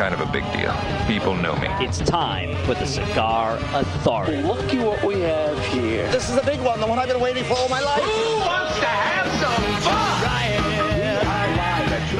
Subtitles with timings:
[0.00, 0.08] Mister!
[0.08, 0.08] Mister!
[0.08, 0.74] Kind of a big deal.
[1.06, 1.68] People know me.
[1.84, 4.42] It's time for the Cigar Authority.
[4.42, 6.10] Looky what we have here.
[6.10, 8.02] This is a big one, the one I've been waiting for all my life.
[8.02, 10.19] Who wants to have some fun?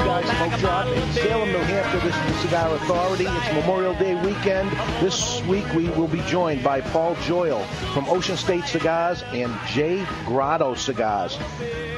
[0.04, 2.00] Guys smoke shop in Salem, New Hampshire.
[2.06, 3.26] This is the Cigar Authority.
[3.26, 4.70] It's Memorial Day weekend.
[5.00, 10.06] This week we will be joined by Paul Joyal from Ocean State Cigars and J
[10.24, 11.36] Grotto Cigars.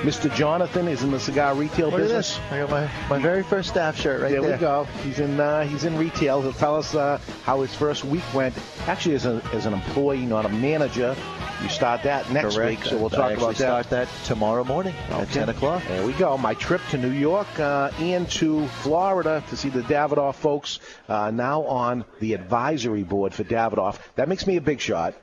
[0.03, 0.35] Mr.
[0.35, 2.41] Jonathan is in the cigar retail Look business.
[2.51, 4.43] I got my, my very first staff shirt right there.
[4.43, 4.53] there.
[4.53, 4.85] we go.
[5.05, 6.43] He's in uh, he's in retail.
[6.43, 8.55] He'll tell us uh, how his first week went.
[8.89, 11.17] Actually, as, a, as an employee, not a manager.
[11.63, 12.81] You start that next Correct.
[12.81, 13.57] week, so we'll I talk about that.
[13.57, 15.83] start that tomorrow morning at 10 o'clock.
[15.87, 16.37] There we go.
[16.37, 21.31] My trip to New York uh, and to Florida to see the Davidoff folks uh,
[21.31, 23.99] now on the advisory board for Davidoff.
[24.17, 25.15] That makes me a big shot.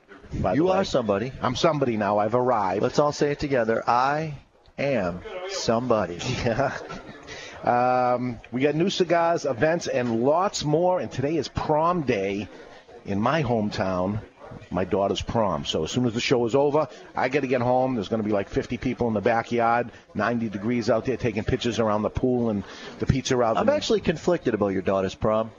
[0.54, 1.34] You are somebody.
[1.42, 2.20] I'm somebody now.
[2.20, 2.84] I've arrived.
[2.84, 3.84] Let's all say it together.
[3.88, 4.36] I
[4.78, 6.20] am somebody.
[6.46, 6.78] Yeah.
[7.64, 11.02] Um, we got new cigars, events, and lots more.
[11.02, 12.48] And today is prom day
[13.06, 14.22] in my hometown.
[14.72, 15.66] My daughter's prom.
[15.66, 17.96] So as soon as the show is over, I got to get home.
[17.96, 21.44] There's going to be like 50 people in the backyard, 90 degrees out there, taking
[21.44, 22.64] pictures around the pool and
[23.00, 23.58] the pizza out.
[23.58, 25.52] I'm actually conflicted about your daughter's prom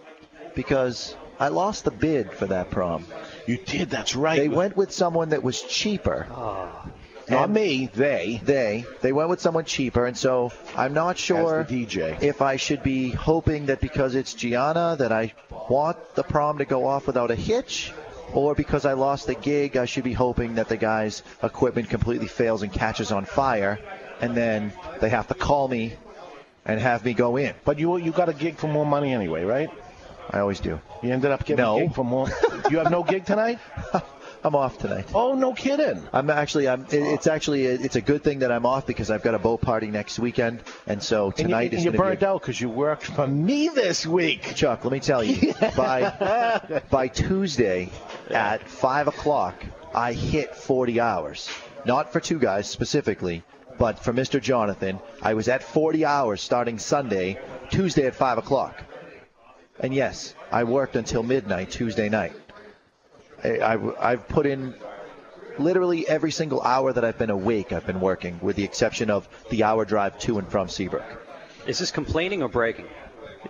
[0.55, 3.06] because I lost the bid for that prom.
[3.46, 3.91] You did.
[3.91, 4.38] That's right.
[4.38, 6.27] They went with someone that was cheaper.
[6.30, 6.86] Ah.
[7.30, 7.88] Not me.
[7.94, 8.41] They.
[8.42, 12.20] They they went with someone cheaper, and so I'm not sure DJ.
[12.22, 15.33] if I should be hoping that because it's Gianna that I
[15.68, 17.92] want the prom to go off without a hitch,
[18.34, 22.28] or because I lost the gig I should be hoping that the guy's equipment completely
[22.28, 23.78] fails and catches on fire,
[24.20, 25.95] and then they have to call me
[26.64, 27.55] and have me go in.
[27.64, 29.70] But you you got a gig for more money anyway, right?
[30.30, 30.80] I always do.
[31.02, 31.77] You ended up getting No.
[31.77, 32.29] a gig for more.
[32.70, 33.58] you have no gig tonight?
[34.42, 35.06] I'm off tonight.
[35.14, 36.02] Oh, no kidding.
[36.12, 39.23] I'm actually I'm it- it's actually it's a good thing that I'm off because I've
[39.23, 41.98] got a boat party next weekend, and so And you, tonight and is you going
[41.98, 44.55] to be burnt out because you worked for me this week.
[44.55, 47.90] Chuck, let me tell you, by by Tuesday
[48.30, 49.62] at five o'clock,
[49.95, 51.50] I hit 40 hours.
[51.84, 53.42] Not for two guys specifically,
[53.79, 54.40] but for Mr.
[54.40, 57.39] Jonathan, I was at 40 hours starting Sunday,
[57.70, 58.83] Tuesday at five o'clock.
[59.79, 62.33] And yes, I worked until midnight Tuesday night.
[63.45, 64.74] I, I, I've put in
[65.58, 67.73] literally every single hour that I've been awake.
[67.73, 71.05] I've been working, with the exception of the hour drive to and from Seabrook.
[71.67, 72.86] Is this complaining or breaking?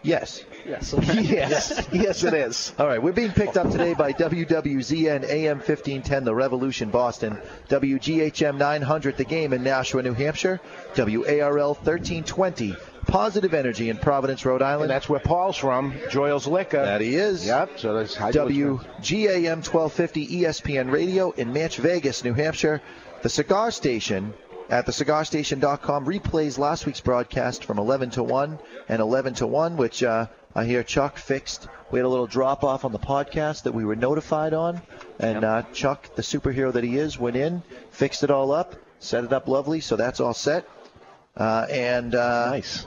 [0.02, 0.44] Yes.
[0.64, 0.94] Yes.
[1.02, 2.72] yes, yes, it is.
[2.78, 8.56] All right, we're being picked up today by WWZN AM 1510, The Revolution, Boston, WGHM
[8.56, 10.60] 900, The Game in Nashua, New Hampshire,
[10.96, 14.90] WARL 1320, Positive Energy in Providence, Rhode And Island.
[14.90, 16.82] that's where Paul's from, Joyal's Liquor.
[16.84, 17.46] That he is.
[17.46, 17.78] Yep.
[17.78, 22.80] So that's WGAM 1250 ESPN Radio in Manch Vegas, New Hampshire.
[23.22, 24.32] The Cigar Station
[24.70, 30.02] at thecigarstation.com replays last week's broadcast from 11 to 1 and 11 to 1, which
[30.02, 31.68] uh, I hear Chuck fixed.
[31.90, 34.80] We had a little drop off on the podcast that we were notified on,
[35.18, 39.24] and uh, Chuck, the superhero that he is, went in, fixed it all up, set
[39.24, 40.66] it up lovely, so that's all set.
[41.36, 42.86] Uh, and uh, nice.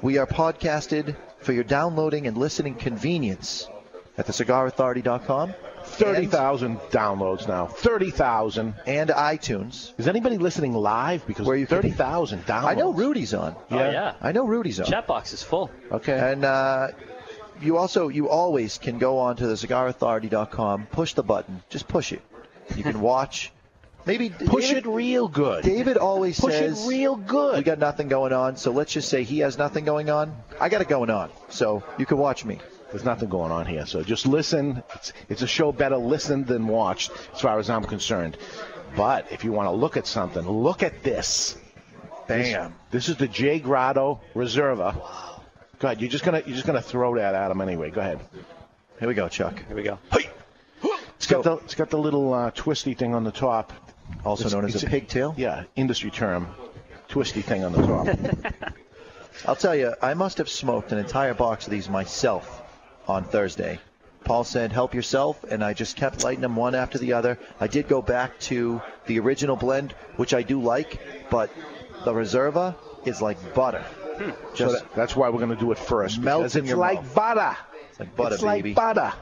[0.00, 3.68] we are podcasted for your downloading and listening convenience
[4.16, 5.54] at thecigarauthority.com.
[5.84, 7.66] 30,000 downloads now.
[7.66, 8.74] 30,000.
[8.86, 9.92] And iTunes.
[9.98, 11.26] Is anybody listening live?
[11.26, 12.64] Because Where you can- 30,000 downloads.
[12.64, 13.56] I know Rudy's on.
[13.70, 14.14] Oh, yeah.
[14.20, 14.86] I know Rudy's on.
[14.86, 15.70] Chat box is full.
[15.90, 16.16] Okay.
[16.18, 16.88] And uh,
[17.60, 22.22] you also, you always can go on to thecigarauthority.com, push the button, just push it.
[22.76, 23.52] You can watch.
[24.04, 25.64] Maybe Push David, it real good.
[25.64, 27.58] David always Push says it real good.
[27.58, 30.36] we got nothing going on, so let's just say he has nothing going on.
[30.60, 32.58] I got it going on, so you can watch me.
[32.90, 33.86] There's nothing going on here.
[33.86, 34.82] So just listen.
[34.94, 38.36] It's, it's a show better listened than watched, as far as I'm concerned.
[38.96, 41.56] But if you want to look at something, look at this.
[42.28, 42.74] Bam.
[42.90, 44.94] This, this is the J Grotto Reserva.
[45.78, 46.00] Go ahead.
[46.00, 47.90] You're just gonna you're just gonna throw that at him anyway.
[47.90, 48.20] Go ahead.
[48.98, 49.64] Here we go, Chuck.
[49.66, 49.98] Here we go.
[51.16, 53.72] It's got the it's got the little uh, twisty thing on the top.
[54.24, 55.34] Also It's- known as a pigtail.
[55.36, 56.48] Yeah, industry term.
[57.08, 58.72] Twisty thing on the top.
[59.46, 62.62] I'll tell you, I must have smoked an entire box of these myself
[63.08, 63.78] on Thursday.
[64.24, 67.38] Paul said, help yourself, and I just kept lighting them one after the other.
[67.60, 71.50] I did go back to the original blend, which I do like, but
[72.04, 73.82] the Reserva is like butter.
[73.82, 74.30] Hmm.
[74.30, 76.20] so Just that- that's why we're gonna do it first.
[76.20, 77.14] Melts in your like mouth.
[77.14, 77.56] butter.
[77.90, 78.68] it's like butter, it's baby.
[78.70, 79.12] like butter.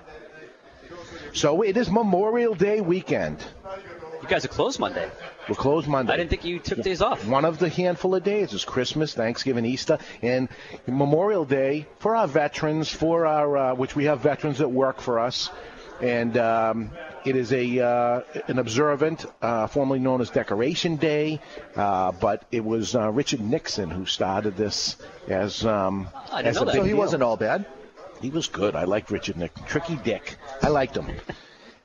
[1.33, 3.39] So it is Memorial Day weekend.
[4.31, 5.11] You guys are closed Monday.
[5.49, 6.13] We're closed Monday.
[6.13, 7.27] I didn't think you took days off.
[7.27, 10.49] One of the handful of days is Christmas, Thanksgiving, Easter, and
[10.87, 15.19] Memorial Day for our veterans, for our uh, which we have veterans that work for
[15.19, 15.51] us,
[16.01, 16.93] and um,
[17.25, 21.41] it is a uh, an observant, uh, formerly known as Decoration Day,
[21.75, 24.97] uh, but it was uh, Richard Nixon who started this
[25.27, 26.73] as um, I didn't as know a that.
[26.75, 26.99] big So he deal.
[26.99, 27.67] wasn't all bad.
[28.23, 28.77] He was good.
[28.77, 29.67] I liked Richard Nixon.
[29.67, 30.37] Tricky Dick.
[30.63, 31.09] I liked him.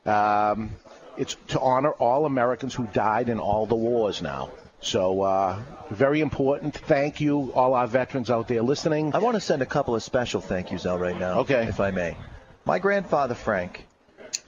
[0.08, 0.70] Um,
[1.18, 4.52] it's to honor all Americans who died in all the wars now.
[4.82, 5.60] So, uh,
[5.90, 6.76] very important.
[6.76, 9.16] Thank you, all our veterans out there listening.
[9.16, 11.40] I want to send a couple of special thank yous out right now.
[11.40, 11.66] Okay.
[11.68, 12.18] If I may.
[12.66, 13.86] My grandfather, Frank,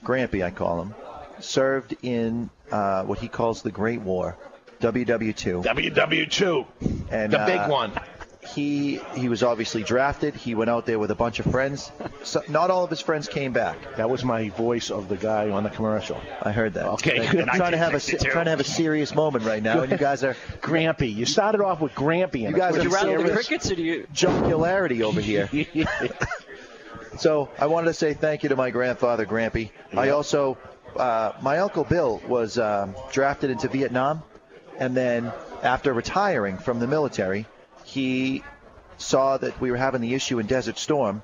[0.04, 0.94] Grampy, I call him,
[1.40, 4.36] served in uh, what he calls the Great War,
[4.80, 5.64] WW2.
[5.64, 6.66] WW2,
[7.10, 7.92] And, the big uh, one.
[8.54, 10.34] He he was obviously drafted.
[10.34, 11.90] He went out there with a bunch of friends.
[12.24, 13.96] So not all of his friends came back.
[13.96, 16.20] That was my voice of the guy on the commercial.
[16.42, 16.86] I heard that.
[16.94, 19.80] Okay, I'm trying to have a se- trying to have a serious moment right now,
[19.82, 21.14] and you guys are Grampy.
[21.14, 22.46] You started off with Grampy.
[22.46, 23.46] And You guys Would you are rattle the serious.
[23.46, 24.06] crickets or do you?
[24.12, 25.48] jocularity over here.
[27.18, 29.70] So I wanted to say thank you to my grandfather, Grampy.
[29.92, 30.56] I also,
[30.96, 34.22] uh, my uncle Bill was um, drafted into Vietnam,
[34.78, 35.32] and then
[35.64, 37.46] after retiring from the military,
[37.88, 38.42] he
[38.98, 41.22] saw that we were having the issue in Desert Storm,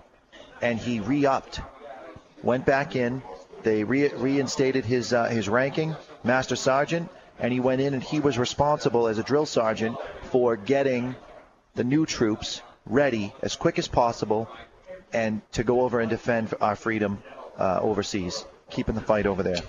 [0.63, 1.61] and he re-upped,
[2.43, 3.23] went back in.
[3.63, 8.21] They re- reinstated his uh, his ranking, Master Sergeant, and he went in and he
[8.21, 9.97] was responsible as a drill sergeant
[10.31, 11.15] for getting
[11.75, 14.49] the new troops ready as quick as possible
[15.13, 17.23] and to go over and defend our freedom
[17.59, 19.63] uh, overseas, keeping the fight over there.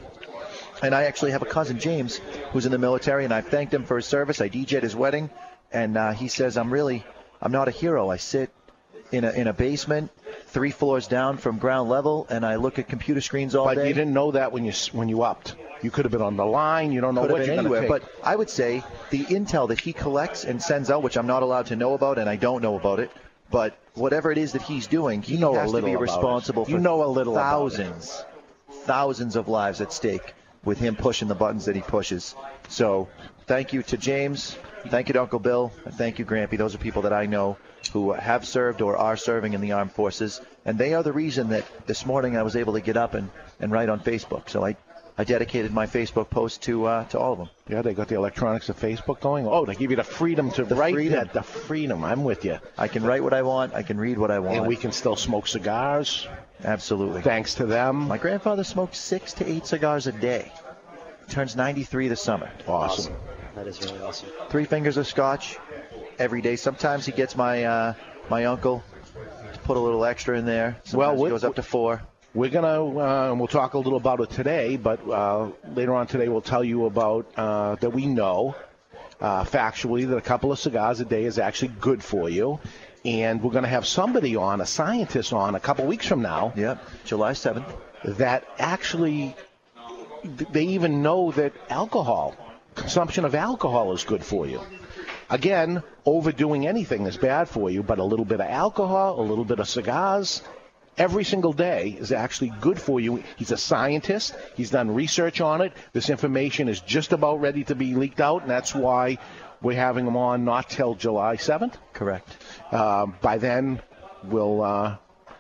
[0.82, 2.20] And I actually have a cousin, James,
[2.52, 4.42] who's in the military, and I've thanked him for his service.
[4.42, 5.30] I DJ'd his wedding,
[5.72, 7.04] and uh, he says, I'm really,
[7.42, 8.10] I'm not a hero.
[8.10, 8.52] I sit
[9.12, 10.12] in a, in a basement,
[10.48, 13.88] three floors down from ground level, and I look at computer screens all but day.
[13.88, 15.56] you didn't know that when you when you upped.
[15.82, 16.92] You could have been on the line.
[16.92, 17.84] You don't know could what you're anywhere.
[17.84, 21.28] to But I would say the intel that he collects and sends out, which I'm
[21.28, 23.12] not allowed to know about, and I don't know about it,
[23.52, 25.96] but whatever it is that he's doing, he You know a has to little be
[25.96, 28.24] responsible You know a little about thousands,
[28.72, 30.34] thousands of lives at stake
[30.66, 32.36] with him pushing the buttons that he pushes.
[32.68, 33.08] So
[33.46, 34.58] thank you to James.
[34.88, 35.72] Thank you to Uncle Bill.
[35.86, 36.58] And thank you, Grampy.
[36.58, 37.58] Those are people that I know
[37.94, 40.42] who have served or are serving in the armed forces.
[40.66, 43.30] And they are the reason that this morning I was able to get up and,
[43.60, 44.50] and write on Facebook.
[44.50, 44.76] So I,
[45.18, 47.50] I dedicated my Facebook post to uh, to all of them.
[47.70, 49.48] Yeah, they got the electronics of Facebook going.
[49.48, 51.14] Oh, they give you the freedom to The write freedom.
[51.14, 51.32] that.
[51.34, 52.04] The freedom.
[52.04, 52.60] I'm with you.
[52.78, 53.74] I can write what I want.
[53.74, 54.58] I can read what I want.
[54.58, 56.28] And we can still smoke cigars.
[56.64, 57.22] Absolutely.
[57.22, 58.08] Thanks to them.
[58.08, 60.52] My grandfather smoked six to eight cigars a day.
[61.30, 62.50] Turns 93 this summer.
[62.68, 63.14] Awesome.
[63.56, 64.30] That is really awesome.
[64.50, 65.58] Three fingers of scotch
[66.20, 66.56] every day.
[66.58, 67.94] Sometimes he gets my uh,
[68.30, 68.84] my uncle
[69.54, 70.76] to put a little extra in there.
[70.84, 72.02] Sometimes Well, it we- goes up to four.
[72.36, 76.06] We're gonna, uh, and we'll talk a little about it today, but uh, later on
[76.06, 78.58] today we'll tell you about uh, that we know
[79.22, 82.60] uh, factually that a couple of cigars a day is actually good for you,
[83.06, 86.52] and we're gonna have somebody on, a scientist on, a couple weeks from now.
[86.58, 87.72] Yep, July 7th.
[88.18, 89.34] That actually,
[90.26, 92.36] they even know that alcohol,
[92.76, 94.60] consumption of alcohol, is good for you.
[95.30, 99.46] Again, overdoing anything is bad for you, but a little bit of alcohol, a little
[99.46, 100.42] bit of cigars,
[100.98, 103.24] every single day is actually good for you.
[103.36, 104.36] He's a scientist.
[104.56, 105.74] He's done research on it.
[105.94, 109.18] This information is just about ready to be leaked out, and that's why
[109.62, 111.74] we're having him on not till July 7th.
[111.94, 112.28] Correct.
[112.72, 113.82] Um, by then,
[114.24, 114.98] we'll uh,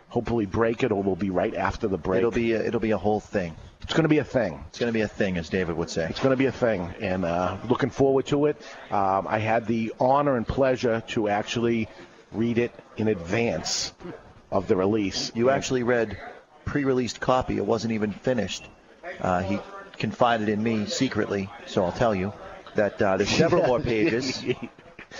[0.09, 2.19] hopefully break it, or we'll be right after the break.
[2.19, 3.55] It'll be a, it'll be a whole thing.
[3.81, 4.63] It's going to be a thing.
[4.69, 6.07] It's going to be a thing, as David would say.
[6.09, 8.59] It's going to be a thing, and uh, looking forward to it.
[8.89, 11.87] Um, I had the honor and pleasure to actually
[12.31, 13.93] read it in advance
[14.51, 15.31] of the release.
[15.35, 16.17] You actually read
[16.65, 17.57] pre-released copy.
[17.57, 18.67] It wasn't even finished.
[19.19, 19.59] Uh, he
[19.97, 22.33] confided in me secretly, so I'll tell you
[22.75, 24.43] that uh, there's several more pages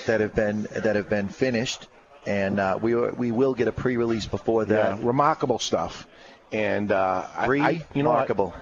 [0.06, 1.88] that have been that have been finished,
[2.26, 4.98] and uh, we we will get a pre-release before that.
[5.00, 6.08] Yeah, remarkable stuff.
[6.52, 8.54] And uh, I, I, you know, I, Remarkable.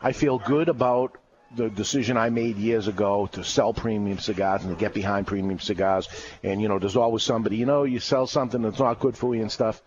[0.00, 1.16] I feel good about
[1.54, 5.58] the decision I made years ago to sell premium cigars and to get behind premium
[5.58, 6.08] cigars.
[6.42, 9.34] And you know, there's always somebody, you know, you sell something that's not good for
[9.34, 9.82] you and stuff.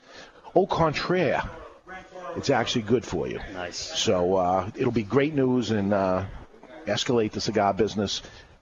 [0.54, 1.44] Au contraire,
[2.36, 3.40] it's actually good for you.
[3.54, 3.78] Nice.
[3.78, 6.26] So uh, it'll be great news and uh,
[6.86, 8.22] escalate the cigar business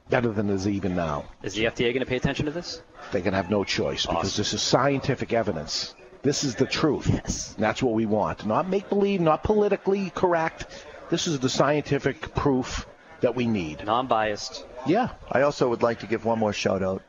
[0.09, 1.25] better than it is even now.
[1.43, 2.81] Is the FDA going to pay attention to this?
[3.11, 5.93] They can have no choice because this is scientific evidence.
[6.21, 7.09] This is the truth.
[7.09, 7.53] Yes.
[7.55, 8.45] And that's what we want.
[8.45, 10.67] Not make believe, not politically correct.
[11.09, 12.87] This is the scientific proof
[13.23, 13.83] that we need.
[13.85, 14.65] Non-biased.
[14.85, 15.09] Yeah.
[15.31, 17.01] I also would like to give one more shout out.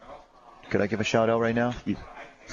[0.71, 1.75] Could I give a shout out right now?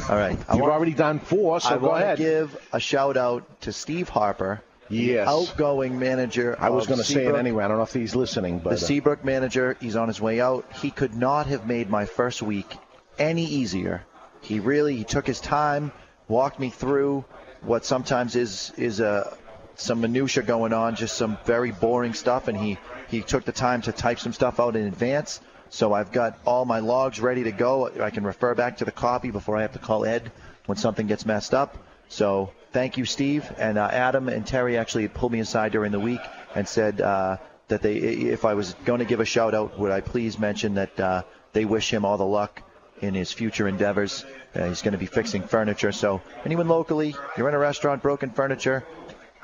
[0.10, 0.38] All right.
[0.50, 2.18] I You've want- already done four, so I go want ahead.
[2.18, 5.28] to give a shout out to Steve Harper Yes.
[5.28, 6.58] outgoing manager.
[6.60, 7.64] I was going to say it anyway.
[7.64, 10.42] I don't know if he's listening, but the uh, Seabrook manager, he's on his way
[10.42, 10.66] out.
[10.82, 12.76] He could not have made my first week
[13.18, 14.04] any easier.
[14.42, 15.92] He really he took his time,
[16.28, 17.24] walked me through
[17.62, 19.38] what sometimes is is a
[19.76, 22.78] some minutia going on, just some very boring stuff, and he
[23.12, 25.42] he took the time to type some stuff out in advance.
[25.70, 27.90] So I've got all my logs ready to go.
[28.02, 30.32] I can refer back to the copy before I have to call Ed
[30.66, 31.78] when something gets messed up.
[32.10, 33.50] So thank you, Steve.
[33.58, 36.20] And uh, Adam and Terry actually pulled me aside during the week
[36.56, 37.38] and said uh,
[37.70, 40.74] that they, if I was going to give a shout out, would I please mention
[40.76, 42.62] that uh, they wish him all the luck
[43.02, 44.26] in his future endeavors.
[44.54, 45.92] Uh, he's going to be fixing furniture.
[45.92, 48.86] So anyone locally, you're in a restaurant, broken furniture,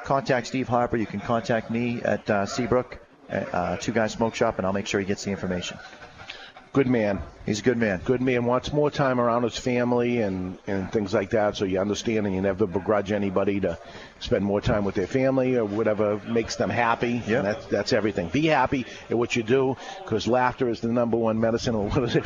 [0.03, 0.97] contact Steve Harper.
[0.97, 4.87] You can contact me at uh, Seabrook, uh, Two Guys Smoke Shop, and I'll make
[4.87, 5.77] sure he gets the information.
[6.73, 7.21] good man.
[7.45, 8.01] He's a good man.
[8.03, 11.55] Good man wants more time around his family and, and things like that.
[11.55, 13.79] So you understand, and you never begrudge anybody to
[14.19, 17.23] spend more time with their family or whatever makes them happy.
[17.25, 17.41] Yeah.
[17.41, 18.27] That's that's everything.
[18.29, 21.73] Be happy at what you do, because laughter is the number one medicine.
[21.73, 22.25] Or what is it?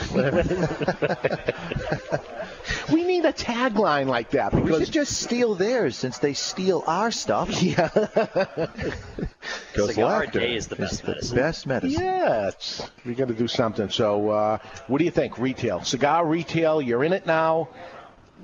[2.92, 6.84] we need a tagline like that We because should just steal theirs since they steal
[6.88, 7.50] our stuff.
[7.62, 7.88] yeah,
[9.76, 11.36] Cigar laughter day is the best medicine.
[11.36, 12.04] Best medicine.
[12.04, 12.52] yeah,
[13.06, 13.90] we got to do something.
[13.90, 15.38] So, uh, what do you think?
[15.38, 16.82] Retail, cigar retail.
[16.82, 17.70] You're in it now.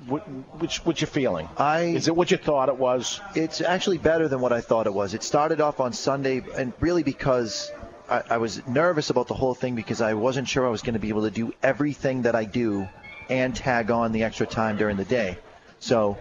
[0.06, 0.20] What,
[0.60, 1.48] which, what you feeling?
[1.56, 3.20] I Is it what you thought it was?
[3.34, 5.12] It's actually better than what I thought it was.
[5.12, 7.72] It started off on Sunday, and really because
[8.08, 10.94] I, I was nervous about the whole thing because I wasn't sure I was going
[10.94, 12.88] to be able to do everything that I do
[13.28, 15.38] and tag on the extra time during the day.
[15.78, 16.18] So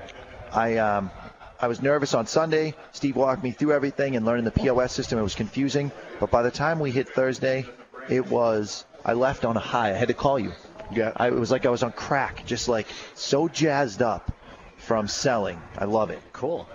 [0.51, 1.11] I um,
[1.59, 2.75] I was nervous on Sunday.
[2.91, 5.17] Steve walked me through everything and learning the POS system.
[5.19, 7.65] It was confusing, but by the time we hit Thursday,
[8.09, 9.89] it was I left on a high.
[9.89, 10.51] I had to call you.
[10.91, 11.11] Yeah.
[11.15, 14.31] I, it was like I was on crack, just like so jazzed up
[14.77, 15.61] from selling.
[15.77, 16.67] I love it Cool.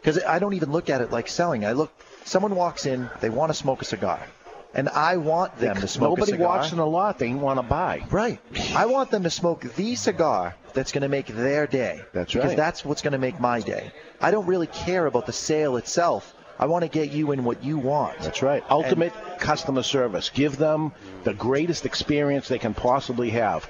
[0.00, 1.66] because I don't even look at it like selling.
[1.66, 1.92] I look,
[2.24, 4.20] someone walks in, they want to smoke a cigar,
[4.76, 8.04] and I want them to smoke Nobody walks in a lot they want to buy.
[8.10, 8.38] Right.
[8.74, 12.02] I want them to smoke the cigar that's going to make their day.
[12.12, 12.42] That's right.
[12.42, 13.90] because that's what's going to make my day.
[14.20, 16.34] I don't really care about the sale itself.
[16.58, 18.18] I want to get you in what you want.
[18.20, 18.62] That's right.
[18.68, 20.30] Ultimate customer service.
[20.30, 20.92] Give them
[21.24, 23.68] the greatest experience they can possibly have.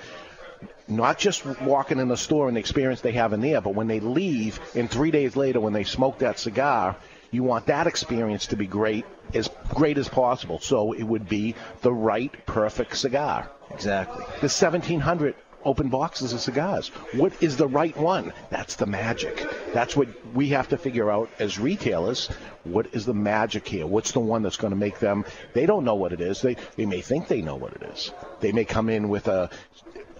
[0.88, 3.86] Not just walking in the store and the experience they have in there, but when
[3.86, 6.96] they leave and three days later when they smoke that cigar,
[7.30, 9.04] you want that experience to be great,
[9.34, 10.58] as great as possible.
[10.58, 13.50] So it would be the right, perfect cigar.
[13.70, 14.24] Exactly.
[14.40, 16.88] The 1,700 open boxes of cigars.
[17.12, 18.32] What is the right one?
[18.50, 19.44] That's the magic.
[19.74, 22.28] That's what we have to figure out as retailers.
[22.62, 23.86] What is the magic here?
[23.86, 25.24] What's the one that's going to make them?
[25.54, 26.40] They don't know what it is.
[26.40, 28.12] They they may think they know what it is.
[28.40, 29.50] They may come in with a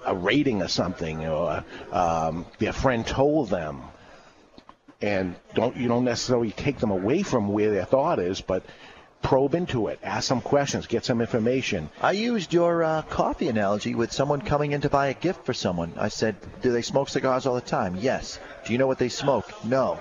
[0.05, 3.83] a rating or something, or um, their friend told them,
[5.03, 8.65] and don't you don't necessarily take them away from where their thought is, but
[9.23, 11.91] probe into it, ask some questions, get some information.
[12.01, 15.53] I used your uh, coffee analogy with someone coming in to buy a gift for
[15.53, 15.93] someone.
[15.97, 17.97] I said, Do they smoke cigars all the time?
[17.97, 18.39] Yes.
[18.65, 19.51] Do you know what they smoke?
[19.65, 19.99] No.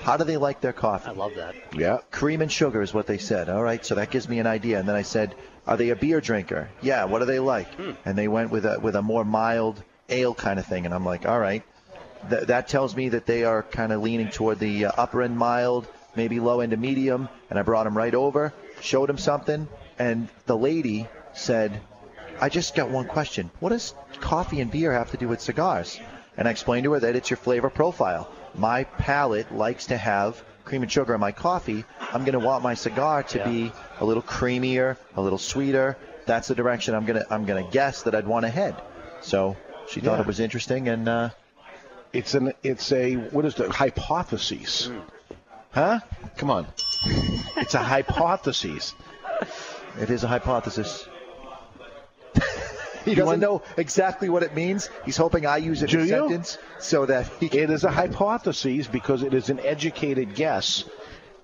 [0.00, 1.10] How do they like their coffee?
[1.10, 1.54] I love that.
[1.76, 1.98] Yeah.
[2.10, 3.48] Cream and sugar is what they said.
[3.48, 4.80] All right, so that gives me an idea.
[4.80, 6.68] And then I said, Are they a beer drinker?
[6.80, 7.04] Yeah.
[7.04, 7.68] What do they like?
[8.04, 10.84] And they went with a with a more mild ale kind of thing.
[10.84, 11.62] And I'm like, All right,
[12.30, 15.36] Th- that tells me that they are kind of leaning toward the uh, upper end
[15.36, 15.86] mild,
[16.16, 17.28] maybe low end to medium.
[17.50, 21.80] And I brought him right over, showed him something, and the lady said,
[22.40, 23.50] I just got one question.
[23.60, 26.00] What does coffee and beer have to do with cigars?
[26.36, 28.28] And I explained to her that it's your flavor profile.
[28.54, 31.84] My palate likes to have cream and sugar in my coffee.
[32.12, 33.48] I'm going to want my cigar to Yeah.
[33.48, 35.96] be a little creamier, a little sweeter.
[36.26, 38.74] That's the direction I'm going to I'm going to guess that I'd want to head.
[39.20, 39.56] So
[39.88, 40.20] she thought Yeah.
[40.22, 41.30] it was interesting, and uh,
[42.12, 44.86] It's an it's a what is the hypothesis?
[44.86, 44.98] Hmm.
[45.70, 46.00] Huh?
[46.36, 46.66] Come on.
[47.56, 48.94] it's a hypothesis.
[49.98, 51.08] it is a hypothesis.
[53.04, 54.90] he doesn't want- know exactly what it means.
[55.04, 57.90] He's hoping I use it in a sentence so that he can It is a
[57.90, 60.84] hypothesis because it is an educated guess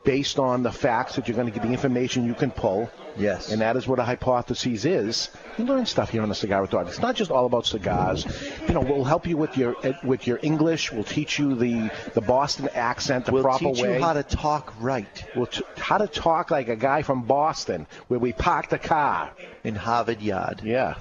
[0.08, 2.90] based on the facts that you're going to get the information you can pull.
[3.18, 3.52] Yes.
[3.52, 5.28] And that is what a hypothesis is.
[5.58, 6.88] You learn stuff here on the Cigar Authority.
[6.88, 8.24] It's not just all about cigars.
[8.66, 10.92] You know, we'll help you with your with your English.
[10.92, 14.72] We'll teach you the the Boston accent the we'll proper teach you how to talk
[14.80, 18.78] right We'll t- how to talk like a guy from Boston, where we parked the
[18.78, 19.32] car.
[19.62, 20.62] in Harvard Yard.
[20.64, 20.94] Yeah.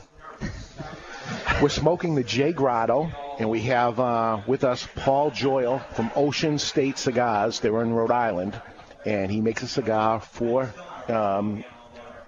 [1.62, 3.10] We're smoking the J Grotto,
[3.40, 7.62] and we have uh, with us Paul Joyal from Ocean State Cigars.
[7.62, 8.62] They're in Rhode Island,
[9.08, 10.74] and he makes a cigar for
[11.08, 11.64] um,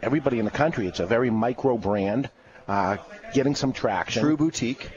[0.02, 0.88] everybody in the country.
[0.88, 2.30] It's a very micro brand,
[2.70, 2.98] uh,
[3.34, 4.24] getting some traction.
[4.24, 4.90] True boutique.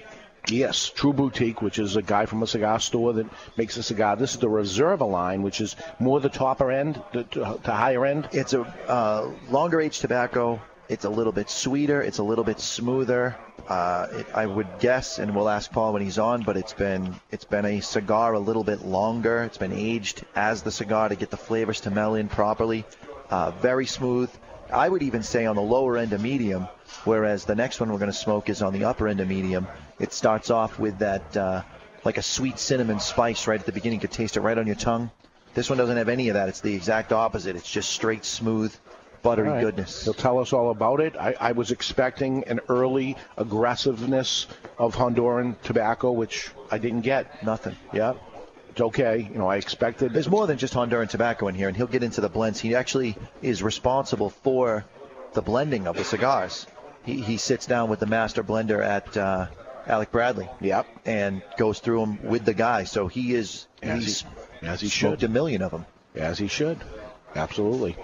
[0.48, 4.16] Yes, True Boutique, which is a guy from a cigar store that makes a cigar.
[4.16, 8.04] This is the Reserva line, which is more the topper end, the, to, to higher
[8.04, 8.28] end.
[8.32, 10.60] It's a uh, longer age tobacco.
[10.88, 12.02] It's a little bit sweeter.
[12.02, 13.36] It's a little bit smoother.
[13.68, 17.14] Uh, it, I would guess, and we'll ask Paul when he's on, but it's been
[17.30, 19.44] it's been a cigar a little bit longer.
[19.44, 22.84] It's been aged as the cigar to get the flavors to meld in properly.
[23.30, 24.30] Uh, very smooth.
[24.72, 26.66] I would even say on the lower end of medium,
[27.04, 29.66] whereas the next one we're going to smoke is on the upper end of medium.
[30.00, 31.62] It starts off with that uh,
[32.04, 33.98] like a sweet cinnamon spice right at the beginning.
[33.98, 35.10] You could taste it right on your tongue.
[35.54, 36.48] This one doesn't have any of that.
[36.48, 37.56] It's the exact opposite.
[37.56, 38.74] It's just straight smooth,
[39.22, 39.60] buttery right.
[39.60, 40.04] goodness.
[40.04, 41.16] He'll tell us all about it.
[41.16, 44.46] I, I was expecting an early aggressiveness
[44.78, 47.44] of Honduran tobacco, which I didn't get.
[47.44, 47.76] Nothing.
[47.92, 48.14] Yeah,
[48.70, 49.28] it's okay.
[49.32, 50.12] You know, I expected.
[50.12, 52.60] There's more than just Honduran tobacco in here, and he'll get into the blends.
[52.60, 54.84] He actually is responsible for
[55.34, 56.66] the blending of the cigars.
[57.04, 59.46] He, he sits down with the master blender at uh,
[59.86, 60.48] Alec Bradley.
[60.60, 60.86] Yep.
[61.04, 62.84] And goes through them with the guy.
[62.84, 65.30] So he is As he's he- as he smoked should.
[65.30, 65.86] a million of them.
[66.14, 66.78] As he should.
[67.34, 67.96] Absolutely.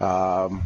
[0.00, 0.62] Um,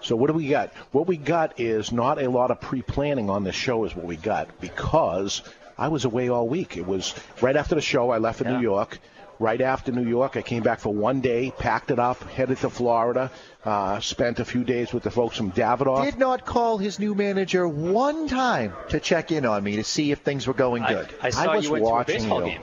[0.00, 0.72] so what do we got?
[0.92, 4.16] What we got is not a lot of pre-planning on this show is what we
[4.16, 5.42] got because
[5.78, 6.76] I was away all week.
[6.76, 8.10] It was right after the show.
[8.10, 8.98] I left for New York.
[9.40, 12.70] Right after New York, I came back for one day, packed it up, headed to
[12.70, 13.32] Florida,
[13.64, 16.04] uh, spent a few days with the folks from Davidoff.
[16.04, 20.12] Did not call his new manager one time to check in on me to see
[20.12, 21.08] if things were going good.
[21.20, 22.52] I saw was you went to a watching baseball you.
[22.52, 22.62] game.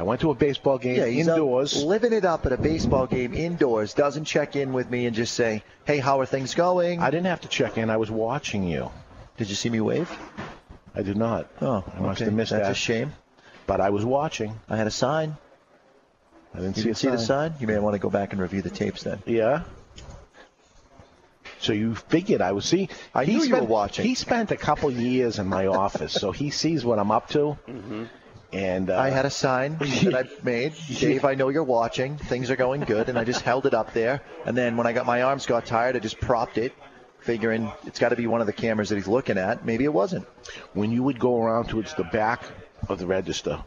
[0.00, 1.84] I went to a baseball game Yeah, indoors.
[1.84, 3.92] living it up at a baseball game indoors.
[3.92, 7.26] Doesn't check in with me and just say, "Hey, how are things going?" I didn't
[7.26, 7.90] have to check in.
[7.90, 8.90] I was watching you.
[9.36, 10.10] Did you see me wave?
[10.94, 11.48] I did not.
[11.60, 12.24] Oh, I must okay.
[12.24, 12.72] have missed That's that.
[12.72, 13.12] a shame.
[13.66, 14.58] But I was watching.
[14.70, 15.36] I had a sign.
[16.54, 17.54] I didn't You see, didn't see a the sign?
[17.60, 19.22] You may want to go back and review the tapes then.
[19.26, 19.64] Yeah.
[21.58, 22.88] So you figured I was see.
[23.14, 24.06] I he knew you were watching.
[24.06, 27.58] He spent a couple years in my office, so he sees what I'm up to.
[27.68, 28.04] Mm-hmm.
[28.52, 30.74] And uh, I had a sign that I made.
[30.98, 32.16] Dave, I know you're watching.
[32.16, 34.22] Things are going good, and I just held it up there.
[34.44, 36.72] And then when I got my arms got tired, I just propped it,
[37.20, 39.64] figuring it's got to be one of the cameras that he's looking at.
[39.64, 40.26] Maybe it wasn't.
[40.72, 42.42] when you would go around towards the back
[42.88, 43.62] of the register,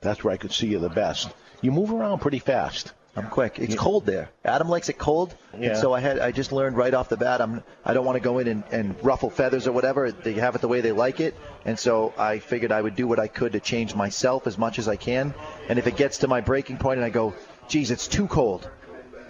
[0.00, 1.30] that's where I could see you the best.
[1.60, 2.92] You move around pretty fast.
[3.18, 3.58] I'm quick.
[3.58, 4.28] It's cold there.
[4.44, 5.68] Adam likes it cold, Yeah.
[5.70, 7.40] and so I had I just learned right off the bat.
[7.40, 10.10] I'm I don't want to go in and, and ruffle feathers or whatever.
[10.12, 13.06] They have it the way they like it, and so I figured I would do
[13.06, 15.34] what I could to change myself as much as I can.
[15.68, 17.34] And if it gets to my breaking point and I go,
[17.68, 18.70] geez, it's too cold,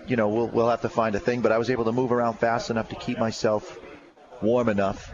[0.06, 1.40] you know, we'll we'll have to find a thing.
[1.40, 3.78] But I was able to move around fast enough to keep myself
[4.42, 5.12] warm enough.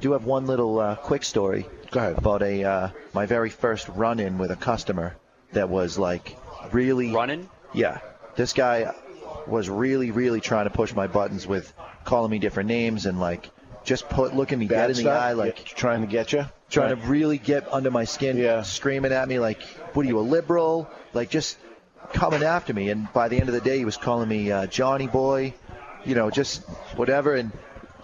[0.00, 2.18] Do have one little uh, quick story Go ahead.
[2.18, 5.16] about a uh, my very first run-in with a customer
[5.52, 6.36] that was like
[6.72, 7.48] really Running?
[7.72, 8.00] yeah.
[8.36, 8.92] This guy
[9.46, 11.72] was really, really trying to push my buttons with
[12.04, 13.50] calling me different names and like
[13.84, 16.46] just put looking me dead in the eye, like Yeah, trying to get you.
[16.70, 18.62] trying to really get under my skin, Yeah.
[18.62, 21.58] screaming at me like, "What are you, a liberal?" Like just
[22.12, 22.90] coming after me.
[22.90, 25.54] And by the end of the day, he was calling me uh, Johnny Boy,
[26.04, 26.62] you know, just
[26.96, 27.34] whatever.
[27.34, 27.52] And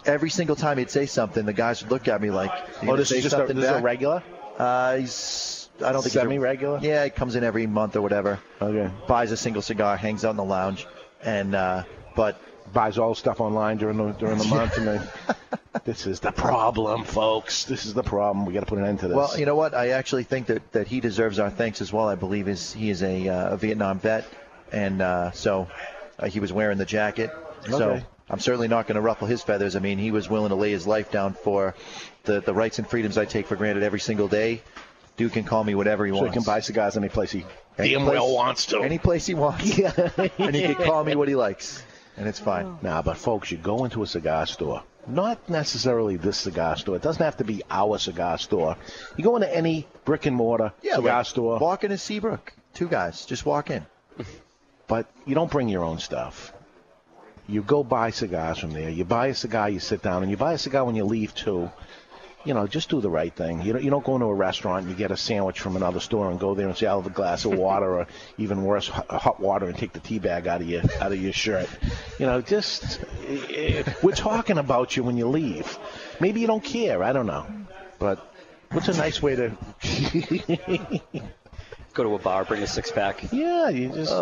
[0.04, 3.08] every single time he'd say something, the guys would look at me like, Oh, this
[3.08, 4.22] say is just a, something this is a regular.
[4.58, 6.78] Uh, he's I don't think he's a- Semi-regular?
[6.82, 8.38] Yeah, he comes in every month or whatever.
[8.60, 8.90] Okay.
[9.06, 10.86] Buys a single cigar, hangs out in the lounge,
[11.22, 11.84] and uh,
[12.16, 12.40] but
[12.72, 15.08] Buys all stuff online during the during the month, and then
[15.84, 17.64] this is the problem, folks.
[17.64, 18.46] This is the problem.
[18.46, 19.16] We got to put an end to this.
[19.16, 19.74] well, you know what?
[19.74, 22.06] I actually think that, that he deserves our thanks as well.
[22.08, 24.24] I believe is he is a, uh, a Vietnam vet,
[24.70, 25.66] and uh, so
[26.20, 27.30] uh, he was wearing the jacket.
[27.68, 28.04] So Okay.
[28.28, 29.74] I'm certainly not going to ruffle his feathers.
[29.74, 31.74] I mean, he was willing to lay his life down for
[32.22, 34.62] the the rights and freedoms I take for granted every single day.
[35.16, 37.44] Dude can call me whatever he so he can buy cigars any place he
[37.78, 38.80] Any damn place- well wants to.
[38.80, 39.78] Any place he wants.
[39.78, 39.92] Yeah.
[40.38, 41.82] and he can call me what he likes,
[42.16, 42.66] and it's fine.
[42.66, 42.78] Oh.
[42.82, 44.82] Nah, but folks, you go into a cigar store.
[45.06, 46.96] Not necessarily this cigar store.
[46.96, 48.76] It doesn't have to be our cigar store.
[49.16, 52.52] You go into any brick and mortar cigar like, store, Walk into Seabrook.
[52.74, 53.24] Two guys.
[53.24, 53.84] Just walk in.
[54.86, 56.52] but you don't bring your own stuff.
[57.48, 58.90] You go buy cigars from there.
[58.90, 61.34] You buy a cigar, you sit down, and you buy a cigar when you leave
[61.34, 61.70] too.
[62.44, 63.60] You know, just do the right thing.
[63.60, 66.00] You don't, you don't go into a restaurant and you get a sandwich from another
[66.00, 68.06] store and go there and say, "I'll have a glass of water," or
[68.38, 71.34] even worse, hot, water, and take the tea bag out of your out of your
[71.34, 71.68] shirt.
[72.18, 75.78] You know, just eh, we're talking about you when you leave.
[76.18, 77.02] Maybe you don't care.
[77.02, 77.46] I don't know,
[77.98, 78.32] but
[78.72, 79.56] what's a nice way to?
[81.92, 83.32] Go to a bar, bring a six pack.
[83.32, 84.12] Yeah, you just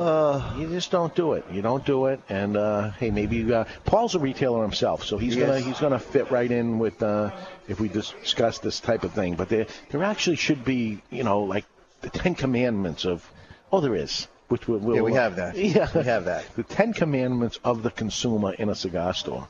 [0.58, 1.44] you just don't do it.
[1.52, 2.20] You don't do it.
[2.28, 5.98] And uh, hey, maybe uh, Paul's a retailer himself, so he's He gonna he's gonna
[5.98, 7.30] fit right in with uh,
[7.68, 9.34] if we discuss this type of thing.
[9.34, 11.66] But there there actually should be you know like
[12.00, 13.30] the Ten Commandments of
[13.70, 15.56] oh there is which we'll, we'll Yeah, we have that.
[15.56, 16.44] Yeah, We have that.
[16.56, 19.46] The Ten Commandments of the consumer in a cigar store.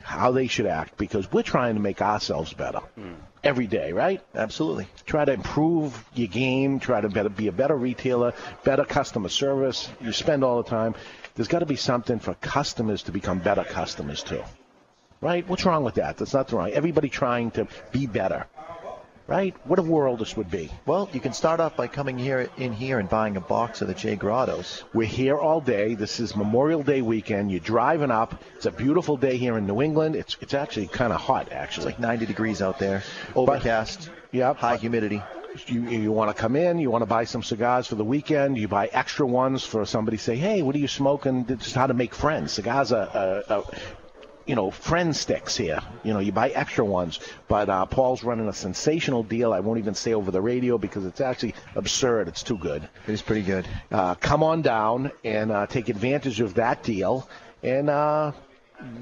[0.00, 2.80] How they should act because we're trying to make ourselves better.
[3.44, 4.20] Every day, right?
[4.34, 4.88] Absolutely.
[5.06, 6.80] Try to improve your game.
[6.80, 9.88] Try to better, be a better retailer, better customer service.
[10.00, 10.94] You spend all the time.
[11.34, 14.42] There's got to be something for customers to become better customers too,
[15.20, 15.48] right?
[15.48, 16.18] What's wrong with that?
[16.18, 16.70] That's not wrong.
[16.70, 18.46] Everybody trying to be better,
[19.26, 19.54] right?
[19.66, 20.70] What a world this would be.
[20.86, 23.88] Well, you can start off by coming here in here and buying a box of
[23.88, 24.84] the J Grottos.
[24.92, 25.94] We're here all day.
[25.94, 27.50] This is Memorial Day weekend.
[27.50, 28.42] You're driving up.
[28.56, 30.16] It's a beautiful day here in New England.
[30.16, 31.86] It's it's actually kind of hot, It's actually.
[31.86, 33.02] like 90 degrees out there.
[33.34, 34.10] Overcast.
[34.32, 34.54] yeah.
[34.54, 35.22] High humidity.
[35.66, 38.56] you you want to come in, you want to buy some cigars for the weekend,
[38.56, 41.44] you buy extra ones for somebody say, hey, what are you smoking?
[41.48, 42.52] Is how to make friends.
[42.52, 43.64] Cigars are, are, are
[44.46, 45.80] you know, friend sticks here.
[46.02, 47.20] You know, you buy extra ones.
[47.48, 49.52] But uh, Paul's running a sensational deal.
[49.52, 52.28] I won't even say over the radio because it's actually absurd.
[52.28, 52.88] It's too good.
[53.06, 53.66] It is pretty good.
[53.90, 57.28] Uh, come on down and uh, take advantage of that deal.
[57.62, 58.32] And uh,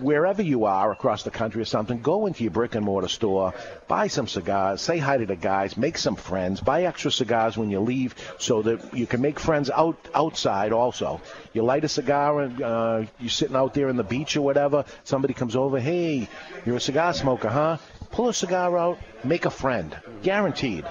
[0.01, 3.55] wherever you are across the country or something, go into your brick and mortar store,
[3.88, 7.71] buy some cigars, say hi to the guys, make some friends, buy extra cigars when
[7.71, 11.21] you leave so that you can make friends out outside also.
[11.53, 14.85] You light a cigar and uh, you're sitting out there in the beach or whatever,
[15.05, 16.29] somebody comes over, hey,
[16.64, 17.79] you're a cigar smoker, huh?
[18.12, 19.97] Pull a cigar out, make a friend.
[20.23, 20.85] Guaranteed.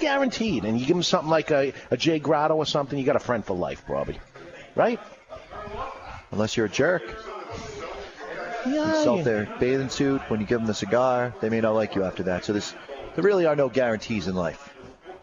[0.00, 0.64] Guaranteed.
[0.64, 3.20] And you give them something like a, a J Grotto or something, you got a
[3.20, 4.18] friend for life, probably.
[4.74, 5.00] Right?
[6.30, 7.02] Unless you're a jerk.
[8.72, 9.22] Yeah.
[9.22, 10.20] Their bathing suit.
[10.28, 12.44] When you give them the cigar, they may not like you after that.
[12.44, 12.74] So this,
[13.14, 14.75] there really are no guarantees in life.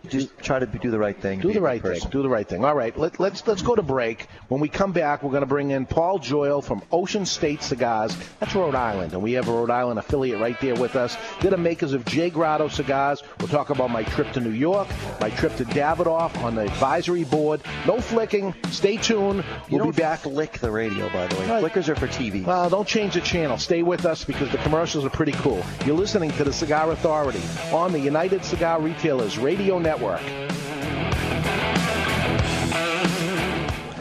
[0.09, 1.39] Just try to do the right thing.
[1.39, 2.01] Do the right thing.
[2.09, 2.65] Do the right thing.
[2.65, 4.27] All right, let, let's let's go to break.
[4.49, 8.15] When we come back, we're going to bring in Paul Joyal from Ocean State Cigars.
[8.39, 11.15] That's Rhode Island, and we have a Rhode Island affiliate right there with us.
[11.39, 13.23] They're the makers of J Grotto cigars.
[13.39, 14.89] We'll talk about my trip to New York,
[15.21, 17.61] my trip to Davidoff on the advisory board.
[17.87, 18.53] No flicking.
[18.71, 19.45] Stay tuned.
[19.69, 20.19] We'll be back.
[20.19, 21.49] flick the radio, by the way.
[21.49, 21.59] Right.
[21.61, 22.43] Flickers are for TV.
[22.43, 23.57] Well, don't change the channel.
[23.57, 25.63] Stay with us because the commercials are pretty cool.
[25.85, 29.92] You're listening to the Cigar Authority on the United Cigar Retailers Radio Network.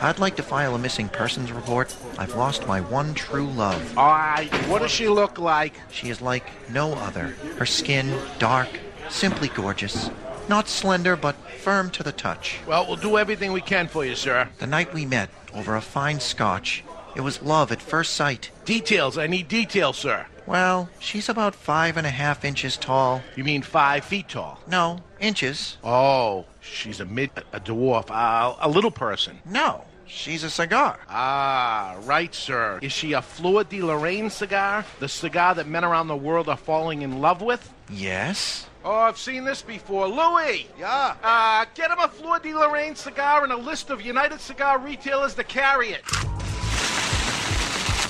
[0.04, 1.94] I'd like to file a missing persons report.
[2.18, 3.96] I've lost my one true love.
[3.96, 5.74] All right, what does she look like?
[5.92, 7.36] She is like no other.
[7.56, 8.68] Her skin, dark,
[9.08, 10.10] simply gorgeous.
[10.48, 12.58] Not slender, but firm to the touch.
[12.66, 14.48] Well, we'll do everything we can for you, sir.
[14.58, 16.82] The night we met, over a fine scotch,
[17.14, 18.50] it was love at first sight.
[18.64, 19.16] Details.
[19.16, 20.26] I need details, sir.
[20.46, 23.22] Well, she's about five and a half inches tall.
[23.36, 24.58] You mean five feet tall?
[24.66, 25.78] No, inches.
[25.84, 29.38] Oh, she's a mid, a dwarf, uh, a little person.
[29.44, 30.98] No, she's a cigar.
[31.08, 32.78] Ah, right, sir.
[32.82, 34.84] Is she a Fleur de Lorraine cigar?
[34.98, 37.72] The cigar that men around the world are falling in love with?
[37.88, 38.66] Yes?
[38.84, 40.08] Oh, I've seen this before.
[40.08, 40.66] Louis!
[40.76, 41.14] Yeah.
[41.22, 45.34] Uh, get him a Fleur de Lorraine cigar and a list of United Cigar retailers
[45.34, 46.02] to carry it.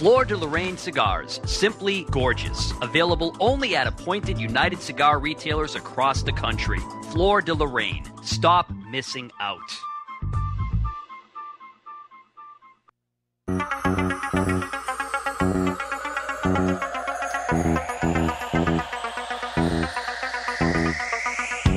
[0.03, 2.73] Fleur de Lorraine cigars, simply gorgeous.
[2.83, 6.81] Available only at appointed United Cigar retailers across the country.
[7.13, 8.03] Fleur de Lorraine.
[8.25, 9.61] Stop missing out.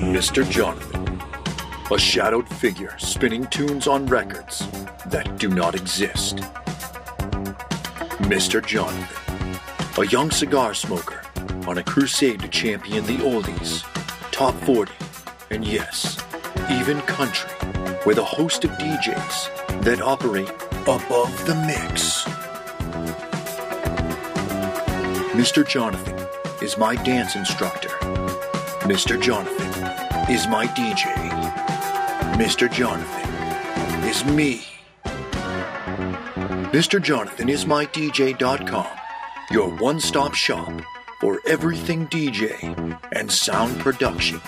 [0.02, 0.50] Mr.
[0.50, 1.22] Jonathan,
[1.94, 4.68] a shadowed figure spinning tunes on records
[5.12, 6.42] that do not exist.
[8.24, 8.66] Mr.
[8.66, 9.60] Jonathan,
[10.02, 11.22] a young cigar smoker
[11.68, 13.84] on a crusade to champion the oldies,
[14.32, 14.92] top 40,
[15.52, 16.24] and yes,
[16.72, 17.52] even country,
[18.06, 20.50] with a host of DJs that operate
[20.84, 22.24] above the mix.
[25.34, 25.68] Mr.
[25.68, 26.18] Jonathan
[26.62, 27.90] is my dance instructor.
[28.88, 29.22] Mr.
[29.22, 31.14] Jonathan is my DJ.
[32.38, 32.72] Mr.
[32.72, 34.75] Jonathan is me.
[36.76, 37.02] Mr.
[37.02, 38.98] Jonathan is my DJ.com,
[39.50, 40.82] your one stop shop
[41.22, 44.40] for everything DJ and sound production.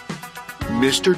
[0.82, 1.18] Mr.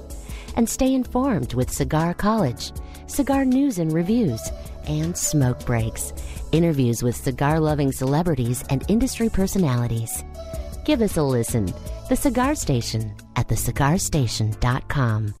[0.55, 2.71] And stay informed with Cigar College,
[3.07, 4.41] cigar news and reviews,
[4.87, 6.13] and smoke breaks,
[6.51, 10.23] interviews with cigar loving celebrities and industry personalities.
[10.85, 11.73] Give us a listen.
[12.09, 15.40] The Cigar Station at thecigarstation.com.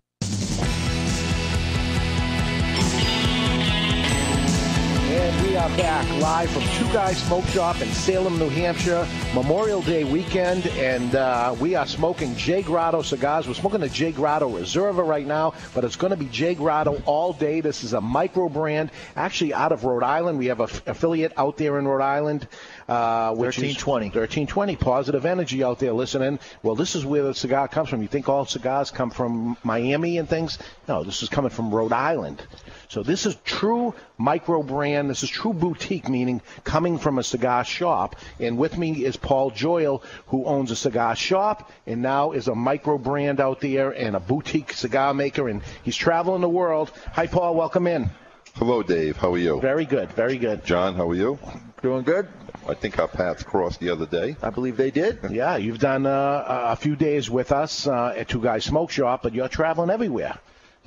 [5.43, 10.03] We are back live from Two Guys Smoke Shop in Salem, New Hampshire, Memorial Day
[10.03, 13.47] weekend, and uh, we are smoking J Grotto cigars.
[13.47, 17.01] We're smoking the J Grotto Reserva right now, but it's going to be J Grotto
[17.05, 17.59] all day.
[17.61, 20.37] This is a micro brand, actually out of Rhode Island.
[20.37, 22.47] We have an affiliate out there in Rhode Island.
[22.91, 24.07] Uh, which 1320.
[24.07, 24.75] Is 1320.
[24.75, 26.39] Positive energy out there listening.
[26.61, 28.01] Well, this is where the cigar comes from.
[28.01, 30.59] You think all cigars come from Miami and things?
[30.89, 32.41] No, this is coming from Rhode Island.
[32.89, 35.09] So this is true micro brand.
[35.09, 38.17] This is true boutique, meaning coming from a cigar shop.
[38.41, 42.55] And with me is Paul Joyal, who owns a cigar shop and now is a
[42.55, 45.47] micro brand out there and a boutique cigar maker.
[45.47, 46.91] And he's traveling the world.
[47.13, 47.55] Hi, Paul.
[47.55, 48.09] Welcome in.
[48.55, 49.15] Hello, Dave.
[49.15, 49.61] How are you?
[49.61, 50.11] Very good.
[50.11, 50.65] Very good.
[50.65, 51.39] John, how are you?
[51.81, 52.27] Doing good.
[52.71, 54.35] I think our paths crossed the other day.
[54.41, 55.19] I believe they did.
[55.31, 59.21] Yeah, you've done uh, a few days with us uh, at Two Guys Smoke Shop,
[59.23, 60.37] but you're traveling everywhere.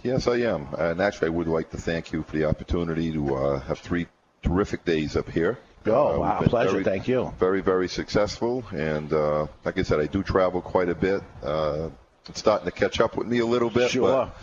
[0.03, 0.69] Yes, I am.
[0.79, 4.07] And actually, I would like to thank you for the opportunity to uh, have three
[4.43, 5.59] terrific days up here.
[5.87, 6.41] Oh, Uh, wow.
[6.43, 6.71] Pleasure.
[6.73, 7.33] very- Thank you.
[7.39, 8.65] Very, very successful.
[8.73, 11.23] And uh, like I said, I do travel quite a bit.
[11.43, 11.91] Uh,
[12.29, 13.91] it's starting to catch up with me a little bit.
[13.91, 14.09] Sure.
[14.31, 14.37] But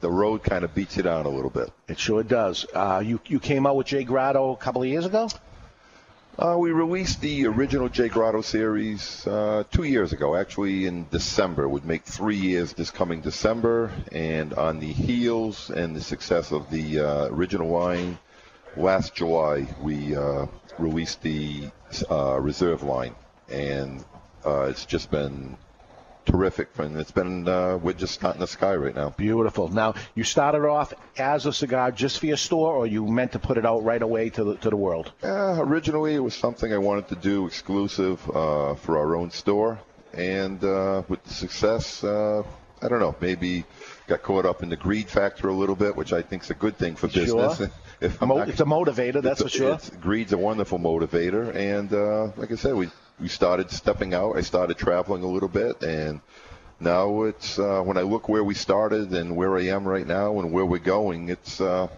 [0.00, 1.68] the road kind of beats you down a little bit.
[1.88, 2.64] It sure does.
[2.74, 5.28] Uh, you you came out with J Grotto a couple of years ago.
[6.40, 11.68] Uh, we released the original J Grotto series uh, two years ago, actually in December.
[11.68, 16.70] Would make three years this coming December, and on the heels and the success of
[16.70, 18.18] the uh, original line,
[18.74, 20.46] last July we uh,
[20.78, 21.68] released the
[22.10, 23.14] uh, reserve line,
[23.50, 24.02] and
[24.46, 25.58] uh, it's just been
[26.30, 26.68] terrific.
[26.78, 29.10] And it's been uh, we're just not in the sky right now.
[29.10, 29.68] Beautiful.
[29.68, 33.38] Now you started off as a cigar just for your store, or you meant to
[33.38, 35.12] put it out right away to the to the world?
[35.22, 39.78] Uh, originally, it was something I wanted to do exclusive uh, for our own store,
[40.14, 42.42] and uh, with the success, uh,
[42.82, 43.64] I don't know, maybe
[44.06, 46.54] got caught up in the greed factor a little bit, which I think is a
[46.54, 47.24] good thing for Sure.
[47.24, 47.70] business.
[48.02, 49.68] If I'm Mo- not- it's a motivator, that's it's for sure.
[49.74, 52.88] it's- greed's a wonderful motivator, and uh, like I said, we
[53.20, 54.36] we started stepping out.
[54.36, 56.20] I started traveling a little bit, and
[56.80, 60.38] now it's uh, when I look where we started and where I am right now
[60.40, 61.88] and where we're going, it's uh,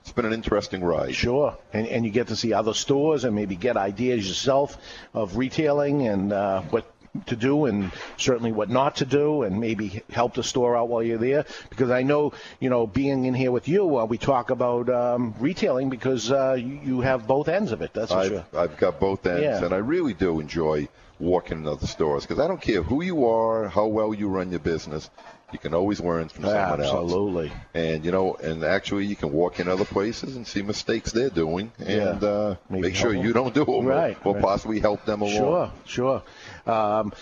[0.00, 1.14] it's been an interesting ride.
[1.14, 4.76] Sure, and and you get to see other stores and maybe get ideas yourself
[5.14, 6.91] of retailing and uh, what
[7.26, 11.02] to do and certainly what not to do and maybe help the store out while
[11.02, 14.48] you're there because I know you know being in here with you uh, we talk
[14.48, 18.46] about um, retailing because uh, you, you have both ends of it that's I've, sure
[18.56, 19.62] I've got both ends, Yeah.
[19.64, 20.88] and I really do enjoy
[21.20, 24.50] walking in other stores because I don't care who you are, how well you run
[24.50, 25.10] your business.
[25.52, 26.94] You can always learn from someone else.
[27.04, 27.52] Absolutely.
[27.74, 31.28] And you know, and actually, you can walk in other places and see mistakes they're
[31.28, 32.28] doing, and Yeah.
[32.28, 34.42] uh, make sure help you don't do them, Right, or, or right.
[34.42, 35.36] possibly help them along.
[35.36, 36.22] Sure, sure.
[36.66, 37.12] Um,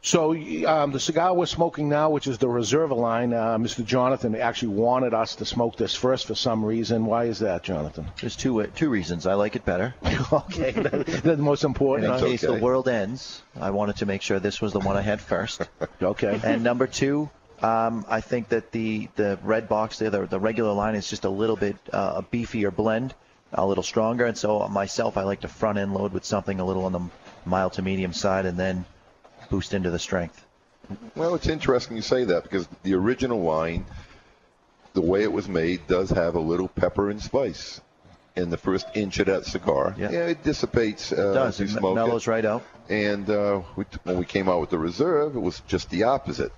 [0.00, 0.32] so
[0.66, 3.84] um, the cigar we're smoking now, which is the Reserva line, uh, Mr.
[3.84, 7.06] Jonathan actually wanted us to smoke this first for some reason.
[7.06, 8.06] Why is that, Jonathan?
[8.20, 9.26] There's two two reasons.
[9.26, 9.94] I like it better.
[10.32, 12.06] okay, that- that's the most important.
[12.06, 12.26] In huh?
[12.26, 15.20] case the world ends, I wanted to make sure this was the one I had
[15.20, 15.68] first.
[16.02, 16.40] okay.
[16.44, 17.28] And number two,
[17.60, 21.24] um, I think that the the red box there, the, the regular line, is just
[21.24, 23.14] a little bit uh, a beefier blend,
[23.52, 24.26] a little stronger.
[24.26, 27.00] And so myself, I like to front end load with something a little on the
[27.48, 28.84] mild to medium side, and then
[29.50, 30.44] boost into the strength.
[31.16, 33.84] Well, it's interesting you say that because the original wine,
[34.94, 37.80] the way it was made, does have a little pepper and spice.
[38.36, 39.94] in the first inch of that cigar.
[39.98, 40.10] Yeah.
[40.10, 41.10] it dissipates.
[41.12, 41.60] Uh, It does.
[41.60, 42.62] as you It smoke mellows right out.
[42.88, 46.52] And uh, we, when we came out with the reserve, it was just the opposite.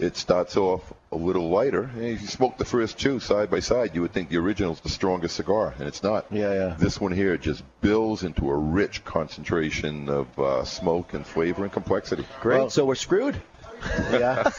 [0.00, 1.82] It starts off a little lighter.
[1.82, 4.80] And if you smoke the first two side by side, you would think the original's
[4.80, 6.26] the strongest cigar, and it's not.
[6.30, 6.76] Yeah, yeah.
[6.78, 11.72] This one here just builds into a rich concentration of uh, smoke and flavor and
[11.72, 12.24] complexity.
[12.40, 12.70] Great.
[12.72, 13.40] so we're screwed.
[14.10, 14.50] Yeah.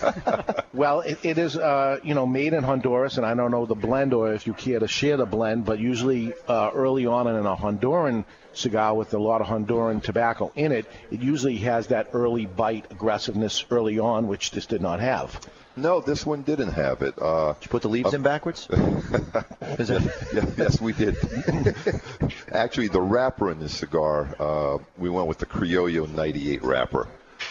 [0.74, 3.76] well, it, it is, uh, you know, made in Honduras, and I don't know the
[3.76, 7.46] blend or if you care to share the blend, but usually uh, early on in
[7.46, 12.10] a Honduran cigar with a lot of Honduran tobacco in it, it usually has that
[12.14, 15.40] early bite aggressiveness early on, which this did not have.
[15.76, 17.16] No, this one didn't have it.
[17.20, 18.68] Uh, Did you put the leaves in backwards?
[19.80, 20.04] Is it?
[20.34, 21.16] Yeah, yes, we did.
[22.52, 27.08] Actually, the wrapper in this cigar, uh, we went with the Criollo 98 wrapper.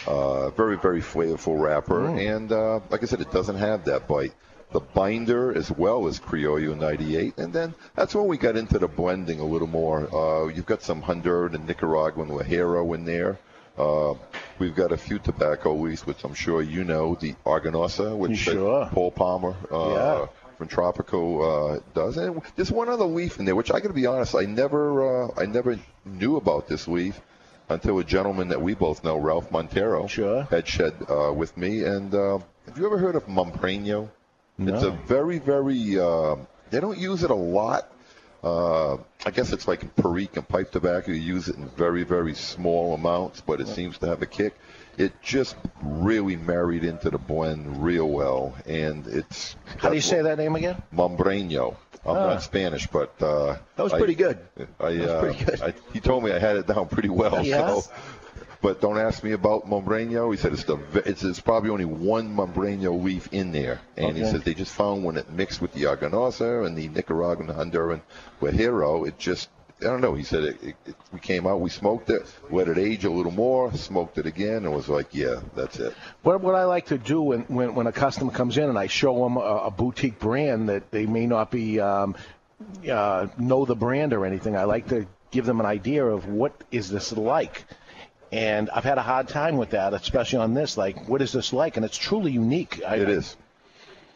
[0.07, 4.33] Uh, very, very flavorful wrapper, and uh, like I said, it doesn't have that bite.
[4.71, 8.87] The binder as well as Criollo 98, and then that's when we got into the
[8.87, 10.07] blending a little more.
[10.13, 13.37] Uh, you've got some Honduran and Nicaraguan Ligero in there.
[13.77, 14.13] Uh,
[14.59, 18.87] we've got a few tobacco leaves, which I'm sure you know, the Arganosa, which Sure.
[18.91, 20.27] Paul Palmer uh, Yeah.
[20.57, 22.17] from Tropico uh, does.
[22.17, 25.25] And there's one other leaf in there, which I got to be honest, I never,
[25.25, 27.19] uh, I never knew about this leaf
[27.71, 30.43] until a gentleman that we both know, Ralph Montero, sure.
[30.43, 31.83] had shed uh, with me.
[31.83, 34.09] And uh, have you ever heard of Mompreno?
[34.59, 35.99] It's a very, very.
[35.99, 36.35] Uh,
[36.69, 37.91] they don't use it a lot.
[38.43, 41.11] Uh, I guess it's like in Perique and pipe tobacco.
[41.11, 44.55] You use it in very, very small amounts, but it seems to have a kick.
[44.97, 49.55] It just really married into the blend real well, and it's.
[49.77, 50.81] How do you say that name again?
[50.93, 51.75] Mombreno.
[52.05, 52.27] I'm Ah.
[52.33, 54.39] not Spanish, but uh, That was I- pretty good.
[54.79, 55.61] I, That was uh, pretty good.
[55.61, 57.45] I, he told me I had it down pretty well.
[57.45, 57.85] Yes.
[57.85, 57.91] So,
[58.61, 60.31] but don't ask me about Mombreno.
[60.31, 64.21] He said it's the it's, it's probably only one Mombreno leaf in there, and he
[64.23, 64.31] Okay.
[64.31, 68.01] said they just found when it mixed with the Arganosa and the Nicaraguan Honduran
[68.39, 69.49] Guajiro, it just
[69.81, 70.13] I don't know.
[70.13, 73.09] He said it, it, it, we came out, we smoked it, let it age a
[73.09, 75.93] little more, smoked it again, and was like, yeah, that's it.
[76.21, 78.87] What, what I like to do when, when, when a customer comes in and I
[78.87, 82.15] show them a, a boutique brand that they may not be um,
[82.89, 86.53] uh, know the brand or anything, I like to give them an idea of what
[86.71, 87.65] is this like.
[88.31, 90.77] And I've had a hard time with that, especially on this.
[90.77, 91.75] Like, what is this like?
[91.75, 92.81] And it's truly unique.
[92.87, 93.35] I, It is.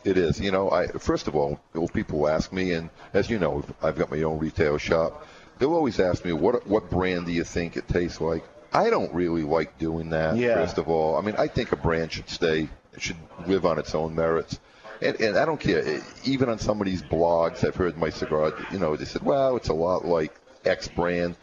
[0.05, 0.39] It is.
[0.39, 1.59] You know, I first of all,
[1.93, 5.25] people ask me, and as you know, I've got my own retail shop.
[5.59, 8.43] They'll always ask me, what what brand do you think it tastes like?
[8.73, 10.35] I don't really like doing that.
[10.35, 10.55] Yeah.
[10.55, 13.15] First of all, I mean, I think a brand should stay, should
[13.47, 14.59] live on its own merits.
[15.01, 16.01] And, and I don't care.
[16.25, 18.53] Even on some of these blogs, I've heard my cigar.
[18.71, 20.33] You know, they said, "Well, it's a lot like
[20.65, 21.35] X brand."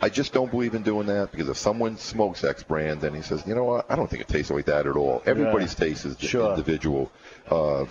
[0.00, 3.22] I just don't believe in doing that because if someone smokes X brand, then he
[3.22, 5.22] says, you know what, I don't think it tastes like that at all.
[5.24, 6.50] Everybody's taste is Sure.
[6.50, 7.10] individual.
[7.50, 7.86] Uh,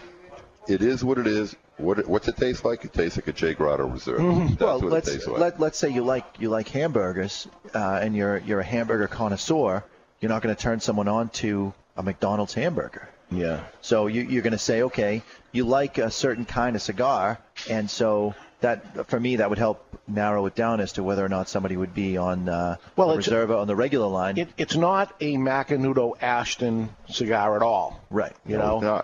[0.68, 1.56] it is what it is.
[1.78, 2.86] What it, what's it taste like?
[2.86, 4.20] It tastes like a J Grotto Reserve.
[4.50, 5.40] That's well, what let's it tastes like.
[5.40, 9.84] let, let's say you like you like hamburgers, uh, and you're you're a hamburger connoisseur.
[10.22, 13.10] You're not going to turn someone on to a McDonald's hamburger.
[13.30, 13.66] Yeah.
[13.82, 17.90] So you, you're going to say, okay, you like a certain kind of cigar, and
[17.90, 21.50] so that for me that would help narrow it down as to whether or not
[21.50, 24.38] somebody would be on uh, Well, the it's- Reserva on the regular line.
[24.38, 28.00] It, it's not a Macanudo Ashton cigar at all.
[28.10, 28.34] Right.
[28.46, 29.04] You No, know?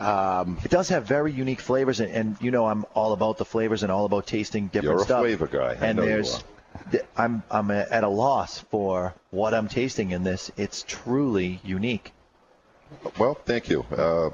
[0.00, 0.40] It's not.
[0.40, 3.44] Um, it does have very unique flavors, and, and you know I'm all about the
[3.44, 5.20] flavors and all about tasting different You're a stuff.
[5.20, 5.76] flavor guy.
[5.80, 6.44] I and know you there's,
[6.90, 10.50] th- I'm I'm a, at a loss for what I'm tasting in this.
[10.56, 12.12] It's truly unique.
[13.18, 13.82] Well, thank you.
[13.96, 14.30] Uh,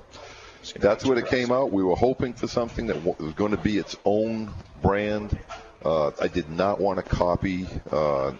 [0.76, 1.70] that's what it came out.
[1.72, 4.52] We were hoping for something that was going to be its own
[4.82, 5.38] brand.
[5.84, 8.32] Uh, I did not want to copy uh,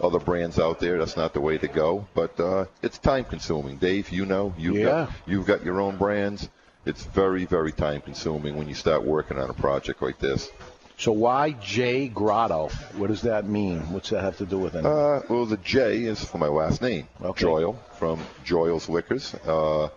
[0.00, 0.98] other brands out there.
[0.98, 2.06] That's not the way to go.
[2.14, 3.78] But uh, it's time consuming.
[3.78, 4.84] Dave, you know, you've Yeah.
[4.84, 6.48] got you've got your own brands.
[6.84, 10.50] It's very, very time consuming when you start working on a project like this.
[10.98, 12.68] so why J Grotto?
[12.96, 13.92] What does that mean?
[13.92, 14.84] What's that have to do with it?
[14.84, 17.40] Uh, well, the J is for my last name, Okay.
[17.40, 19.88] Joyal from Joyal's Liquors, uh,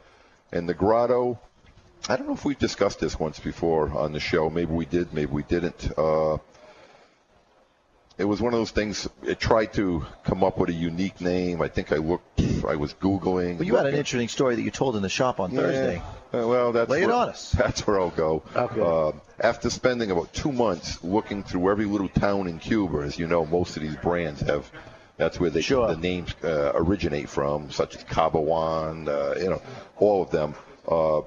[0.52, 1.40] and the Grotto.
[2.08, 4.52] I don't know if we've discussed this once before on the show.
[4.52, 5.92] Maybe we did, maybe we didn't.
[5.98, 6.38] Uh,
[8.18, 9.10] it was one of those things.
[9.24, 11.62] It tried to come up with a unique name.
[11.62, 12.40] I think I looked.
[12.66, 13.56] I was googling.
[13.58, 15.60] Well, you had an interesting story that you told in the shop on yeah.
[15.60, 16.02] Thursday.
[16.36, 17.52] Uh, well, that's Lay it where, on us.
[17.58, 18.44] That's where I'll go.
[18.56, 18.82] Okay.
[18.82, 23.28] Uh, after spending about two months looking through every little town in Cuba, as you
[23.28, 24.70] know, most of these brands have.
[25.18, 25.88] That's where they Sure.
[25.88, 29.62] the names uh, originate from, such as Cabaiguan, uh, you know,
[29.98, 30.56] all of them.
[30.86, 31.22] Uh,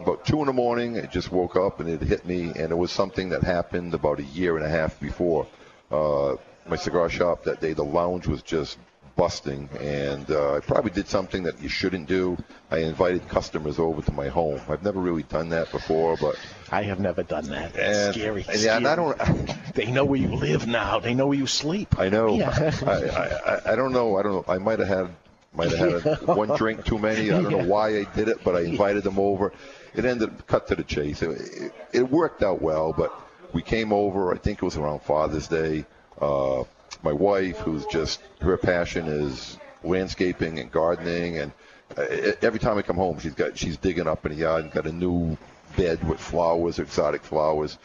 [0.00, 2.76] about two in the morning, I just woke up and it hit me, and it
[2.76, 5.46] was something that happened about a year and a half before.
[5.92, 6.36] Uh,
[6.66, 8.78] my cigar shop that day, the lounge was just
[9.20, 12.38] busting, and uh, I probably did something that you shouldn't do.
[12.70, 14.58] I invited customers over to my home.
[14.66, 16.36] I've never really done that before, but
[16.72, 17.74] I have never done that.
[17.74, 18.46] That's and, scary.
[18.48, 19.20] and, yeah, and I don't.
[19.74, 21.00] They know where you live now.
[21.00, 21.98] They know where you sleep.
[21.98, 22.34] I know.
[22.34, 22.72] Yeah.
[22.86, 24.16] I, I, I, don't know.
[24.16, 24.44] I don't know.
[24.52, 25.10] I might have had
[25.52, 27.30] might have had a, one drink too many.
[27.30, 29.52] I don't know why I did it, but I invited them over.
[29.94, 31.20] It ended up cut to the chase.
[31.22, 33.12] It, it, it worked out well, but
[33.52, 34.32] we came over.
[34.34, 35.84] I think it was around Father's Day.
[36.20, 36.64] Uh,
[37.02, 41.52] my wife, who's just her passion is landscaping and gardening, and
[41.96, 42.04] uh,
[42.42, 44.86] every time I come home, she's got she's digging up in the yard and got
[44.86, 45.36] a new
[45.76, 47.78] bed with flowers, exotic flowers.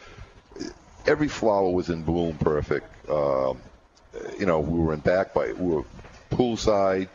[1.06, 2.86] Every flower was in bloom, perfect.
[3.08, 3.60] Um,
[4.38, 5.84] you know, we were in back by we were
[6.30, 7.08] poolside,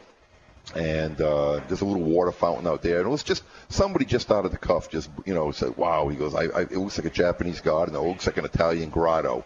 [0.75, 4.31] and uh, there's a little water fountain out there, and it was just somebody just
[4.31, 6.97] out of the cuff, just you know, said, "Wow." He goes, I, I, "It looks
[6.97, 7.95] like a Japanese garden.
[7.95, 9.43] It looks like an Italian grotto."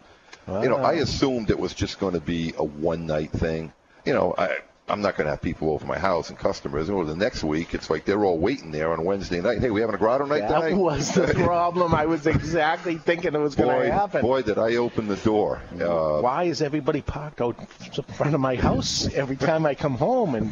[0.47, 1.01] You know, I ah.
[1.01, 3.73] assumed it was just going to be a one night thing.
[4.05, 4.57] You know, I.
[4.87, 6.91] I'm not going to have people over my house and customers.
[6.91, 9.59] Or the next week, it's like they're all waiting there on Wednesday night.
[9.59, 10.75] Hey, we having a grotto night That tonight?
[10.75, 11.95] was the problem.
[11.95, 14.21] I was exactly thinking it was going to happen.
[14.21, 15.59] boy, did I open the door.
[15.73, 19.95] Uh, Why is everybody parked out in front of my house every time I come
[19.95, 20.35] home?
[20.35, 20.51] And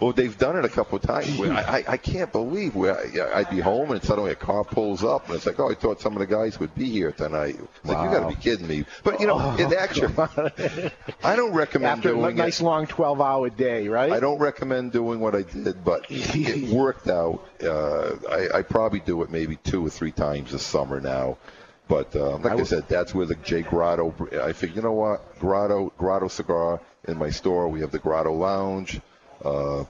[0.00, 1.40] Well, they've done it a couple of times.
[1.40, 5.04] I, I, I can't believe where I, I'd be home and suddenly a car pulls
[5.04, 7.56] up and it's like, oh, I thought some of the guys would be here tonight.
[7.60, 8.84] It's like, you got to be kidding me.
[9.04, 10.12] But you know, Oh, in action,
[11.22, 12.64] I don't recommend after a nice it.
[12.64, 14.10] long 12-hour day, right?
[14.12, 17.46] I don't recommend doing what I did, but it worked out.
[17.62, 21.38] Uh, I, I probably do it maybe two or three times this summer now.
[21.88, 24.14] But uh, like I, said, that's where the J Grotto.
[24.40, 27.68] I figured, you know what, Grotto Grotto cigar in my store.
[27.68, 29.00] We have the Grotto Lounge.
[29.44, 29.84] Uh,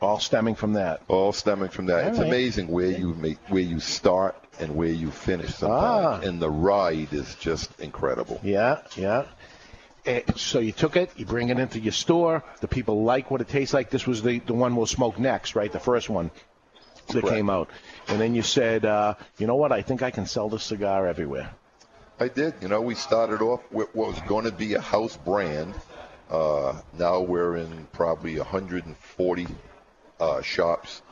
[0.00, 1.02] all stemming from that.
[1.08, 2.04] All stemming from that.
[2.04, 2.28] All it's right.
[2.28, 5.54] amazing where you make, where you start and where you finish.
[5.54, 6.26] Sometimes, Ah.
[6.26, 8.40] and the ride is just incredible.
[8.42, 9.24] Yeah, yeah.
[10.06, 12.42] Eh, so you took it, you bring it into your store.
[12.60, 13.90] The people like what it tastes like.
[13.90, 15.72] This was the, the one we'll smoke next, right?
[15.72, 16.30] The first one
[17.08, 17.28] that Correct.
[17.28, 17.70] came out.
[18.08, 19.72] And then you said, uh, you know what?
[19.72, 21.50] I think I can sell this cigar everywhere.
[22.20, 22.54] I did.
[22.60, 25.74] You know, we started off with what was going to be a house brand.
[26.30, 29.46] Uh, now we're in probably 140
[30.20, 31.02] uh, shops,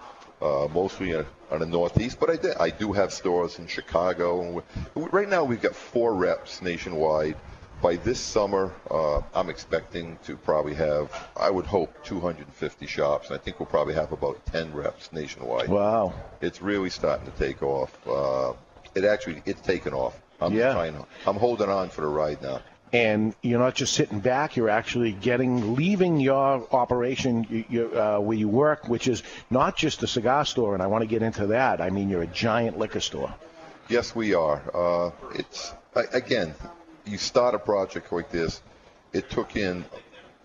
[0.40, 2.20] uh, mostly in, on the Northeast.
[2.20, 2.57] But I did.
[2.57, 4.62] I do have stores in Chicago.
[4.95, 7.36] Right now, we've got four reps nationwide.
[7.83, 13.28] By this summer, uh, I'm expecting to probably have, I would hope, 250 shops.
[13.28, 15.68] And I think we'll probably have about 10 reps nationwide.
[15.68, 16.14] Wow.
[16.41, 17.91] It's really starting to take off.
[18.07, 18.53] Uh,
[18.95, 20.16] it actually, it's taken off.
[20.41, 20.72] I'm Yeah.
[20.74, 22.61] trying to, I'm holding on for the ride now.
[22.93, 28.18] And you're not just sitting back; you're actually getting, leaving your operation you, you, uh,
[28.18, 30.74] where you work, which is not just a cigar store.
[30.74, 31.80] And I want to get into that.
[31.80, 33.35] I mean, you're a giant liquor store.
[33.89, 34.61] Yes, we are.
[34.74, 35.72] Uh, it's
[36.12, 36.55] again,
[37.05, 38.62] you start a project like this.
[39.12, 39.84] It took in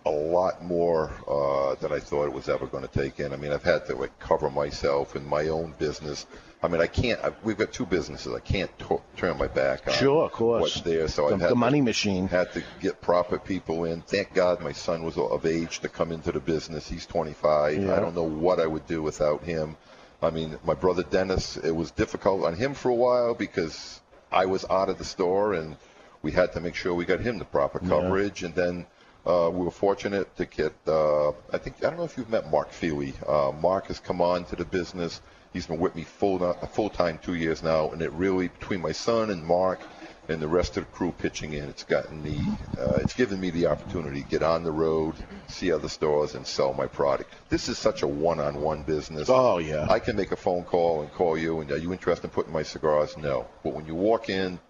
[0.06, 3.32] a lot more uh, than I thought it was ever going to take in.
[3.32, 6.26] I mean, I've had to like cover myself in my own business.
[6.62, 7.20] I mean, I can't.
[7.22, 8.32] I, we've got two businesses.
[8.34, 9.94] I can't to- turn my back on.
[9.94, 10.62] Sure, of course.
[10.62, 11.06] What's there?
[11.08, 12.26] So The- I've had the to- money machine.
[12.28, 14.00] Had to get proper people in.
[14.02, 16.88] Thank God my son was of age to come into the business.
[16.88, 17.82] He's 25.
[17.82, 17.94] Yeah.
[17.94, 19.76] I don't know what I would do without him.
[20.20, 24.00] I mean, my brother Dennis, it was difficult on him for a while because
[24.32, 25.76] I was out of the store and
[26.22, 27.88] we had to make sure we got him the proper Yeah.
[27.88, 28.42] coverage.
[28.42, 28.86] And then
[29.26, 32.50] uh, we were fortunate to get, uh, I think, I don't know if you've met
[32.50, 33.14] Mark Feely.
[33.26, 35.20] Uh, Mark has come on to the business.
[35.52, 36.38] He's been with me full
[36.72, 39.80] full time two years now, and it really between my son and Mark
[40.28, 42.38] and the rest of the crew pitching in, it's gotten me,
[42.78, 45.14] uh, it's given me the opportunity to get on the road,
[45.46, 47.32] see other stores, and sell my product.
[47.48, 49.30] This is such a one-on-one business.
[49.30, 49.86] Oh, yeah.
[49.88, 52.52] I can make a phone call and call you, and are you interested in putting
[52.52, 53.16] my cigars?
[53.16, 53.46] No.
[53.64, 54.60] But when you walk in,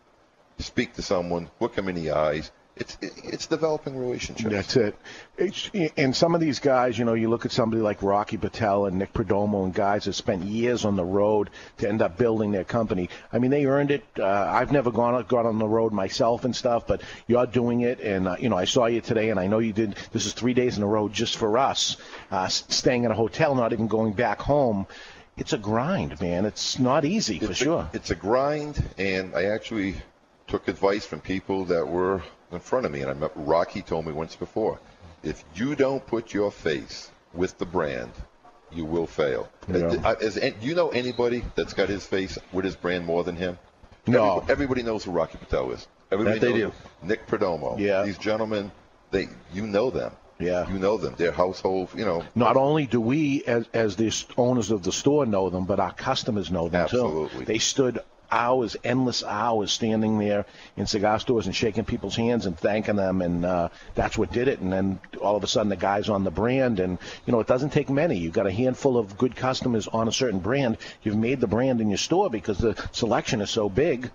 [0.59, 4.51] speak to someone, look them in the eyes, it's it's developing relationships.
[4.51, 4.97] That's it.
[5.37, 8.87] It's, and some of these guys, you know, you look at somebody like Rocky Patel
[8.87, 12.53] and Nick Perdomo and guys that spent years on the road to end up building
[12.53, 13.11] their company.
[13.33, 14.05] I mean, they earned it.
[14.19, 18.01] Uh, I've never gone gone on the road myself and stuff, but you're doing it.
[18.01, 19.97] And uh, you know, I saw you today, and I know you did.
[20.13, 21.97] This is three days in a row just for us,
[22.31, 24.87] uh, staying in a hotel, not even going back home.
[25.37, 26.47] It's a grind, man.
[26.47, 27.91] It's not easy for a- sure.
[27.93, 29.97] it's a grind, and I actually
[30.49, 33.03] took advice from people that were in front of me.
[33.03, 34.81] And I met Rocky told me once before,
[35.23, 38.11] if you don't put your face with the brand,
[38.73, 39.49] you will fail.
[39.69, 40.15] Yeah.
[40.21, 43.59] Is, do you know anybody that's got his face with his brand more than him?
[44.07, 44.25] No.
[44.25, 45.87] Everybody, everybody knows who Rocky Patel is.
[46.11, 46.73] Everybody That they knows
[47.03, 47.79] Nick Perdomo.
[47.79, 48.03] Yeah.
[48.03, 48.73] These gentlemen,
[49.11, 50.13] they you know them.
[50.39, 50.71] Yeah.
[50.71, 51.15] You know them.
[51.19, 51.91] They're household.
[51.95, 52.25] You know.
[52.35, 55.93] Not only do we, as, as the owners of the store, know them, but our
[55.93, 57.11] customers know them Absolutely.
[57.11, 57.25] too.
[57.25, 57.45] Absolutely.
[57.45, 57.99] They stood
[58.31, 63.23] hours, endless hours, standing there in cigar stores and shaking people's hands and thanking them,
[63.23, 64.61] and uh, that's what did it.
[64.61, 67.47] And then all of a sudden, the guy's on the brand, and you know it
[67.47, 68.19] doesn't take many.
[68.19, 70.79] You've got a handful of good customers on a certain brand.
[71.03, 74.11] You've made the brand in your store because the selection is so big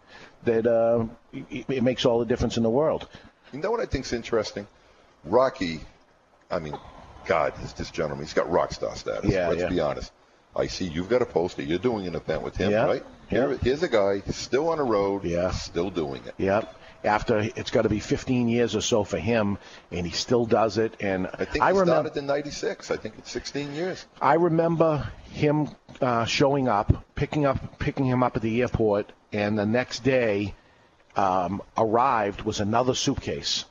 [0.46, 3.08] that uh, it, it makes all the difference in the world.
[3.52, 4.68] You know what I think's interesting?
[5.24, 5.80] Rocky,
[6.52, 6.76] I mean,
[7.26, 9.32] God, this, this gentleman, he's got rock star status.
[9.32, 9.70] Yeah, let's yeah.
[9.70, 10.12] be honest.
[10.56, 11.64] I see you've got a poster.
[11.64, 13.04] You're doing an event with him, Yeah, right?
[13.30, 15.52] Here, here's a guy still on the road, Yeah.
[15.52, 16.34] still doing it.
[16.38, 16.76] Yep.
[17.04, 19.58] After it's got to be 15 years or so for him,
[19.92, 20.96] and he still does it.
[21.02, 22.10] And I think I he remember.
[22.10, 22.92] started in '96.
[22.92, 24.06] I think it's 16 years.
[24.22, 25.70] I remember him
[26.00, 30.56] uh, showing up, picking up, picking him up at the airport, and the next day
[31.18, 33.66] um, arrived was another suitcase.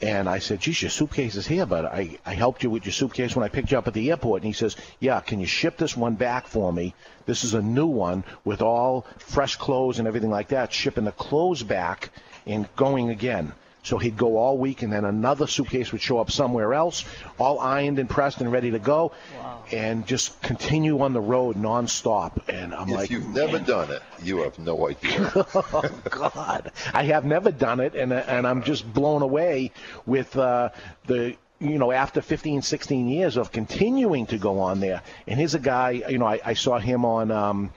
[0.00, 2.92] And I said, geez, your suitcase is here, but I, I helped you with your
[2.92, 4.42] suitcase when I picked you up at the airport.
[4.42, 6.94] And he says, yeah, can you ship this one back for me?
[7.26, 10.72] This is a new one with all fresh clothes and everything like that.
[10.72, 12.10] Shipping the clothes back
[12.46, 13.52] and going again.
[13.88, 17.06] So he'd go all week, and then another suitcase would show up somewhere else,
[17.38, 19.12] all ironed and pressed and ready to go,
[19.72, 22.50] and just continue on the road nonstop.
[22.50, 25.32] And I'm if like, if you've never done it, you have no idea.
[25.34, 29.72] oh God, I have never done it, and and I'm just blown away
[30.04, 30.68] with uh,
[31.06, 31.36] the.
[31.60, 35.58] You know, after 15, 16 years of continuing to go on there, and here's a
[35.58, 36.02] guy.
[36.08, 37.72] You know, I, I saw him on um,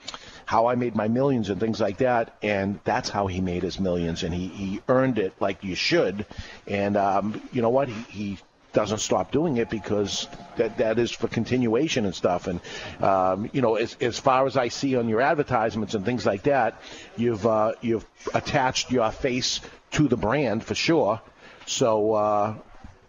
[0.52, 3.80] How I Made My Millions and things like that, and that's how he made his
[3.80, 6.26] millions, and he he earned it like you should.
[6.66, 7.88] And um, you know what?
[7.88, 8.38] He, he
[8.74, 12.48] doesn't stop doing it because that that is for continuation and stuff.
[12.48, 12.60] And
[13.00, 16.42] um, you know, as as far as I see on your advertisements and things like
[16.42, 16.80] that,
[17.16, 19.60] you've uh, you've attached your face
[19.92, 21.22] to the brand for sure.
[21.64, 22.54] So uh,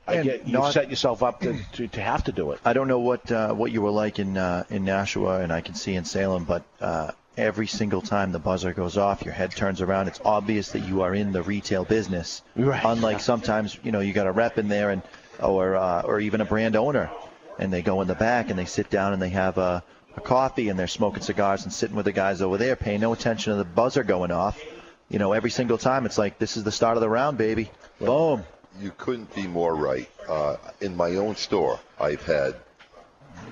[0.08, 2.60] I get, you've not- set yourself up to, to, to have to do it.
[2.64, 5.60] I don't know what uh, what you were like in uh, in Nashua, and I
[5.60, 9.52] can see in Salem, but uh, every single time the buzzer goes off, your head
[9.52, 10.08] turns around.
[10.08, 12.42] It's obvious that you are in the retail business.
[12.56, 12.84] Right.
[12.84, 15.02] Unlike sometimes, you know, you got a rep in there, and
[15.40, 17.10] or uh, or even a brand owner,
[17.58, 19.84] and they go in the back and they sit down and they have a,
[20.16, 23.14] a coffee and they're smoking cigars and sitting with the guys over there, paying no
[23.14, 24.62] attention to the buzzer going off.
[25.10, 27.70] You know, every single time it's like this is the start of the round, baby.
[28.00, 28.44] Boom.
[28.80, 30.10] You couldn't be more right.
[30.28, 32.56] Uh, in my own store, I've had,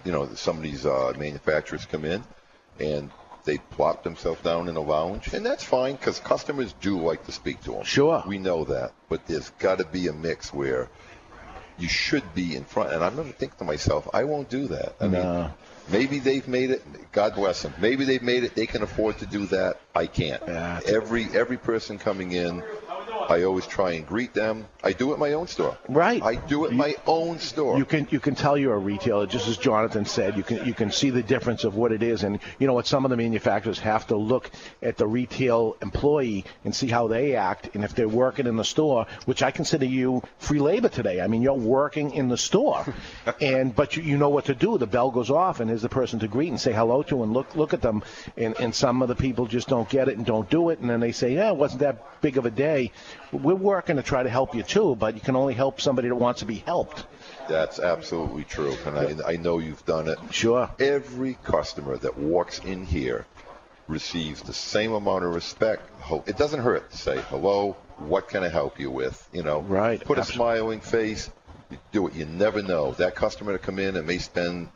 [0.03, 2.23] you know, some of these uh, manufacturers come in
[2.79, 3.11] and
[3.43, 7.31] they plop themselves down in a lounge, and that's fine because customers do like to
[7.31, 7.83] speak to them.
[7.83, 8.23] Sure.
[8.27, 10.89] We know that, but there's got to be a mix where
[11.77, 12.93] you should be in front.
[12.93, 14.95] And I'm going to think to myself, I won't do that.
[15.01, 15.49] I mean,
[15.89, 16.83] maybe they've made it.
[17.11, 17.73] God bless them.
[17.79, 18.55] Maybe they've made it.
[18.55, 19.81] They can afford to do that.
[19.95, 20.41] I can't.
[20.87, 22.63] every every person coming in,
[23.11, 24.67] I always try and greet them.
[24.83, 25.77] I do it my own store.
[25.87, 26.21] Right.
[26.21, 27.77] I do it at my own store.
[27.77, 30.35] You can you can tell you're a retailer, just as Jonathan said.
[30.37, 32.87] You can you can see the difference of what it is, and you know what
[32.87, 34.49] some of the manufacturers have to look
[34.81, 38.65] at the retail employee and see how they act, and if they're working in the
[38.65, 41.21] store, which I consider you free labor today.
[41.21, 42.85] I mean, you're working in the store,
[43.41, 44.77] and but you, you know what to do.
[44.77, 47.33] The bell goes off, and there's the person to greet and say hello to, and
[47.33, 48.03] look look at them.
[48.35, 50.89] And and some of the people just don't get it and don't do it, and
[50.89, 52.91] then they say, yeah, it wasn't that big of a day.
[53.31, 56.15] We're working to try to help you too, but you can only help somebody that
[56.15, 57.05] wants to be helped.
[57.47, 60.17] That's absolutely true, and I, I know you've done it.
[60.31, 60.69] Sure.
[60.79, 63.25] Every customer that walks in here
[63.87, 65.89] receives the same amount of respect.
[66.25, 67.77] It doesn't hurt to say hello.
[67.97, 69.27] What can I help you with?
[69.31, 70.03] You know, right?
[70.03, 71.29] Put a smiling face.
[71.91, 72.15] Do it.
[72.15, 72.91] You never know.
[72.93, 74.69] That customer to come in and may spend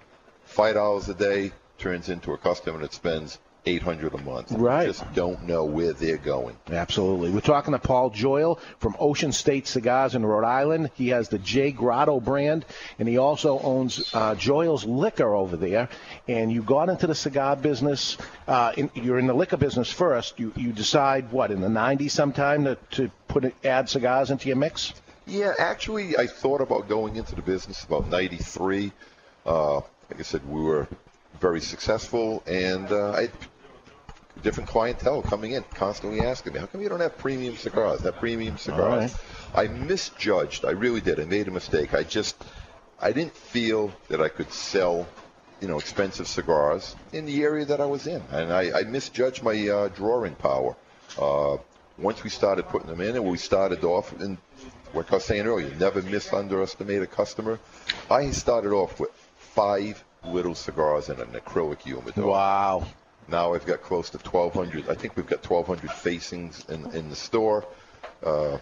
[0.45, 4.51] five dollars a day turns into a customer that spends eight hundred a month.
[4.51, 4.87] Right.
[4.87, 6.57] Just don't know where they're going.
[6.69, 7.31] Absolutely.
[7.31, 10.91] We're talking to Paul Joyal from Ocean State Cigars in Rhode Island.
[10.95, 12.65] He has the J Grotto brand,
[12.99, 15.89] and he also owns uh, Joyal's Liquor over there.
[16.27, 18.17] And you got into the cigar business.
[18.47, 20.39] Uh, in, you're in the liquor business first.
[20.39, 24.57] You you decide what in the '90s sometime to to put add cigars into your
[24.57, 24.93] mix.
[25.27, 28.91] Yeah, actually, I thought about going into the business about '93.
[29.45, 30.87] Uh, like I said, we were
[31.39, 33.29] very successful, and uh, I
[34.45, 38.01] different clientele coming in, constantly asking me, "How come you don't have premium cigars?
[38.01, 39.13] Have premium cigars?"
[39.53, 40.63] I misjudged.
[40.63, 41.19] I really did.
[41.19, 41.93] I made a mistake.
[41.93, 42.35] I just,
[43.01, 45.07] I didn't feel that I could sell,
[45.61, 49.41] you know, expensive cigars in the area that I was in, and I, I misjudged
[49.43, 50.75] my uh, drawing power.
[51.19, 51.57] Uh,
[51.97, 54.37] once we started putting them in, and we started off, and
[54.93, 57.59] like I was saying earlier, never misunderestimate a customer.
[58.11, 62.27] I started off with five little cigars in an acrylic humidor.
[62.27, 62.85] Wow.
[63.27, 64.89] Now I've got close to 1,200.
[64.89, 67.65] I think we've got 1,200 facings in, in the store.
[68.23, 68.57] Uh,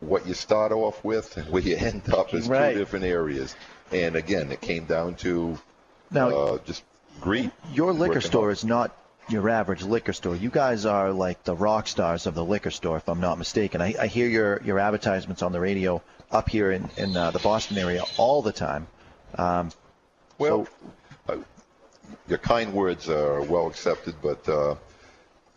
[0.00, 2.72] what you start off with and where you end up is Right.
[2.72, 3.54] two different areas.
[3.92, 5.58] And again, it came down to
[6.10, 6.82] Now- uh, just
[7.20, 7.50] greed.
[7.72, 8.52] Your liquor store hard.
[8.54, 8.96] is not
[9.28, 10.36] your average liquor store.
[10.36, 13.80] You guys are like the rock stars of the liquor store, if I'm not mistaken.
[13.80, 17.38] I, I hear your your advertisements on the radio up here in in uh, the
[17.40, 18.86] Boston area all the time.
[19.36, 19.70] Um,
[20.38, 20.66] Well,
[21.28, 21.36] uh,
[22.28, 24.76] your kind words are well accepted, but uh,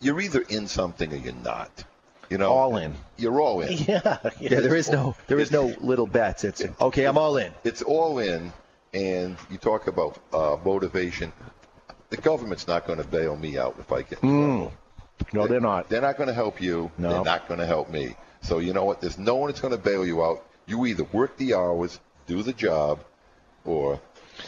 [0.00, 1.84] you're either in something or you're not.
[2.28, 2.94] You know, All in.
[3.16, 3.72] You're all in.
[3.88, 6.44] Yeah, yeah, there is no there is no little bets.
[6.44, 7.04] It's okay.
[7.04, 7.52] I'm all in.
[7.64, 8.52] It's all in,
[8.94, 11.32] and you talk about uh, motivation.
[12.10, 14.72] The government's not going to bail me out if I get in trouble.
[15.32, 15.88] No, they're not.
[15.88, 16.90] They're not going to help you.
[16.98, 17.10] No.
[17.10, 18.14] They're not going to help me.
[18.42, 19.00] So you know what?
[19.00, 20.46] There's no one that's going to bail you out.
[20.66, 23.00] You either work the hours, do the job,
[23.64, 24.00] or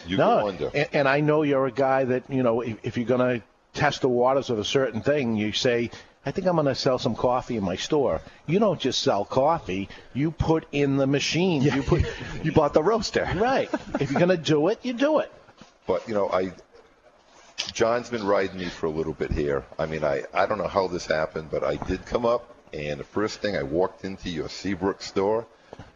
[0.07, 0.71] you no, go under.
[0.75, 3.45] And, and I know you're a guy that you know if, if you're going to
[3.75, 5.91] test the waters of a certain thing, you say.
[6.25, 8.21] I think I'm going to sell some coffee in my store.
[8.47, 9.89] You don't just sell coffee.
[10.15, 11.63] You put in the machine.
[11.63, 12.05] You put.
[12.45, 13.29] you bought the roaster.
[13.35, 13.69] Right.
[13.99, 15.33] If you're going to do it, you do it.
[15.85, 16.53] But you know, I
[17.73, 19.65] John's been riding me for a little bit here.
[19.79, 23.01] I mean, I I don't know how this happened, but I did come up, and
[23.01, 25.47] the first thing I walked into your Seabrook store,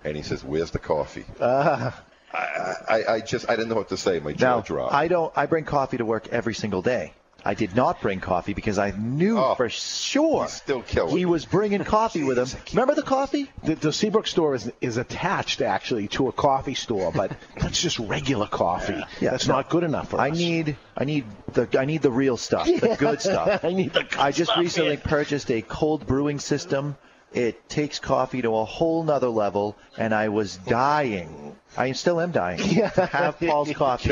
[0.05, 2.03] and he says, "Where's the coffee?" Ah.
[2.37, 4.21] I, I, I just I didn't know what to say.
[4.21, 4.95] My jaw Now, dropped.
[4.95, 5.33] I don't.
[5.37, 7.13] I bring coffee to work every single day.
[7.45, 9.55] I did not bring coffee because I knew oh.
[9.55, 12.49] for sure Oh, still killing he was bringing coffee with him.
[12.73, 13.49] Remember the coffee?
[13.63, 17.31] The, the Seabrook store is is attached actually to a coffee store, but
[17.61, 19.01] that's just regular coffee.
[19.21, 19.55] Yeah, that's no.
[19.55, 20.23] not good enough for me.
[20.25, 20.37] I us.
[20.37, 23.65] need I need the I need the real stuff, the good stuff.
[23.65, 25.03] I need the good I just stuff, recently man.
[25.05, 26.97] purchased a cold brewing system.
[27.37, 31.55] It takes coffee to a whole nother level, and I was dying.
[31.77, 32.59] I still am dying
[32.95, 34.11] to have Paul's coffee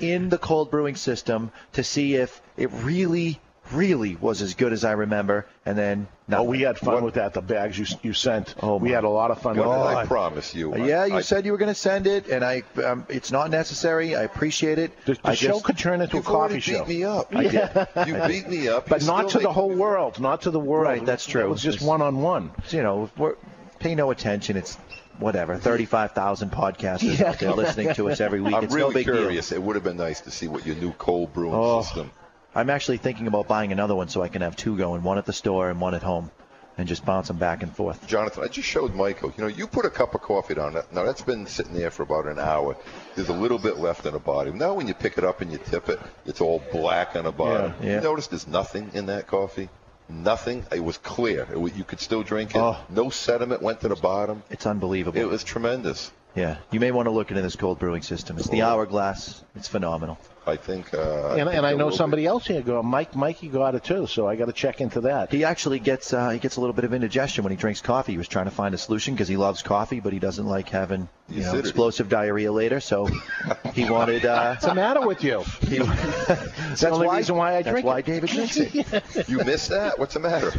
[0.00, 3.40] in the cold brewing system to see if it really,
[3.72, 5.46] really was as good as I remember.
[5.66, 7.34] And then, Oh, we had fun with that.
[7.34, 8.54] The bags you you sent.
[8.62, 9.96] Oh, we had a lot of fun What with did that.
[9.96, 10.72] I promise you?
[10.72, 13.30] Uh, yeah, you I, said you were going to send it, and I um, it's
[13.30, 14.16] not necessary.
[14.16, 14.92] I appreciate it.
[15.04, 16.84] The, the I show just, could turn into a coffee already show.
[16.84, 17.34] beat me up.
[17.34, 17.88] I did.
[18.06, 20.18] You beat me up, but not to the whole world.
[20.20, 20.84] Not to the world.
[20.84, 21.42] Right, that's true.
[21.44, 22.50] It was just one on one.
[22.70, 23.34] you know, we're,
[23.78, 24.56] pay no attention.
[24.56, 24.76] It's
[25.18, 25.56] whatever.
[25.58, 28.54] Thirty-five thousand podcasters out there listening to us every week.
[28.54, 29.50] I'm it's really no big curious.
[29.50, 29.58] deal.
[29.58, 31.82] It would have been nice to see what your new cold brewing Oh.
[31.82, 32.10] system.
[32.54, 35.26] I'm actually thinking about buying another one so I can have two going, one at
[35.26, 36.30] the store and one at home,
[36.76, 38.06] and just bounce them back and forth.
[38.06, 39.32] Jonathan, I just showed Michael.
[39.36, 40.74] You know, you put a cup of coffee down.
[40.74, 42.76] Now that's been sitting there for about an hour.
[43.14, 44.58] There's a little bit left on the bottom.
[44.58, 47.32] Now when you pick it up and you tip it, it's all black on the
[47.32, 47.74] bottom.
[47.80, 47.94] Yeah, yeah.
[47.96, 49.68] You notice there's nothing in that coffee.
[50.08, 50.66] Nothing.
[50.70, 51.46] It was clear.
[51.50, 52.58] It was, you could still drink it.
[52.58, 52.76] Oh.
[52.90, 54.42] No sediment went to the bottom.
[54.50, 55.18] It's unbelievable.
[55.18, 56.10] It was tremendous.
[56.34, 58.36] yeah, you may want to look into this cold brewing system.
[58.36, 59.42] It's the hourglass.
[59.54, 60.18] It's phenomenal.
[60.46, 60.92] I think.
[60.92, 61.96] Uh, And, think and I know will be.
[61.96, 62.62] somebody else here.
[62.62, 63.14] Go, Mike.
[63.14, 64.06] Mikey got it too.
[64.08, 65.30] So I got to check into that.
[65.30, 68.12] He actually gets uh, he gets a little bit of indigestion when he drinks coffee.
[68.12, 70.68] He was trying to find a solution because he loves coffee, but he doesn't like
[70.68, 72.80] having you know explosive diarrhea later.
[72.80, 73.08] So
[73.74, 74.24] he wanted.
[74.24, 75.42] Uh, What's the matter with you?
[75.60, 78.06] he, That's the only reason why I that's drink why it.
[78.06, 79.28] David drinks it.
[79.28, 79.98] You missed that?
[79.98, 80.50] What's the matter?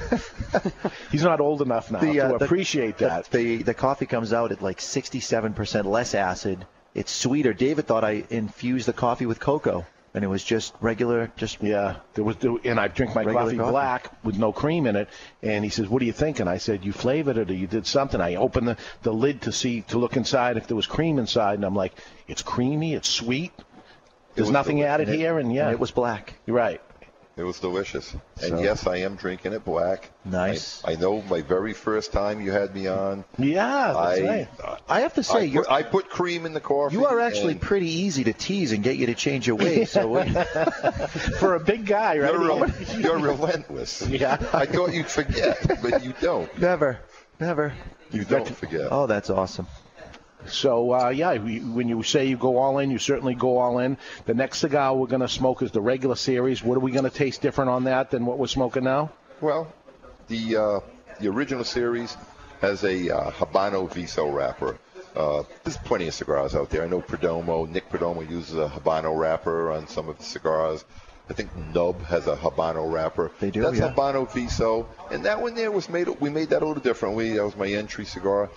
[1.12, 3.30] He's not old enough now The, uh, to the- appreciate the- that.
[3.32, 6.66] The, the coffee comes out at like 67% less acid.
[6.96, 7.54] It's sweeter.
[7.54, 11.96] David thought I infused the coffee with cocoa, and it was just regular, just Yeah,
[12.14, 13.72] there was, and I drink my coffee, coffee.
[13.72, 15.10] black with no cream in it.
[15.42, 17.66] And he says, "What do you think?" And I said, "You flavored it, or you
[17.66, 20.86] did something." I opened the, the lid to see to look inside if there was
[20.86, 21.94] cream inside, and I'm like,
[22.28, 23.52] "It's creamy, it's sweet.
[24.36, 26.36] There's was nothing added here." And yeah, and it was black.
[26.46, 26.82] You're right.
[27.36, 28.14] It was delicious.
[28.42, 30.12] And So- yes, I am drinking it black.
[30.24, 30.84] Nice.
[30.86, 33.26] I, I know my very first time you had me on.
[33.40, 34.48] Yeah, that's I, right.
[34.64, 36.96] Uh, I have to say, I, put, I put cream in the coffee.
[36.96, 39.90] you are actually pretty easy to tease and get you to change your ways.
[39.90, 40.24] So
[41.40, 42.34] For a big guy, right?
[42.34, 42.70] You're, rel-
[43.00, 44.08] you're relentless.
[44.08, 44.38] Yeah.
[44.54, 46.56] I thought you'd forget, but you don't.
[46.60, 47.00] never,
[47.40, 47.74] never.
[48.12, 48.90] You don't forget.
[48.92, 49.66] Oh, that's awesome.
[50.48, 53.80] So uh, yeah, we, when you say you go all in, you certainly go all
[53.80, 53.98] in.
[54.26, 56.64] The next cigar we're going to smoke is the regular series.
[56.64, 59.12] What are we going to taste different on that than what we're smoking now?
[59.42, 59.72] Well,
[60.28, 60.80] the uh,
[61.20, 62.16] the original series
[62.62, 64.78] has a uh, Habano Viso wrapper.
[65.16, 66.84] Uh, there's plenty of cigars out there.
[66.84, 70.86] I know Perdomo, Nick Perdomo uses a Habano wrapper on some of the cigars.
[71.30, 73.32] I think Nub has a Habano wrapper.
[73.40, 73.94] They do, That's yeah.
[73.94, 76.08] Habano Viso, and that one there was made.
[76.20, 77.34] We made that a little differently.
[77.38, 78.50] That was my entry cigar.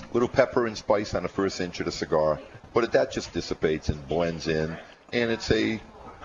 [0.00, 2.40] Uh, little pepper and spice on the first inch of the cigar,
[2.72, 4.76] but that just dissipates and blends in,
[5.12, 5.80] and it's a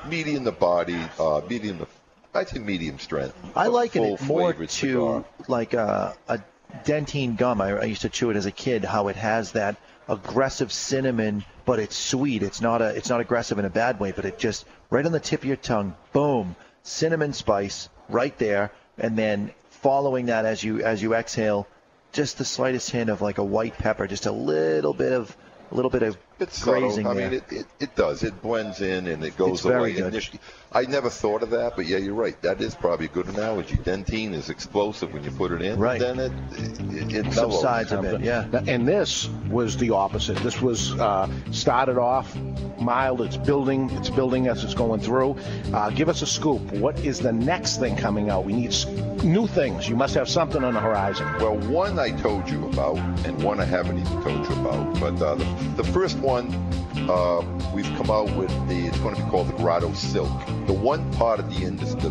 [0.08, 1.88] medium to body, uh, medium to,
[2.34, 3.36] I'd say medium strength.
[3.56, 5.26] I liken it more to cigar.
[5.48, 6.40] like a, a
[6.86, 7.62] Dentyne gum.
[7.62, 8.86] I, I used to chew it as a kid.
[8.86, 9.76] How it has that
[10.08, 12.44] aggressive cinnamon, but it's sweet.
[12.44, 15.12] It's not a it's not aggressive in a bad way, but it just right on
[15.12, 20.64] the tip of your tongue, boom, cinnamon spice right there, and then following that as
[20.64, 21.68] you as you exhale,
[22.12, 25.36] just the slightest hint of like a white pepper, just a little bit of
[25.72, 26.92] a little bit of It's subtle.
[27.08, 27.30] I there.
[27.30, 28.24] mean, it, it, it does.
[28.24, 29.94] It blends in and it goes It's very away.
[29.94, 30.08] good.
[30.08, 30.40] initially.
[30.72, 32.40] I never thought of that, but yeah, you're right.
[32.44, 33.76] That is probably a good analogy.
[33.78, 35.80] Dentyne is explosive when you put it in.
[35.80, 36.00] Right.
[36.00, 38.22] Then it it, it subsides a bit.
[38.22, 38.46] Yeah.
[38.68, 40.38] And this was the opposite.
[40.38, 42.36] This was uh, started off
[42.80, 43.22] mild.
[43.22, 43.90] It's building.
[43.92, 45.38] It's building as it's going through.
[45.74, 46.62] Uh, give us a scoop.
[46.74, 48.46] What is the next thing coming out?
[48.46, 48.76] We need
[49.24, 49.90] new things.
[49.90, 51.28] You must have something on the horizon.
[51.40, 55.00] Well, one I told you about, and one I haven't even told you about.
[55.00, 55.46] But uh, the,
[55.78, 56.52] the first one,
[57.10, 58.88] uh, we've come out with the.
[58.88, 60.30] It's going to be called the Grotto Silk.
[60.68, 62.10] The one part of the industry,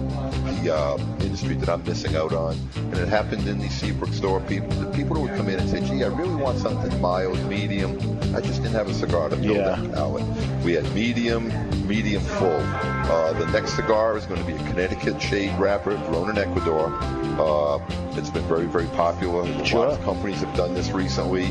[0.62, 4.40] the uh, industry that I'm missing out on, and it happened in the Seabrook store.
[4.40, 7.38] People, the people who would come in and say, "Gee, I really want something mild,
[7.48, 7.98] medium."
[8.34, 9.76] I just didn't have a cigar to fill Yeah.
[9.76, 10.24] that palate.
[10.62, 11.48] We had medium,
[11.88, 12.60] medium full.
[12.60, 16.92] Uh, the next cigar is going to be a Connecticut shade wrapper grown in Ecuador.
[17.40, 17.78] Uh,
[18.18, 19.42] it's been very, very popular.
[19.42, 21.46] A lot of companies have done this recently.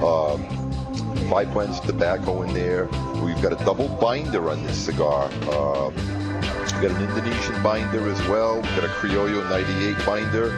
[0.00, 0.63] Um,
[1.30, 2.86] Five blends of tobacco in there.
[3.22, 5.30] We've got a double binder on this cigar.
[5.42, 8.56] Uh, we've got an Indonesian binder as well.
[8.56, 10.50] We've got a Criollo 98 binder.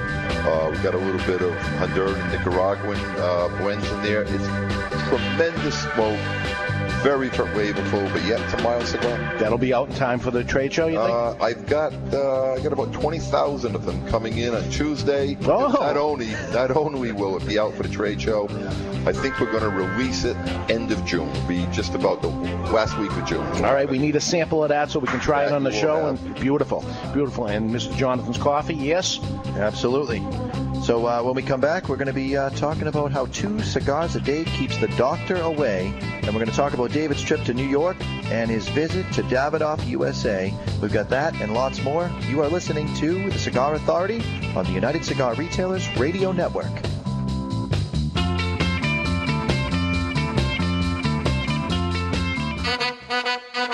[0.46, 4.22] Uh, we've got a little bit of Honduran and Nicaraguan uh, blends in there.
[4.22, 4.46] It's
[5.08, 6.18] tremendous smoke,
[7.02, 9.16] very flavorful, but yet it's a mild cigar.
[9.38, 10.86] That'll be out in time for the trade show.
[10.86, 11.10] You think?
[11.10, 15.36] Uh, I've got uh, I got about twenty thousand of them coming in on Tuesday.
[15.42, 15.68] Oh.
[15.68, 18.48] Not only not only will it be out for the trade show,
[19.06, 20.36] I think we're going to release it
[20.70, 21.28] end of June.
[21.28, 23.46] It'll be just about the last week of June.
[23.64, 25.72] All right, we need a sample of that so we can try it on the
[25.72, 26.06] show.
[26.06, 27.46] And beautiful, beautiful.
[27.46, 27.96] And Mr.
[27.96, 29.20] Jonathan's coffee, yes,
[29.56, 30.18] absolutely.
[30.86, 33.58] So uh, when we come back, we're going to be uh, talking about how two
[33.58, 37.42] cigars a day keeps the doctor away, and we're going to talk about David's trip
[37.46, 40.54] to New York and his visit to Davidoff, USA.
[40.80, 42.08] We've got that and lots more.
[42.28, 44.22] You are listening to the Cigar Authority
[44.54, 46.70] on the United Cigar Retailers Radio Network.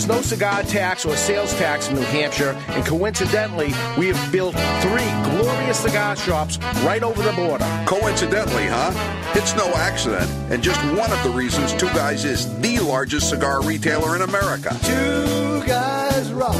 [0.00, 4.54] There's no cigar tax or sales tax in New Hampshire, and coincidentally, we have built
[4.80, 7.66] three glorious cigar shops right over the border.
[7.86, 8.92] Coincidentally, huh?
[9.34, 13.62] It's no accident, and just one of the reasons Two Guys is the largest cigar
[13.62, 14.74] retailer in America.
[14.84, 16.56] Two guys rock.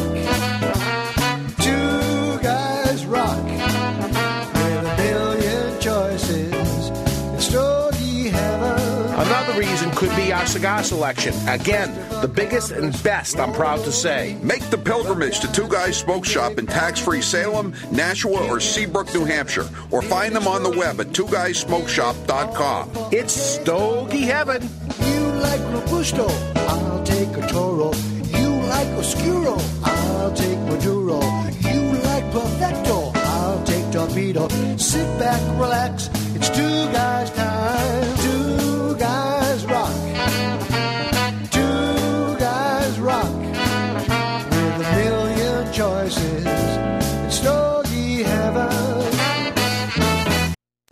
[10.51, 11.33] Cigar selection.
[11.49, 14.37] Again, the biggest and best, I'm proud to say.
[14.43, 19.25] Make the pilgrimage to Two Guys Smoke Shop in tax-free Salem, Nashua, or Seabrook, New
[19.25, 22.91] Hampshire, or find them on the web at twoguysmokeshop.com.
[23.13, 24.69] It's Stogie Heaven.
[25.07, 26.27] You like Robusto,
[26.57, 27.93] I'll take a Toro.
[28.37, 31.21] You like Oscuro, I'll take Maduro.
[31.61, 34.49] You like Perfecto, I'll take Torpedo.
[34.79, 38.20] Sit back, relax, it's two guys' time.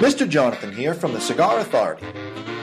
[0.00, 0.26] Mr.
[0.26, 2.06] Jonathan here from the Cigar Authority.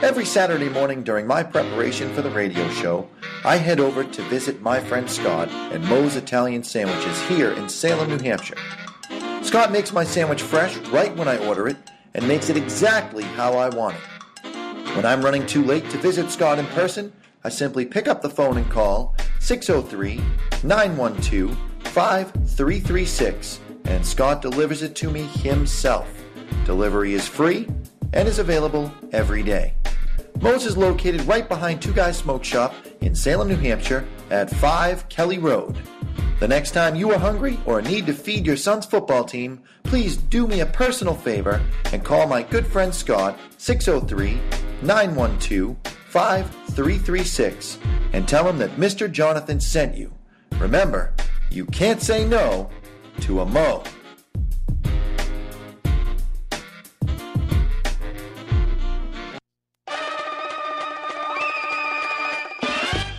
[0.02, 3.08] Every Saturday morning during my preparation for the radio show,
[3.44, 8.08] I head over to visit my friend Scott at Moe's Italian Sandwiches here in Salem,
[8.08, 8.56] New Hampshire.
[9.42, 11.76] Scott makes my sandwich fresh right when I order it
[12.14, 14.96] and makes it exactly how I want it.
[14.96, 17.12] When I'm running too late to visit Scott in person,
[17.44, 20.20] I simply pick up the phone and call 603
[20.64, 26.17] 912 5336 and Scott delivers it to me himself.
[26.64, 27.68] Delivery is free
[28.12, 29.74] and is available every day.
[30.40, 35.08] Moe's is located right behind Two Guys Smoke Shop in Salem, New Hampshire at 5
[35.08, 35.76] Kelly Road.
[36.38, 40.16] The next time you are hungry or need to feed your son's football team, please
[40.16, 41.60] do me a personal favor
[41.92, 44.40] and call my good friend Scott 603
[44.82, 45.76] 912
[46.08, 47.78] 5336
[48.12, 49.10] and tell him that Mr.
[49.10, 50.12] Jonathan sent you.
[50.60, 51.12] Remember,
[51.50, 52.70] you can't say no
[53.20, 53.82] to a Moe.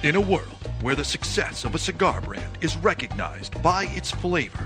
[0.02, 4.66] In a world where the success of a cigar brand is recognized by its flavor,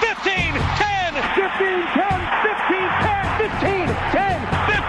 [0.00, 4.40] 15 10, 15 10, 15 10, 15 10,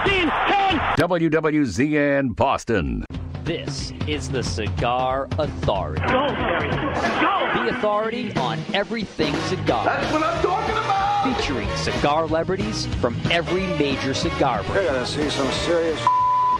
[0.04, 0.78] 15 10.
[0.98, 3.04] WWZN Boston.
[3.44, 6.02] This is the Cigar Authority.
[6.02, 6.70] Go, Terry.
[6.70, 7.36] Go.
[7.54, 9.84] The authority on everything cigar.
[9.84, 11.36] That's what I'm talking about.
[11.36, 14.74] Featuring cigar celebrities from every major cigar brand.
[14.74, 16.00] You're gonna see some serious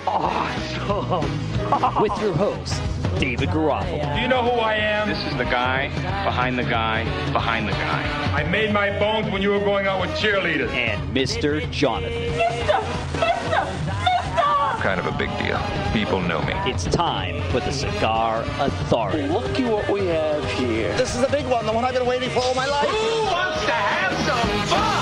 [0.07, 2.01] awesome.
[2.01, 2.81] With your host,
[3.19, 4.15] David Garofalo.
[4.15, 5.09] Do you know who I am?
[5.09, 5.89] This is the guy
[6.25, 8.33] behind the guy behind the guy.
[8.33, 10.71] I made my bones when you were going out with cheerleaders.
[10.71, 11.69] And Mr.
[11.71, 12.37] Jonathan.
[12.37, 12.81] Mister,
[13.19, 13.65] Mister,
[14.05, 14.83] Mister.
[14.83, 15.61] Kind of a big deal.
[15.93, 16.53] People know me.
[16.71, 19.27] It's time for the Cigar Authority.
[19.27, 20.95] Look at what we have here.
[20.97, 22.89] This is the big one, the one I've been waiting for all my life.
[22.89, 24.96] Who wants to have some fun?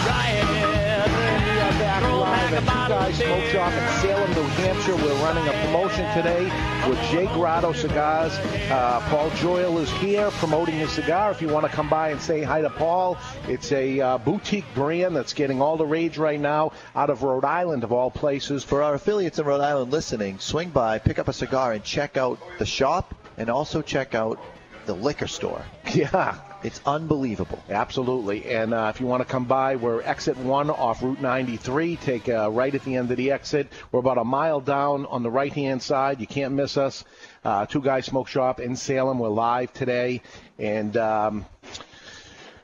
[2.53, 4.95] At Two Guys Smoke Shop in Salem, New Hampshire.
[4.97, 6.45] We're running a promotion today
[6.87, 8.33] with J Grotto Cigars.
[8.71, 11.31] Uh, Paul Joyal is here promoting his cigar.
[11.31, 13.17] If you want to come by and say hi to Paul,
[13.49, 17.47] it's a uh, boutique brand that's getting all the rage right now out of Rhode
[17.47, 18.63] Island, of all places.
[18.63, 22.19] For our affiliates in Rhode Island listening, swing by, pick up a cigar, and check
[22.19, 24.39] out the shop and also check out
[24.85, 25.65] the liquor store.
[25.95, 26.39] Yeah.
[26.65, 27.63] It's unbelievable.
[27.69, 28.47] Absolutely.
[28.47, 31.97] And uh, if you want to come by, we're exit 1 off Route 93.
[31.97, 33.71] Take uh, right at the end of the exit.
[33.93, 36.21] We're about a mile down on the right hand side.
[36.21, 37.05] You can't miss us.
[37.45, 39.19] Uh, Two Guys Smoke Shop in Salem.
[39.19, 40.23] We're live today.
[40.59, 40.97] And.
[40.97, 41.47] Um,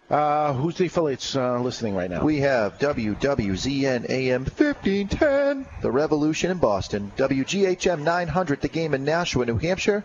[0.08, 2.24] uh, who's the affiliates uh, listening right now?
[2.24, 9.46] We have WWZN AM 1510, The Revolution in Boston, WGHM 900, The Game in Nashua,
[9.46, 10.04] New Hampshire,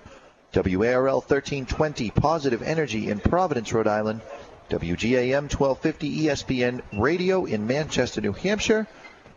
[0.55, 4.21] WARL 1320 Positive Energy in Providence, Rhode Island.
[4.69, 8.87] WGAM 1250 ESPN Radio in Manchester, New Hampshire.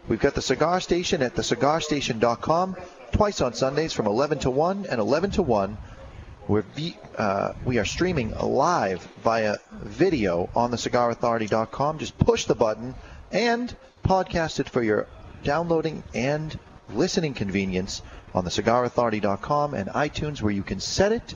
[0.08, 2.76] We've got the Cigar Station at thecigarstation.com
[3.12, 5.76] twice on Sundays from 11 to 1 and 11 to 1.
[6.46, 6.64] We're
[7.18, 11.98] uh, we are streaming live via video on thecigarauthority.com.
[11.98, 12.94] Just push the button
[13.30, 15.06] and podcast it for your
[15.44, 16.58] downloading and
[16.88, 18.00] listening convenience
[18.34, 21.34] on thecigarauthority.com and iTunes where you can set it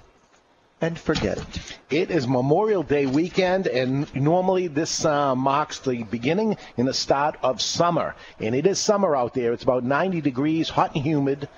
[0.82, 1.78] and forget it.
[1.90, 7.36] It is Memorial Day weekend, and normally this uh, marks the beginning and the start
[7.42, 8.16] of summer.
[8.40, 9.52] And it is summer out there.
[9.52, 11.48] It's about 90 degrees, hot and humid,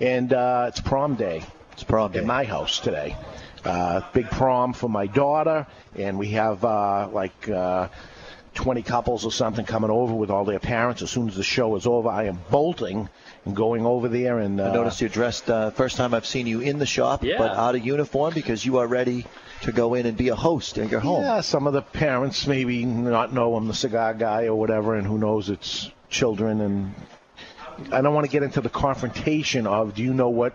[0.00, 1.42] and uh, it's prom day.
[1.72, 3.16] It's prom day at my house today.
[3.64, 7.48] Uh, big prom for my daughter, and we have uh, like.
[7.48, 7.88] Uh,
[8.52, 11.02] 20 couples or something coming over with all their parents.
[11.02, 13.08] As soon as the show is over, I am bolting
[13.44, 14.38] and going over there.
[14.38, 15.48] And uh, I noticed you're dressed.
[15.50, 17.38] Uh, first time I've seen you in the shop, Yeah.
[17.38, 19.26] but out of uniform because you are ready
[19.62, 21.22] to go in and be a host at your home.
[21.22, 25.06] Yeah, some of the parents maybe not know I'm the cigar guy or whatever, and
[25.06, 26.60] who knows it's children.
[26.60, 26.94] And
[27.92, 30.54] I don't want to get into the confrontation of, do you know what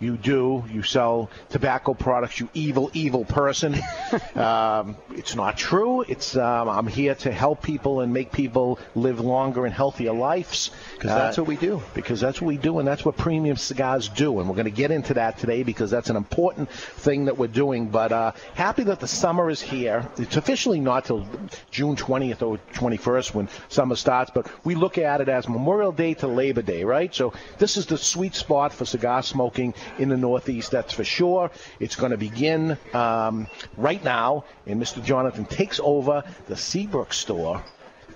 [0.00, 0.64] you do?
[0.72, 3.74] You sell tobacco products, you evil, evil person.
[4.34, 6.02] um, it's not true.
[6.02, 10.70] It's um, I'm here to help people and make people live longer and healthier lives.
[10.98, 11.82] 'Cause that's what we do.
[11.94, 14.40] Because that's what we do, and that's what premium cigars do.
[14.40, 17.46] And we're going to get into that today because that's an important thing that we're
[17.48, 17.88] doing.
[17.88, 20.06] But uh, happy that the summer is here.
[20.18, 21.26] It's officially not till
[21.70, 26.14] June 20th or 21st when summer starts, but we look at it as Memorial Day
[26.14, 27.14] to Labor Day, right?
[27.14, 31.50] So this is the sweet spot for cigar smoking in the Northeast, that's for sure.
[31.78, 35.02] It's going to begin um, right now, and Mr.
[35.04, 37.62] Jonathan takes over the Seabrook store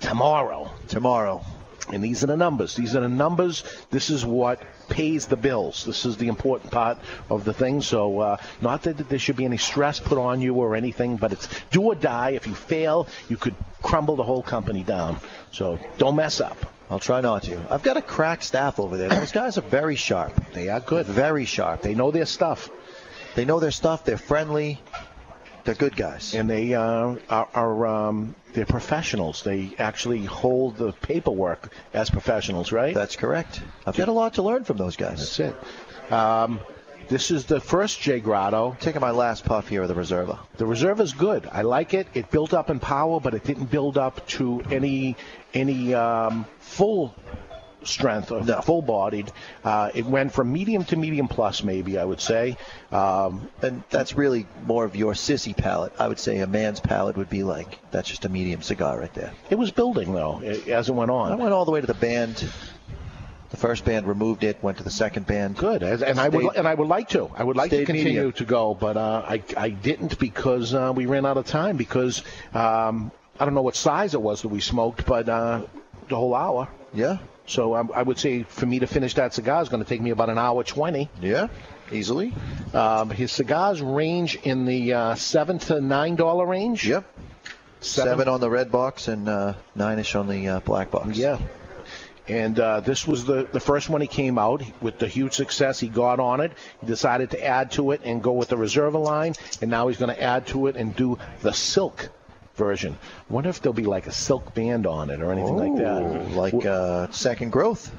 [0.00, 0.70] tomorrow.
[0.88, 1.44] Tomorrow.
[1.92, 2.74] And these are the numbers.
[2.74, 3.62] These are the numbers.
[3.90, 5.84] This is what pays the bills.
[5.84, 6.96] This is the important part
[7.28, 7.82] of the thing.
[7.82, 11.32] So, uh, not that there should be any stress put on you or anything, but
[11.32, 12.30] it's do or die.
[12.30, 15.20] If you fail, you could crumble the whole company down.
[15.52, 16.56] So, don't mess up.
[16.90, 17.60] I'll try not to.
[17.72, 19.08] I've got a crack staff over there.
[19.08, 20.52] Those guys are very sharp.
[20.52, 21.06] They are good.
[21.06, 21.82] Very sharp.
[21.82, 22.70] They know their stuff.
[23.34, 24.04] They know their stuff.
[24.04, 24.80] They're friendly.
[25.64, 26.34] They're good guys.
[26.34, 29.42] And they uh, are, are um, they're professionals.
[29.42, 32.94] They actually hold the paperwork as professionals, right?
[32.94, 33.62] That's correct.
[33.86, 35.18] I've got a lot to learn from those guys.
[35.18, 36.12] That's it.
[36.12, 36.60] Um,
[37.08, 38.76] this is the first J Grotto.
[38.80, 40.38] Taking my last puff here of the Reserva.
[40.56, 41.48] The Reserva is good.
[41.50, 42.06] I like it.
[42.14, 45.16] It built up in power, but it didn't build up to any
[45.52, 47.14] any um, full
[47.86, 49.30] strength or full bodied.
[49.62, 52.56] Uh, it went from medium to medium plus, maybe I would say.
[52.90, 55.92] Um, and that's really more of your sissy palate.
[55.98, 59.12] I would say a man's palate would be like that's just a medium cigar right
[59.14, 59.32] there.
[59.50, 61.32] It was building though as it went on.
[61.32, 62.50] I went all the way to the band.
[63.54, 65.56] The first band removed it, went to the second band.
[65.56, 67.30] Good, and and I would and I would like to.
[67.36, 68.32] I would like to continue medium.
[68.32, 71.76] to go, but uh, I I didn't because uh, we ran out of time.
[71.76, 75.62] Because um, I don't know what size it was that we smoked, but uh,
[76.08, 76.66] the whole hour.
[76.92, 77.18] Yeah.
[77.46, 80.00] So I, I would say for me to finish that cigar is going to take
[80.00, 81.08] me about an hour twenty.
[81.22, 81.46] Yeah,
[81.92, 82.34] easily.
[82.72, 86.88] Um, his cigars range in the uh, seven to nine dollar range.
[86.88, 87.04] Yep.
[87.80, 88.10] Seven.
[88.10, 91.16] Seven on the red box and uh, nine-ish on the uh, black box.
[91.16, 91.38] Yeah.
[92.26, 95.78] And uh, this was the, the first one he came out with the huge success.
[95.78, 96.52] He got on it.
[96.80, 99.34] He decided to add to it and go with the Reserva line.
[99.60, 102.10] And now he's going to add to it and do the silk
[102.56, 102.96] version.
[103.28, 106.30] wonder if there'll be like a silk band on it or anything like that.
[106.34, 107.92] Like uh, second growth.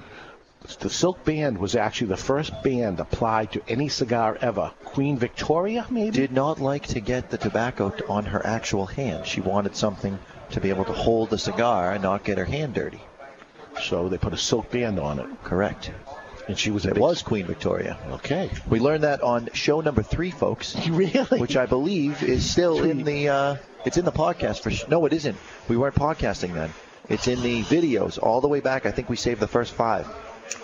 [0.80, 4.72] The silk band was actually the first band applied to any cigar ever.
[4.84, 6.10] Queen Victoria, maybe?
[6.10, 9.28] Did not like to get the tobacco on her actual hand.
[9.28, 10.18] She wanted something
[10.52, 13.02] to be able to hold the cigar and not get her hand dirty.
[13.84, 15.28] So they put a silk band on it.
[15.44, 15.92] Correct.
[16.48, 17.98] And she was a It big- was Queen Victoria.
[18.12, 18.50] Okay.
[18.70, 20.76] We learned that on show number three, folks.
[20.90, 21.40] Really?
[21.40, 23.30] Which I believe is still in the.
[23.30, 23.56] Uh,
[23.86, 24.72] it's in the podcast for.
[24.72, 25.38] Sh- no, it isn't.
[25.68, 26.72] We weren't podcasting then.
[27.10, 28.86] It's in the videos all the way back.
[28.86, 30.08] I think we saved the first five.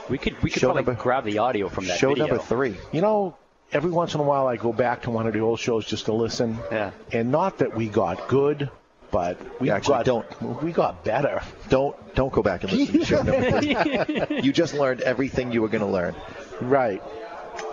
[0.09, 2.27] We could we could Show probably number- grab the audio from that show video.
[2.27, 2.75] number three.
[2.91, 3.35] You know,
[3.71, 6.05] every once in a while I go back to one of the old shows just
[6.05, 6.57] to listen.
[6.71, 6.91] Yeah.
[7.11, 8.69] And not that we got good,
[9.11, 10.63] but we Actually, got don't.
[10.63, 11.41] we got better.
[11.69, 15.67] Don't don't go back and listen to the show you just learned everything you were
[15.67, 16.15] going to learn.
[16.61, 17.03] Right.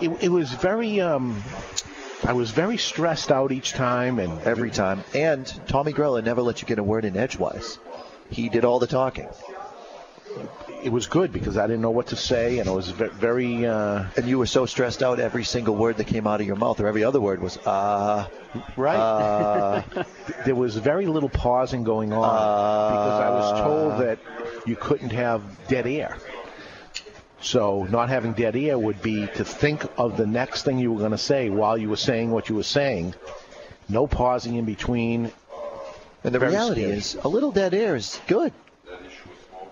[0.01, 0.99] It, it was very.
[1.01, 1.41] Um,
[2.25, 5.03] I was very stressed out each time, and Every time.
[5.13, 7.79] And Tommy Grella never let you get a word in edgewise.
[8.29, 9.29] He did all the talking.
[10.83, 13.65] It was good because I didn't know what to say, and I was very.
[13.65, 16.55] Uh, And you were so stressed out, every single word that came out of your
[16.55, 18.27] mouth, or every other word was, uh,
[18.77, 18.97] Right.
[18.97, 19.81] uh,
[20.45, 22.21] there was very little pausing going on
[22.95, 24.19] because I was told that
[24.65, 26.17] you couldn't have dead air.
[27.41, 30.99] So not having dead air would be to think of the next thing you were
[30.99, 33.13] going to say while you were saying what you were saying.
[33.87, 35.31] No pausing in between.
[36.23, 36.97] And the Very reality scary.
[36.97, 38.51] is, a little dead air is good.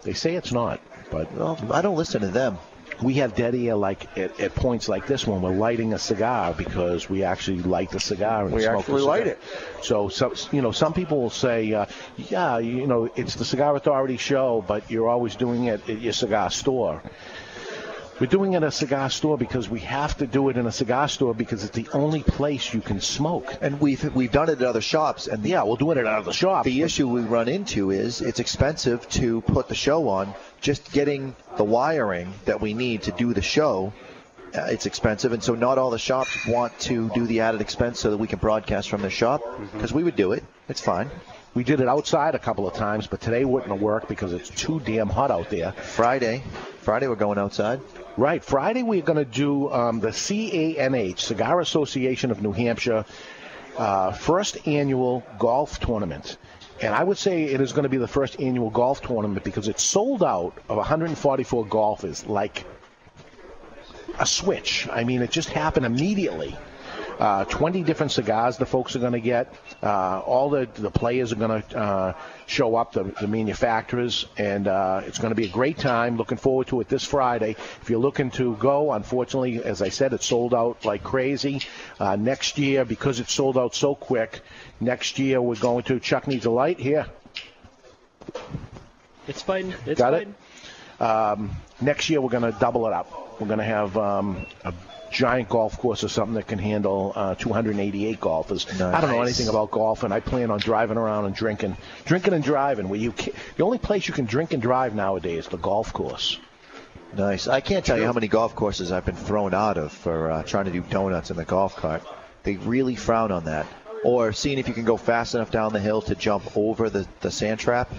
[0.03, 0.79] They say it's not,
[1.11, 2.57] but well, I don't listen to them.
[3.01, 6.53] We have dead air like at, at points like this when we're lighting a cigar
[6.53, 9.39] because we actually light the cigar and We smoke actually light it.
[9.83, 11.85] So, so you know, some people will say, uh,
[12.17, 16.13] "Yeah, you know, it's the Cigar Authority show, but you're always doing it at your
[16.13, 17.03] cigar store."
[18.19, 20.71] We're doing it at a cigar store because we have to do it in a
[20.71, 23.53] cigar store because it's the only place you can smoke.
[23.61, 26.33] And we've we've done it at other shops, and yeah, we'll do it at other
[26.33, 26.65] shops.
[26.65, 30.33] The issue we run into is it's expensive to put the show on.
[30.61, 33.93] Just getting the wiring that we need to do the show,
[34.55, 37.99] uh, it's expensive, and so not all the shops want to do the added expense
[37.99, 39.41] so that we can broadcast from the shop.
[39.73, 41.09] Because we would do it, it's fine.
[41.53, 44.49] We did it outside a couple of times, but today wouldn't have worked because it's
[44.49, 45.71] too damn hot out there.
[45.71, 46.43] Friday,
[46.81, 47.81] Friday we're going outside.
[48.15, 48.43] Right.
[48.43, 53.05] Friday we're going to do um, the CANH, Cigar Association of New Hampshire,
[53.77, 56.37] uh, first annual golf tournament.
[56.81, 59.67] And I would say it is going to be the first annual golf tournament because
[59.67, 62.65] it's sold out of 144 golfers like
[64.19, 64.87] a switch.
[64.91, 66.55] I mean, it just happened immediately.
[67.19, 69.53] Uh, 20 different cigars the folks are going to get.
[69.81, 72.13] Uh, all the, the players are going to uh,
[72.47, 76.17] show up, the, the manufacturers, and uh, it's going to be a great time.
[76.17, 77.55] Looking forward to it this Friday.
[77.81, 81.61] If you're looking to go, unfortunately, as I said, it's sold out like crazy.
[81.99, 84.41] Uh, next year, because it's sold out so quick,
[84.79, 87.05] next year we're going to Chuck Needs a Light here.
[89.27, 89.75] It's fine.
[89.85, 90.35] It's Got fine.
[90.99, 91.01] it?
[91.01, 91.51] Um,
[91.81, 93.39] next year we're going to double it up.
[93.39, 94.73] We're going to have um, a
[95.11, 98.65] giant golf course or something that can handle uh, 288 golfers.
[98.81, 102.33] I don't know anything about golf, and I plan on driving around and drinking, drinking
[102.33, 102.89] and driving.
[102.89, 105.93] Where you ca the only place you can drink and drive nowadays is the golf
[105.93, 106.39] course.
[107.15, 107.47] Nice.
[107.47, 110.43] I can't tell you how many golf courses I've been thrown out of for uh,
[110.43, 112.03] trying to do donuts in the golf cart.
[112.43, 113.65] They really frown on that.
[114.03, 117.07] Or seeing if you can go fast enough down the hill to jump over the,
[117.21, 117.91] the sand trap.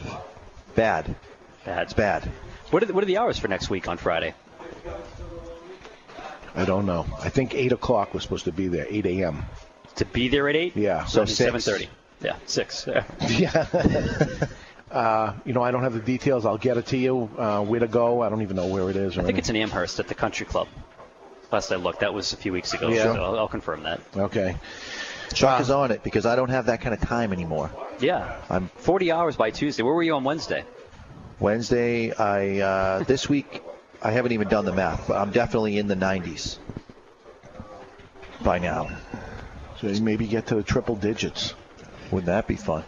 [0.74, 1.14] Bad.
[1.64, 1.82] Bad.
[1.82, 2.30] It's bad.
[2.70, 4.34] What are, the, what are the hours for next week on Friday?
[6.58, 7.06] I don't know.
[7.22, 9.44] I think 8 o'clock was supposed to be there, 8 a.m.
[9.94, 10.76] To be there at 8?
[10.76, 11.04] Yeah.
[11.04, 11.86] So 7.30.
[12.20, 12.88] Yeah, 6.
[12.88, 13.04] Yeah.
[13.28, 13.66] Yeah.
[14.90, 16.44] uh, you know, I don't have the details.
[16.44, 17.30] I'll get it to you.
[17.38, 18.22] Uh, where to go?
[18.22, 19.16] I don't even know where it is.
[19.16, 20.66] Or I think it's in Amherst at the Country Club.
[21.52, 22.88] Last I looked, that was a few weeks ago.
[22.88, 23.04] Yeah.
[23.04, 24.00] So I'll, I'll confirm that.
[24.16, 24.56] Okay.
[25.32, 27.70] Chuck is on it because I don't have that kind of time anymore.
[28.00, 28.36] Yeah.
[28.50, 29.84] I'm 40 hours by Tuesday.
[29.84, 30.64] Where were you on Wednesday?
[31.38, 32.12] Wednesday.
[32.12, 33.62] I uh, this week
[34.00, 36.58] I haven't even done the math, but I'm definitely in the 90s
[38.42, 38.88] by now.
[39.80, 41.54] So you maybe get to the triple digits.
[42.10, 42.84] Wouldn't that be fun?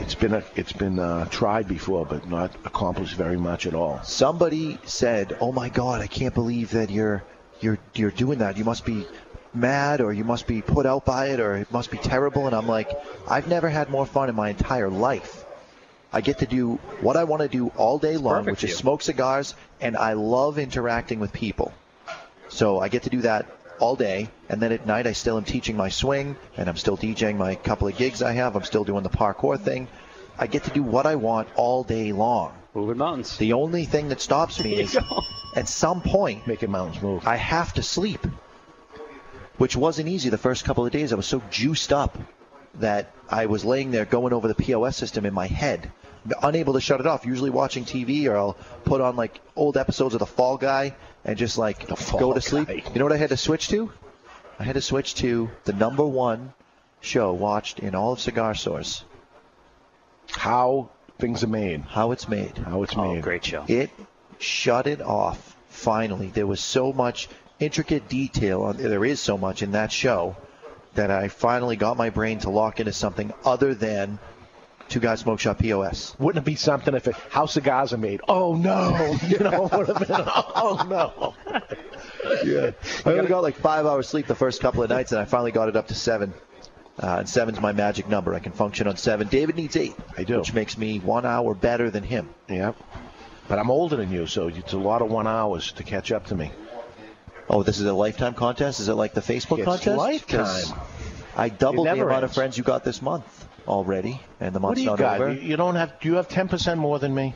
[0.00, 4.00] It's been a, it's been uh, tried before, but not accomplished very much at all.
[4.04, 7.24] Somebody said, "Oh my God, I can't believe that you're
[7.60, 8.56] you're you're doing that.
[8.56, 9.06] You must be
[9.54, 12.54] mad, or you must be put out by it, or it must be terrible." And
[12.54, 12.90] I'm like,
[13.28, 15.44] I've never had more fun in my entire life.
[16.18, 18.70] I get to do what I want to do all day long, Perfect which is
[18.70, 18.76] you.
[18.76, 21.72] smoke cigars, and I love interacting with people.
[22.48, 23.46] So I get to do that
[23.78, 26.96] all day, and then at night I still am teaching my swing, and I'm still
[26.96, 28.56] DJing my couple of gigs I have.
[28.56, 29.86] I'm still doing the parkour thing.
[30.36, 32.52] I get to do what I want all day long.
[32.74, 33.36] Moving mountains.
[33.36, 34.98] The only thing that stops me is
[35.54, 37.28] at some point making mountains move.
[37.28, 38.26] I have to sleep,
[39.56, 41.12] which wasn't easy the first couple of days.
[41.12, 42.18] I was so juiced up
[42.74, 45.92] that I was laying there going over the POS system in my head,
[46.42, 47.24] unable to shut it off.
[47.26, 51.36] Usually watching TV, or I'll put on like old episodes of The Fall Guy and
[51.36, 51.86] just like
[52.18, 52.68] go to sleep.
[52.68, 53.92] You know what I had to switch to?
[54.58, 56.52] I had to switch to the number one
[57.00, 59.04] show watched in all of cigar stores.
[60.30, 61.82] How things are made.
[61.82, 62.58] How it's made.
[62.58, 63.22] How it's Oh, made.
[63.22, 63.64] great show.
[63.68, 63.90] It
[64.38, 65.56] shut it off.
[65.68, 67.28] Finally, there was so much
[67.60, 68.62] intricate detail.
[68.62, 70.36] On, there is so much in that show
[70.94, 74.18] that I finally got my brain to lock into something other than
[74.88, 76.16] Two Guys Smoke Shop POS.
[76.18, 78.20] Wouldn't it be something if it, how cigars are made?
[78.26, 79.16] Oh no!
[79.28, 80.08] You know, would have been.
[80.10, 81.34] Oh no!
[82.44, 82.72] Yeah,
[83.06, 85.50] I only got like five hours sleep the first couple of nights, and I finally
[85.50, 86.34] got it up to seven.
[87.00, 88.34] Uh, and seven's my magic number.
[88.34, 89.28] I can function on seven.
[89.28, 89.94] David needs eight.
[90.16, 90.38] I do.
[90.38, 92.28] Which makes me one hour better than him.
[92.48, 92.76] Yep.
[93.48, 96.26] But I'm older than you, so it's a lot of one hours to catch up
[96.26, 96.50] to me.
[97.48, 98.80] Oh, this is a lifetime contest?
[98.80, 99.96] Is it like the Facebook It's contest?
[99.96, 100.78] lifetime.
[101.36, 104.98] I doubled the amount of friends you got this month already, and the month's not
[104.98, 105.20] got?
[105.20, 105.32] over.
[105.32, 106.00] You don't have?
[106.00, 107.34] Do you have ten percent more than me?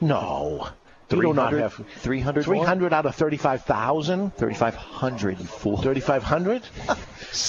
[0.00, 0.68] No.
[1.10, 1.60] You do not 300?
[1.60, 2.56] have 300 more?
[2.64, 4.34] 300 out of 35,000?
[4.34, 5.76] 3,500, you fool.
[5.76, 6.62] 3,500?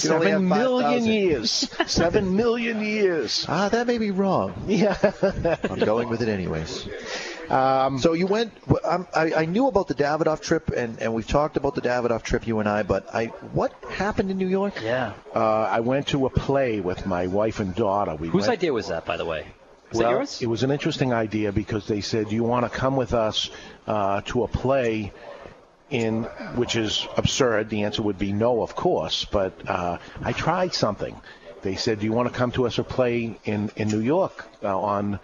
[0.04, 1.06] You only Seven million 5,000.
[1.12, 1.52] years.
[1.88, 3.46] Seven million years.
[3.50, 4.54] Ah, that may be wrong.
[4.66, 4.96] Yeah.
[5.70, 6.88] I'm going with it anyways.
[7.50, 8.54] Um, so you went.
[8.86, 12.24] I'm, I, I knew about the Davidoff trip, and, and we've talked about the Davidoff
[12.24, 12.84] trip, you and I.
[12.84, 14.76] But I, what happened in New York?
[14.82, 15.14] Yeah.
[15.36, 18.16] Uh, I went to a play with my wife and daughter.
[18.16, 19.48] We Whose went, idea was that, by the way?
[19.92, 20.42] Was well, that yours?
[20.42, 23.50] it was an interesting idea because they said, "Do you want to come with us
[23.88, 25.12] uh, to a play?"
[25.90, 26.24] In
[26.56, 27.70] which is absurd.
[27.70, 29.26] The answer would be no, of course.
[29.26, 31.16] But uh, I tried something.
[31.62, 34.48] They said, "Do you want to come to us a play in in New York
[34.64, 35.20] uh, on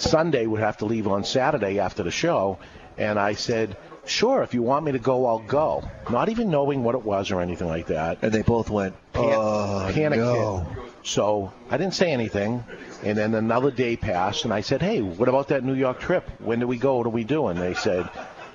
[0.00, 0.46] Sunday?
[0.46, 2.58] Would have to leave on Saturday after the show."
[2.96, 3.76] And I said,
[4.06, 4.42] "Sure.
[4.42, 7.40] If you want me to go, I'll go." Not even knowing what it was or
[7.40, 8.18] anything like that.
[8.22, 10.84] And they both went, "Oh, panic no." hit.
[11.04, 12.64] So I didn't say anything.
[13.04, 16.28] And then another day passed, and I said, "Hey, what about that New York trip?
[16.40, 16.96] When do we go?
[16.96, 18.08] What do we do?" And they said,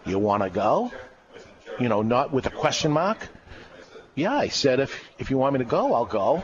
[0.05, 0.91] "You want to go?"
[1.79, 3.29] You know, not with a question mark.
[4.15, 6.43] Yeah, I said, "If if you want me to go, I'll go."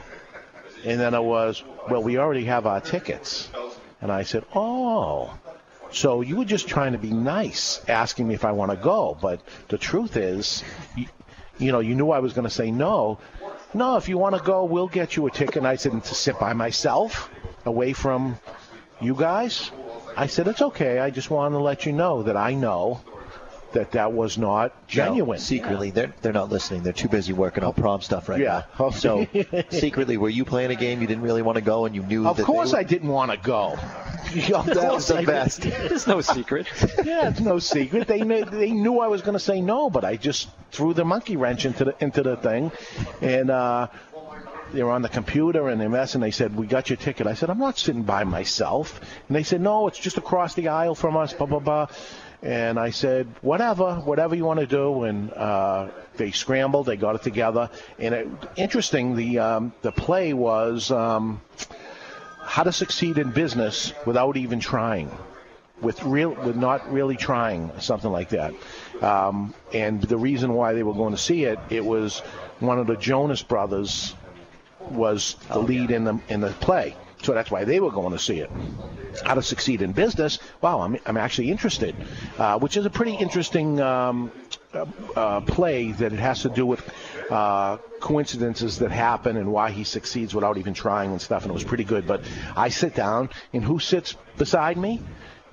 [0.85, 3.49] And then it was, "Well, we already have our tickets."
[4.01, 5.33] And I said, "Oh."
[5.91, 9.17] So you were just trying to be nice, asking me if I want to go,
[9.19, 10.63] but the truth is,
[10.95, 11.07] you,
[11.57, 13.17] you know, you knew I was going to say no.
[13.73, 15.57] No, if you want to go, we'll get you a ticket.
[15.57, 17.29] And I said, to sit by myself,
[17.65, 18.37] away from
[19.01, 19.71] you guys.
[20.15, 20.99] I said, it's okay.
[20.99, 23.01] I just wanted to let you know that I know
[23.73, 25.37] that that was not genuine.
[25.37, 26.83] No, secretly, they're they're not listening.
[26.83, 28.63] They're too busy working on prom stuff right Yeah.
[28.79, 28.89] now.
[28.91, 29.27] So
[29.69, 32.27] secretly, were you playing a game you didn't really want to go, and you knew
[32.27, 33.77] Of that course, they I didn't want to go.
[34.29, 35.61] That was the best.
[35.89, 36.67] There's no secret.
[37.03, 38.07] yeah, it's no secret.
[38.07, 41.03] They knew, they knew I was going to say no, but I just threw the
[41.05, 42.71] monkey wrench into the into the thing,
[43.21, 43.87] and uh,
[44.71, 47.25] they were on the computer and they mess and they said, "We got your ticket."
[47.25, 50.67] I said, "I'm not sitting by myself," and they said, "No, it's just across the
[50.67, 51.87] aisle from us." Blah blah blah.
[52.41, 55.03] And I said, whatever, whatever you want to do.
[55.03, 57.69] And uh, they scrambled, they got it together.
[57.97, 61.41] And it, interesting, the um, the play was um,
[62.41, 65.11] how to succeed in business without even trying,
[65.81, 68.53] with real, with not really trying, something like that.
[69.01, 72.19] Um, and the reason why they were going to see it, it was
[72.59, 74.15] one of the Jonas brothers
[74.79, 76.95] was the lead in the in the play.
[77.21, 78.49] So that's why they were going to see it.
[79.25, 80.39] How to succeed in business?
[80.61, 81.95] Wow, I'm, I'm actually interested,
[82.37, 84.31] uh, which is a pretty interesting um,
[84.73, 84.85] uh,
[85.15, 86.81] uh, play that it has to do with
[87.29, 91.43] uh, coincidences that happen and why he succeeds without even trying and stuff.
[91.43, 92.07] And it was pretty good.
[92.07, 92.21] But
[92.55, 95.01] I sit down, and who sits beside me?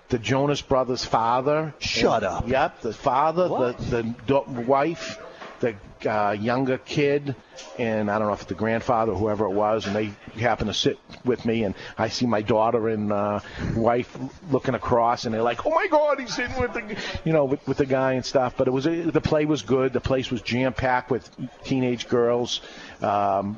[0.09, 1.75] The Jonas Brothers' father.
[1.81, 2.49] Shut And- up.
[2.49, 3.79] Yep, the father, What?
[3.91, 5.19] the the wife,
[5.59, 5.75] the
[6.07, 7.35] uh, younger kid,
[7.79, 10.75] and I don't know if the grandfather, or whoever it was, and they happen to
[10.75, 13.41] sit with me, and I see my daughter and uh,
[13.75, 14.17] wife
[14.51, 17.67] looking across, and they're like, "Oh my God, he's sitting with the, you know, with,
[17.67, 19.93] with the guy and stuff." But it was the play was good.
[19.93, 21.29] The place was jam packed with
[21.65, 22.61] teenage girls,
[23.03, 23.55] um,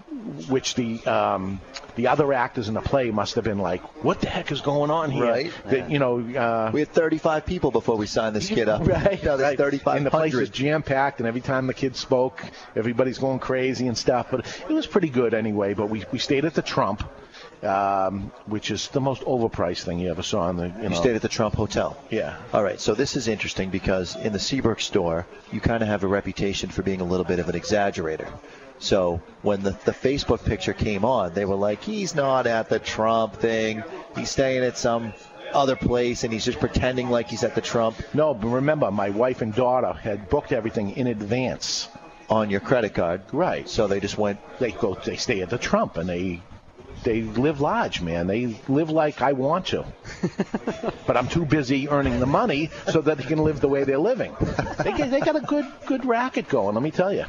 [0.49, 1.61] which the um,
[1.97, 4.91] the other actors in the play must have been like, "What the heck is going
[4.91, 5.53] on here?" Right.
[5.67, 8.83] That, you know, uh, We had 35 people before we signed this kid up.
[8.87, 9.87] Right, Now there's right.
[9.97, 10.53] And the place 3,500.
[10.53, 12.43] jam packed, and every time the kid spoke,
[12.77, 14.29] everybody's going crazy and stuff.
[14.31, 15.75] But it was pretty good anyway.
[15.75, 17.03] But we, we stayed at the Trump,
[17.63, 20.69] um, which is the most overpriced thing you ever saw in the.
[20.69, 21.97] You, You stayed at the Trump Hotel.
[22.11, 22.37] Yeah.
[22.53, 26.05] All right, so this is interesting because in the Seabrook store, you kind of have
[26.05, 28.29] a reputation for being a little bit of an exaggerator.
[28.79, 32.79] So when the, the Facebook picture came on, they were like, he's not at the
[32.79, 33.83] Trump thing.
[34.15, 35.13] He's staying at some
[35.53, 37.97] other place and he's just pretending like he's at the Trump.
[38.15, 41.89] No, but remember, my wife and daughter had booked everything in advance
[42.31, 43.23] on your credit card.
[43.33, 43.69] Right.
[43.69, 44.39] So they just went.
[44.59, 44.95] They go.
[44.95, 46.43] They stay at the Trump, and they
[47.05, 48.27] they live large, man.
[48.27, 49.85] They live like I want to.
[51.07, 53.99] but I'm too busy earning the money so that they can live the way they're
[53.99, 54.37] living.
[54.83, 56.75] They they got a good good racket going.
[56.75, 57.25] Let me tell you.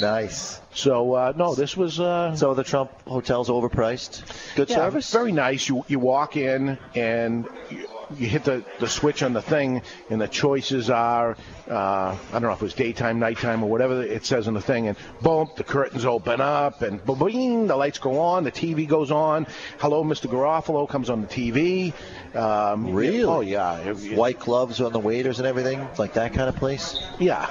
[0.00, 0.60] Nice.
[0.72, 2.00] So uh, no, this was.
[2.00, 4.22] Uh, so the Trump hotel's overpriced.
[4.56, 5.12] Good yeah, service.
[5.12, 5.68] Very nice.
[5.68, 7.48] You you walk in and.
[7.70, 7.88] You,
[8.18, 11.36] you hit the, the switch on the thing, and the choices are
[11.68, 14.60] uh, I don't know if it was daytime, nighttime, or whatever it says on the
[14.60, 18.86] thing, and boom, the curtains open up, and boom, the lights go on, the TV
[18.86, 19.46] goes on.
[19.78, 20.26] Hello, Mr.
[20.30, 21.92] Garofalo comes on the TV.
[22.34, 23.24] Um, Really?
[23.24, 23.92] Oh yeah.
[23.92, 26.98] White gloves on the waiters and everything, like that kind of place.
[27.18, 27.50] Yeah,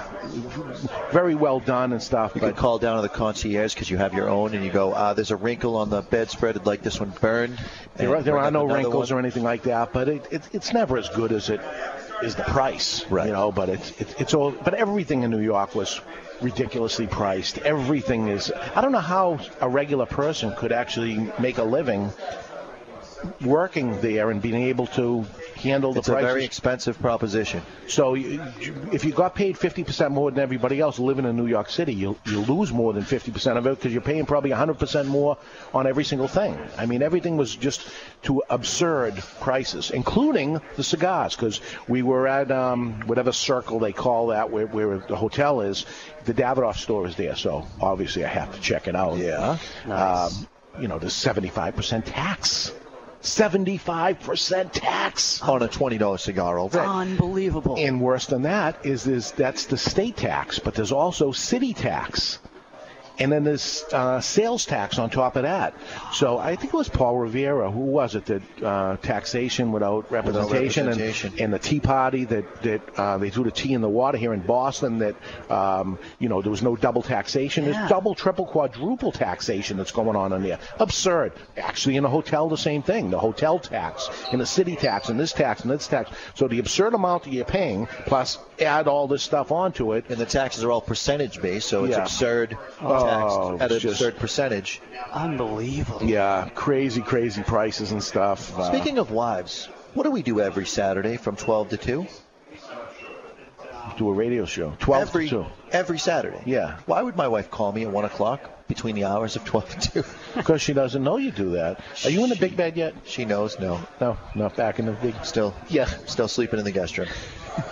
[1.12, 2.34] very well done and stuff.
[2.36, 4.72] You but could call down to the concierge because you have your own, and you
[4.72, 6.56] go, ah, there's a wrinkle on the bedspread.
[6.58, 7.60] I'd like this one burned.
[7.96, 9.18] There are, there are no wrinkles one.
[9.18, 11.62] or anything like that, but it, it, it's never as good as it
[12.24, 13.28] is the price, right.
[13.28, 13.52] you know.
[13.52, 14.52] But it's it's it's all.
[14.52, 16.02] But everything in New York was
[16.42, 17.60] ridiculously priced.
[17.60, 18.52] Everything is.
[18.76, 22.12] I don't know how a regular person could actually make a living
[23.42, 25.26] working there and being able to
[25.56, 27.62] handle the It's a very expensive proposition.
[27.88, 28.44] So you,
[28.92, 32.18] if you got paid 50% more than everybody else living in New York City, you
[32.26, 35.38] you lose more than 50% of it because you're paying probably 100% more
[35.74, 36.58] on every single thing.
[36.78, 37.88] I mean, everything was just
[38.24, 44.28] to absurd prices, including the cigars, because we were at um, whatever circle they call
[44.28, 45.86] that, where, where the hotel is.
[46.26, 49.18] The Davidoff store is there, so obviously I have to check it out.
[49.18, 49.58] Yeah.
[49.86, 50.48] Um,
[50.80, 52.72] you know, there's 75% tax.
[53.24, 56.80] 75% tax on a $20 cigar over.
[56.80, 57.76] Unbelievable.
[57.78, 62.40] And worse than that is is that's the state tax, but there's also city tax.
[63.20, 65.76] And then there's uh, sales tax on top of that.
[66.14, 67.70] So I think it was Paul Revere.
[67.70, 71.32] Who was it that uh, taxation without representation, representation.
[71.34, 74.18] And, and the Tea Party that that uh, they threw the tea in the water
[74.18, 75.00] here in Boston.
[75.00, 75.16] That
[75.52, 77.66] um, you know there was no double taxation.
[77.66, 77.74] Yeah.
[77.74, 80.60] There's double, triple, quadruple taxation that's going on in there.
[80.80, 81.34] Absurd.
[81.58, 83.12] Actually, in a hotel, the same thing.
[83.12, 86.10] The hotel tax, and the city tax, and this tax, and this tax.
[86.34, 90.06] So the absurd amount that you're paying, plus add all this stuff onto it.
[90.10, 92.04] And the taxes are all percentage based, so it's Yeah.
[92.04, 92.58] absurd
[93.04, 94.82] Oh, taxed at an it's just- absurd percentage.
[95.12, 96.04] Unbelievable.
[96.08, 98.58] Yeah, crazy, crazy prices and stuff.
[98.58, 102.08] Uh, Speaking of wives, what do we do every Saturday from 12 to 2?
[103.98, 104.74] do a radio show.
[104.80, 105.46] 12 every, to 2.
[105.72, 106.42] Every Saturday.
[106.48, 106.78] Yeah.
[106.88, 109.82] Why would my wife call me at 1 o'clock between the hours of 12 and
[109.94, 110.04] 2?
[110.36, 111.80] Because she doesn't know you do that.
[112.04, 112.96] Are you in the big bed yet?
[113.06, 113.80] She knows, no.
[114.02, 115.14] No, not back in the big.
[115.24, 115.86] Still, Yeah.
[116.08, 117.08] still sleeping in the guest room.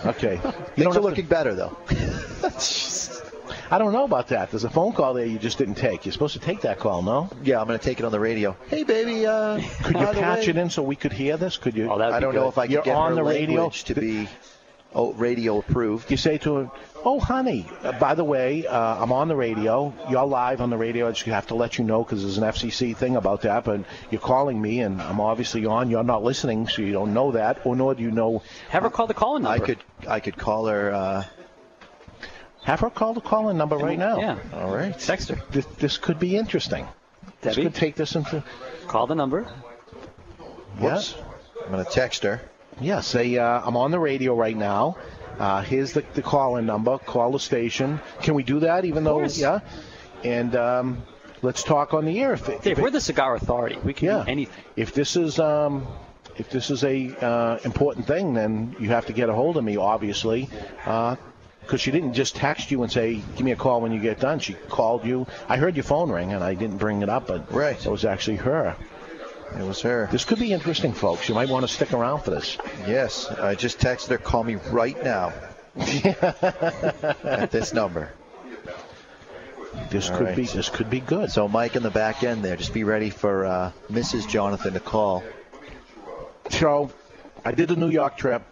[0.04, 0.36] Okay.
[0.76, 1.76] Things are looking better, though.
[3.72, 4.50] I don't know about that.
[4.50, 6.04] There's a phone call there you just didn't take.
[6.04, 7.30] You're supposed to take that call, no?
[7.42, 8.54] Yeah, I'm going to take it on the radio.
[8.68, 9.26] Hey, baby.
[9.26, 11.56] Uh, Could you patch way- it in so we could hear this?
[11.56, 11.90] Could you?
[11.90, 13.62] Oh, that'd I don't know if I can You're get on her the radio?
[13.62, 14.28] language to be
[14.94, 16.10] oh, radio approved.
[16.10, 16.70] You say to her,
[17.02, 19.94] "Oh, honey, uh, by the way, uh, I'm on the radio.
[20.10, 21.08] You're live on the radio.
[21.08, 23.64] I just have to let you know because there's an FCC thing about that.
[23.64, 25.88] But you're calling me, and I'm obviously on.
[25.88, 28.42] You're not listening, so you don't know that, or nor do you know.
[28.68, 29.64] Have her call the calling I number.
[29.66, 30.92] could I could call her.
[30.92, 31.24] Uh,
[32.64, 34.18] Have her call the calling number right now.
[34.18, 34.38] Yeah.
[34.54, 34.96] all right.
[34.98, 35.42] Text her.
[35.50, 36.86] This, this could be interesting.
[37.40, 38.42] This could take this into.
[38.86, 39.46] Call the number.
[40.80, 41.16] Yes.
[41.64, 42.40] I'm going to text her.
[42.80, 44.96] Yeah, say uh, I'm on the radio right now.
[45.38, 46.98] Uh, here's the, the call-in number.
[46.98, 48.00] Call the station.
[48.22, 48.84] Can we do that?
[48.84, 49.38] Even though, course.
[49.38, 49.60] yeah.
[50.24, 51.02] And um,
[51.42, 52.32] let's talk on the air.
[52.32, 53.78] If, it- Dave, if it- we're the cigar authority.
[53.82, 54.24] We can yeah.
[54.24, 54.64] do anything.
[54.76, 55.86] If this is um,
[56.36, 59.64] if this is a uh, important thing, then you have to get a hold of
[59.64, 60.48] me, obviously.
[61.62, 64.18] Because she didn't just text you and say, "Give me a call when you get
[64.20, 65.26] done." She called you.
[65.48, 67.84] I heard your phone ring, and I didn't bring it up, but Right.
[67.84, 68.76] it was actually her.
[69.58, 70.08] It was her.
[70.10, 71.28] This could be interesting, folks.
[71.28, 72.58] You might want to stick around for this.
[72.86, 74.18] Yes, I just texted her.
[74.18, 75.32] Call me right now
[75.76, 78.10] at this number.
[79.90, 80.36] This All could right.
[80.36, 81.30] be this could be good.
[81.30, 84.28] So Mike in the back end there, just be ready for uh, Mrs.
[84.28, 85.22] Jonathan to call.
[86.50, 86.90] So
[87.44, 88.42] I did the New York trip.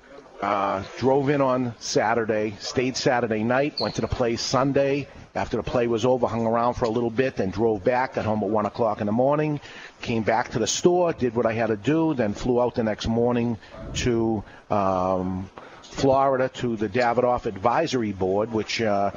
[0.41, 5.07] Uh, drove in on Saturday, stayed Saturday night, went to the play Sunday.
[5.35, 8.25] After the play was over, hung around for a little bit, then drove back, got
[8.25, 9.61] home at 1 o'clock in the morning,
[10.01, 12.83] came back to the store, did what I had to do, then flew out the
[12.83, 13.59] next morning
[13.97, 15.49] to um,
[15.83, 19.11] Florida to the Davidoff Advisory Board, which uh,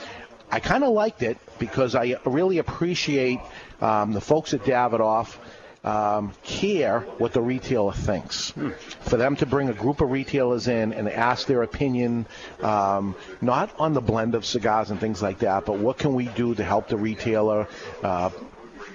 [0.52, 3.40] I kind of liked it because I really appreciate
[3.82, 5.38] um, the folks at Davidoff
[5.84, 8.54] um, care what the retailer thinks.
[9.02, 12.26] For them to bring a group of retailers in and ask their opinion,
[12.62, 16.28] um, not on the blend of cigars and things like that, but what can we
[16.28, 17.68] do to help the retailer?
[18.02, 18.30] Uh,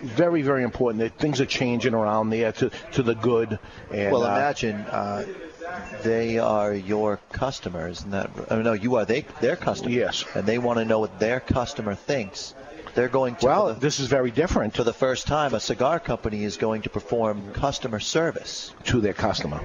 [0.02, 1.00] very, very important.
[1.00, 3.58] That things are changing around there to, to the good.
[3.92, 5.24] And, well, uh, imagine uh,
[6.02, 9.94] they are your customers, and that oh, no, you are they their customers.
[9.94, 10.24] Yes.
[10.34, 12.54] and they want to know what their customer thinks.
[12.98, 13.46] They're going to.
[13.46, 16.90] well, this is very different for the first time, a cigar company is going to
[16.90, 18.72] perform customer service.
[18.86, 19.64] to their customer.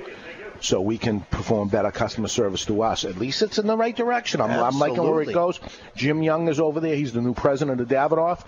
[0.60, 3.06] So we can perform better customer service to us.
[3.06, 4.40] At least it's in the right direction.
[4.40, 5.60] I'm, I'm liking where it goes.
[5.96, 6.96] Jim Young is over there.
[6.96, 8.46] He's the new president of Davidoff.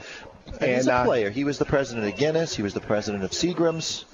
[0.62, 1.32] And, he's a uh, player.
[1.32, 2.56] He was the president of Guinness.
[2.56, 4.06] He was the president of Seagram's.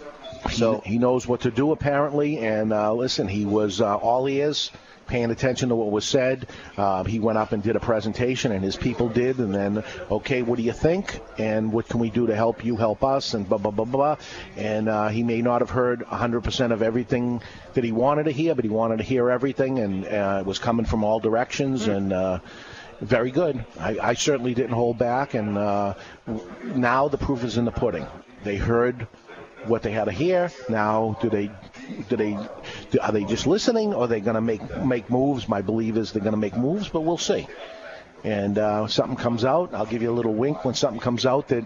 [0.52, 2.38] So he knows what to do apparently.
[2.40, 4.72] And uh, listen, he was uh, all ears,
[5.12, 6.48] paying attention to what was said.
[6.78, 9.38] Uh, he went up and did a presentation, and his people did.
[9.40, 11.20] And then, okay, what do you think?
[11.38, 13.34] And what can we do to help you help us?
[13.34, 14.16] And blah blah blah blah.
[14.56, 17.42] And uh, he may not have heard 100% of everything
[17.74, 20.60] that he wanted to hear, but he wanted to hear everything, and uh, it was
[20.60, 21.88] coming from all directions.
[21.88, 22.40] And uh,
[23.02, 23.66] very good.
[23.80, 25.96] I, I certainly didn't hold back, and uh,
[26.64, 28.08] now the proof is in the pudding.
[28.44, 29.08] They heard
[29.66, 30.52] what they had to hear.
[30.70, 31.52] Now, do they,
[32.10, 32.38] do they,
[32.92, 35.48] do, are they just listening, or are they going to make make moves?
[35.48, 37.48] My belief is they're going to make moves, but we'll see.
[38.24, 41.48] And uh, something comes out, I'll give you a little wink when something comes out
[41.50, 41.66] that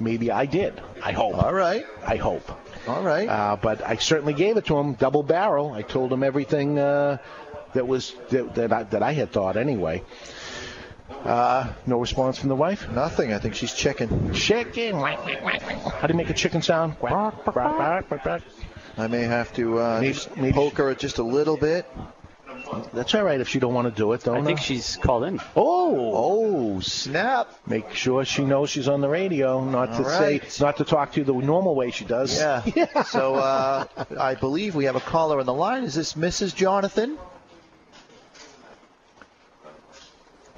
[0.00, 0.80] maybe I did.
[1.02, 1.34] I hope.
[1.34, 1.84] All right.
[2.06, 2.50] I hope.
[2.88, 3.28] All right.
[3.28, 5.72] Uh, but I certainly gave it to him, double barrel.
[5.72, 7.18] I told him everything uh,
[7.74, 10.02] that was that that I, that I had thought anyway.
[11.26, 12.88] Uh, no response from the wife.
[12.90, 13.32] Nothing.
[13.32, 14.32] I think she's chicken.
[14.32, 14.94] Chicken.
[14.96, 16.98] How do you make a chicken sound?
[16.98, 18.42] Quack, quack, quack, quack, quack.
[18.98, 21.86] I may have to uh, Maybe- just maybe poke her just a little bit.
[22.92, 24.34] That's all right if she don't want to do it, though.
[24.34, 24.62] I think no?
[24.64, 25.38] she's called in.
[25.54, 27.48] Oh, oh, snap!
[27.66, 31.12] Make sure she knows she's on the radio, not to All say, not to talk
[31.12, 32.36] to you the normal way she does.
[32.38, 33.02] Yeah.
[33.06, 33.84] so uh,
[34.18, 35.84] I believe we have a caller on the line.
[35.84, 36.54] Is this Mrs.
[36.54, 37.18] Jonathan?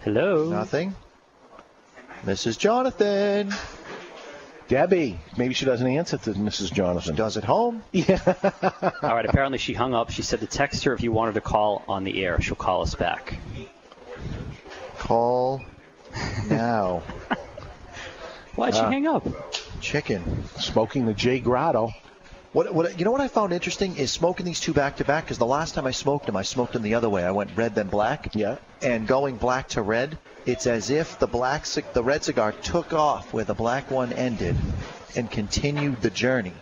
[0.05, 0.49] Hello.
[0.51, 0.95] Nothing.
[2.25, 2.59] Mrs.
[2.59, 3.53] Jonathan.
[4.69, 5.19] Debbie.
[5.37, 6.73] Maybe she doesn't answer to Mrs.
[6.73, 7.15] Jonathan.
[7.15, 7.83] does at home.
[7.93, 8.21] Yeah.
[9.03, 9.25] All right.
[9.27, 10.11] Apparently, she hung up.
[10.11, 12.41] She said to text her if you want her to call on the air.
[12.41, 13.39] She'll call us back.
[14.99, 15.63] Call
[16.49, 17.03] now.
[18.57, 19.27] Why'd she Uh, hang up?
[19.81, 20.45] Chicken.
[20.59, 21.91] Smoking the J Grotto.
[22.53, 25.25] What, what you know what I found interesting is smoking these two back to back
[25.25, 27.25] because the last time I smoked them I smoked them the other way.
[27.25, 28.35] I went red then black.
[28.35, 28.57] Yeah.
[28.81, 30.17] And going black to red
[30.47, 34.57] it's as if the black the red cigar took off where the black one ended
[35.15, 36.55] and continued the journey.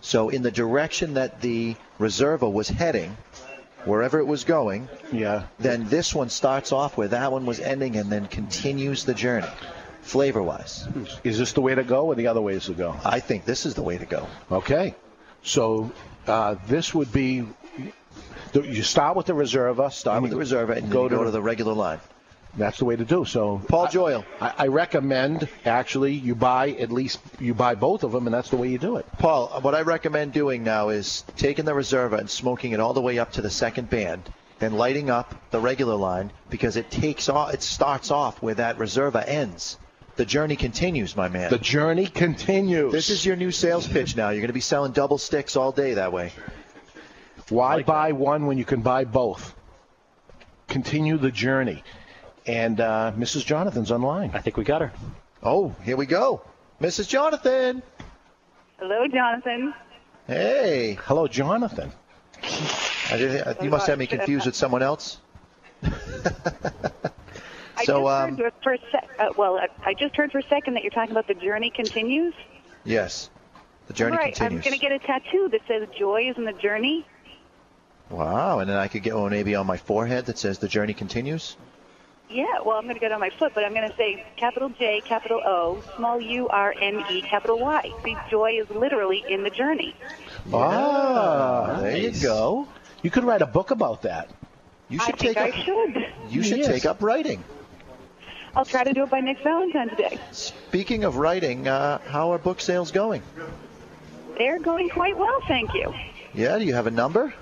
[0.00, 3.16] So in the direction that the Reserva was heading
[3.84, 5.44] wherever it was going yeah.
[5.58, 9.48] then this one starts off where that one was ending and then continues the journey
[10.02, 10.88] flavor wise
[11.24, 12.96] Is this the way to go or the other ways to go?
[13.04, 14.94] I think this is the way to go Okay.
[15.42, 15.90] So
[16.26, 17.46] uh, this would be.
[18.52, 19.92] You start with the Reserva.
[19.92, 22.00] Start with the Reserva and go to go to the regular line.
[22.56, 23.24] That's the way to do.
[23.24, 24.24] So Paul Joyal.
[24.40, 28.50] I, I recommend actually you buy at least you buy both of them, and that's
[28.50, 29.06] the way you do it.
[29.18, 33.00] Paul, what I recommend doing now is taking the Reserva and smoking it all the
[33.00, 34.28] way up to the second band,
[34.58, 37.54] then lighting up the regular line because it takes off.
[37.54, 39.78] It starts off where that Reserva ends.
[40.20, 41.48] The journey continues, my man.
[41.48, 42.92] The journey continues.
[42.92, 44.28] This is your new sales pitch now.
[44.28, 46.34] You're going to be selling double sticks all day that way.
[47.48, 49.54] Why buy one when you can buy both?
[50.68, 51.82] Continue the journey.
[52.44, 53.46] And uh, Mrs.
[53.46, 54.32] Jonathan's online.
[54.34, 54.92] I think we got her.
[55.42, 56.42] Oh, here we go.
[56.82, 57.08] Mrs.
[57.08, 57.82] Jonathan.
[58.78, 59.72] Hello, Jonathan.
[60.26, 60.98] Hey.
[61.04, 61.92] Hello, Jonathan.
[63.10, 65.16] I did, you must have me confused with someone else.
[67.80, 70.38] I So, just um, heard for a sec- uh, well, I, I just heard for
[70.38, 72.34] a second that you're talking about the journey continues.
[72.84, 73.30] Yes.
[73.86, 74.34] The journey right.
[74.34, 74.64] continues.
[74.66, 77.04] I'm going to get a tattoo that says "Joy is in the journey."
[78.08, 78.58] Wow.
[78.60, 81.56] And then I could get one maybe on my forehead that says the journey continues.
[82.28, 82.44] Yeah.
[82.64, 84.68] Well, I'm going to get it on my foot, but I'm going to say capital
[84.68, 87.92] J, capital O, small U R N E, capital Y.
[88.04, 89.94] See, joy is literally in the journey.
[90.52, 92.68] Ah, there you go.
[93.02, 94.30] You could write a book about that.
[94.88, 96.06] You I should think take I up, should.
[96.30, 96.66] You should Yes.
[96.68, 97.42] take up writing.
[98.54, 100.18] I'll try to do it by next Valentine's Day.
[100.32, 103.22] Speaking of writing, uh, how are book sales going?
[104.38, 105.94] They're going quite well, thank you.
[106.34, 107.32] Yeah, do you have a number?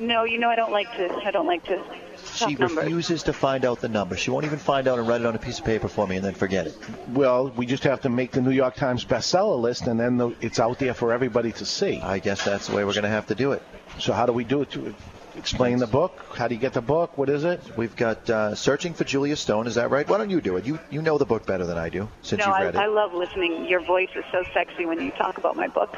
[0.00, 1.14] No, you know I don't like to.
[1.24, 2.76] I don't like to talk She numbers.
[2.78, 4.16] refuses to find out the number.
[4.16, 6.16] She won't even find out and write it on a piece of paper for me
[6.16, 6.76] and then forget it.
[7.10, 10.30] Well, we just have to make the New York Times bestseller list, and then the,
[10.40, 12.00] it's out there for everybody to see.
[12.00, 13.62] I guess that's the way we're going to have to do it.
[14.00, 14.70] So how do we do it?
[14.72, 14.92] To
[15.36, 16.12] explain the book?
[16.34, 17.18] How do you get the book?
[17.18, 17.60] What is it?
[17.76, 19.66] We've got uh, Searching for Julia Stone.
[19.66, 20.08] Is that right?
[20.08, 20.66] Why don't you do it?
[20.66, 22.84] You you know the book better than I do since no, you've I, read I
[22.84, 22.90] it.
[22.90, 23.66] love listening.
[23.66, 25.96] Your voice is so sexy when you talk about my book.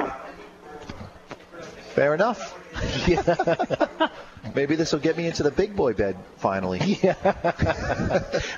[1.94, 2.54] Fair enough.
[4.54, 6.78] Maybe this will get me into the big boy bed finally.
[7.02, 7.14] Yeah.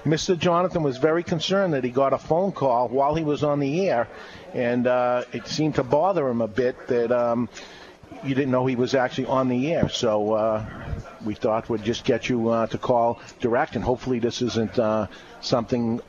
[0.05, 0.37] Mr.
[0.37, 3.89] Jonathan was very concerned that he got a phone call while he was on the
[3.89, 4.09] air,
[4.55, 7.49] and uh, it seemed to bother him a bit that um,
[8.25, 9.89] you didn't know he was actually on the air.
[9.89, 10.67] So uh,
[11.25, 15.07] we thought we'd just get you uh, to call direct, and hopefully this isn't uh,
[15.41, 16.01] something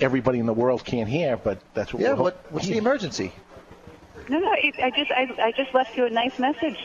[0.00, 1.36] everybody in the world can't hear.
[1.36, 3.32] But that's what Yeah, we're what, what's the emergency?
[4.28, 6.78] No, no, it, I just I, I just left you a nice message.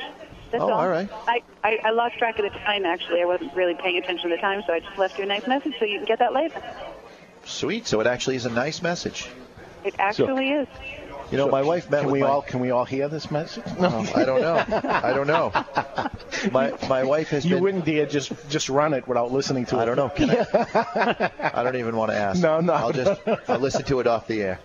[0.52, 0.80] That's Oh, all.
[0.80, 1.08] all right.
[1.28, 3.22] I, I, I lost track of the time, actually.
[3.22, 5.46] I wasn't really paying attention to the time, so I just left you a nice
[5.46, 6.62] message so you can get that later.
[7.46, 7.86] Sweet.
[7.86, 9.30] So it actually is a nice message.
[9.86, 10.68] It actually is.
[11.32, 13.30] You know, my wife met Can with we my- all can we all hear this
[13.30, 13.64] message?
[13.80, 14.66] Oh, I don't know.
[14.90, 15.52] I don't know.
[16.52, 17.64] My my wife has You been.
[17.64, 19.82] wouldn't dare just just run it without listening to it.
[19.82, 20.10] I don't know.
[20.10, 21.32] Can I?
[21.54, 22.42] I don't even want to ask.
[22.42, 22.74] No, no.
[22.74, 23.20] I'll just
[23.50, 24.60] I'll listen to it off the air.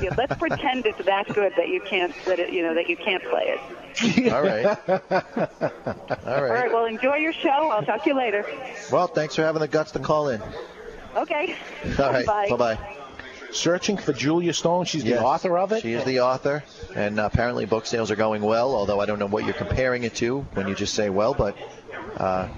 [0.00, 2.96] Yeah, let's pretend it's that good that you can't that it, you know that you
[2.96, 4.32] can't play it.
[4.32, 4.64] All right.
[4.66, 6.50] All All right.
[6.50, 6.72] right.
[6.72, 7.48] Well, enjoy your show.
[7.70, 8.46] I'll talk to you later.
[8.92, 10.40] Well, thanks for having the guts to call in.
[11.16, 11.56] Okay.
[11.98, 12.26] All right.
[12.26, 12.48] Bye.
[12.56, 12.96] Bye.
[13.56, 14.84] Searching for Julia Stone.
[14.84, 15.18] She's Yes.
[15.18, 15.82] the author of it.
[15.82, 16.62] She is the author,
[16.94, 18.74] and apparently book sales are going well.
[18.74, 21.56] Although I don't know what you're comparing it to when you just say well, but
[22.18, 22.48] uh,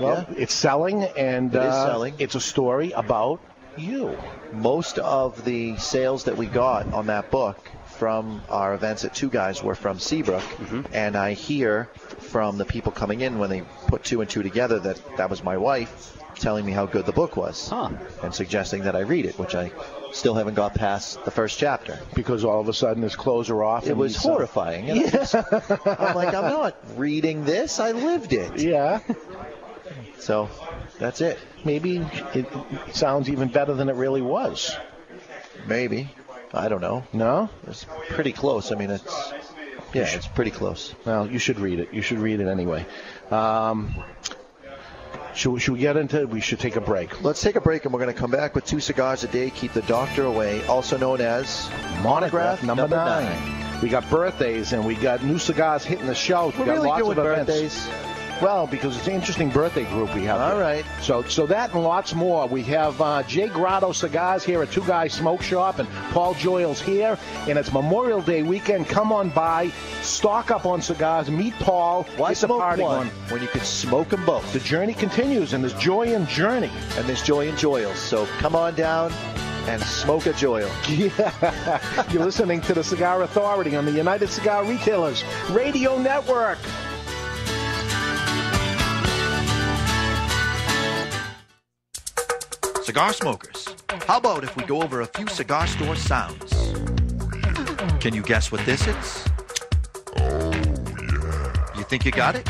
[0.00, 2.14] Well, it's selling, and It uh, selling.
[2.18, 3.40] it's a story about
[3.76, 4.16] you.
[4.52, 9.28] most of the sales that we got on that book from our events at Two
[9.28, 10.44] Guys were from Seabrook,
[10.92, 11.88] and I hear
[12.32, 15.42] from the people coming in when they put two and two together that that was
[15.44, 19.38] my wife telling me how good the book was and suggesting that I read it,
[19.38, 19.70] which I
[20.12, 21.98] still haven't got past the first chapter.
[22.14, 23.86] Because all of a sudden his clothes are off.
[23.86, 24.90] It and was uh, horrifying.
[24.90, 27.80] and I just- I'm like, I'm not reading this.
[27.80, 28.58] I lived it.
[28.60, 29.00] Yeah.
[30.18, 30.48] So
[30.98, 31.38] that's it.
[31.64, 31.98] Maybe
[32.34, 32.46] it
[32.92, 34.76] sounds even better than it really was.
[35.66, 36.10] Maybe.
[36.52, 37.04] I don't know.
[37.12, 37.50] No?
[37.66, 38.72] It's pretty close.
[38.72, 39.32] I mean, it's
[39.94, 40.94] yeah, it's pretty close.
[41.04, 41.92] Well, you should read it.
[41.94, 42.86] You should read it anyway.
[43.30, 43.94] Um,
[45.34, 46.20] should, we- should we get into?
[46.20, 46.28] it?
[46.28, 47.22] We should take a break.
[47.22, 49.50] Let's take a break, and we're going to come back with two cigars a day.
[49.50, 51.68] Keep the doctor away, also known as
[52.02, 53.80] Monograph number, nine.
[53.82, 56.56] We got birthdays and we got new cigars hitting the shelves.
[56.56, 57.88] We We're got really lots doing of events.
[58.40, 60.40] Well, because it's an interesting birthday group we have.
[60.40, 60.84] All right.
[61.00, 62.46] So, so that and lots more.
[62.46, 66.80] We have uh, J Grotto Cigars here at Two Guys Smoke Shop, and Paul Joyal's
[66.80, 67.18] here.
[67.48, 68.86] And it's Memorial Day weekend.
[68.88, 69.70] Come on by,
[70.02, 72.04] stock up on cigars, meet Paul.
[72.16, 73.12] Why the smoke party one on.
[73.30, 74.52] when you could smoke them both?
[74.52, 76.70] The journey continues, and there's joy in journey.
[76.96, 77.98] And there's joy in Joyal's.
[77.98, 79.12] So come on down
[79.66, 80.70] and smoke a Joyal.
[80.88, 82.04] Yeah.
[82.10, 86.58] You're listening to the Cigar Authority on the United Cigar Retailers Radio Network.
[92.88, 93.68] Cigar smokers,
[94.06, 96.72] how about if we go over a few cigar store sounds?
[98.00, 99.24] Can you guess what this is?
[100.16, 101.76] Oh, yeah.
[101.76, 102.48] You think you got it?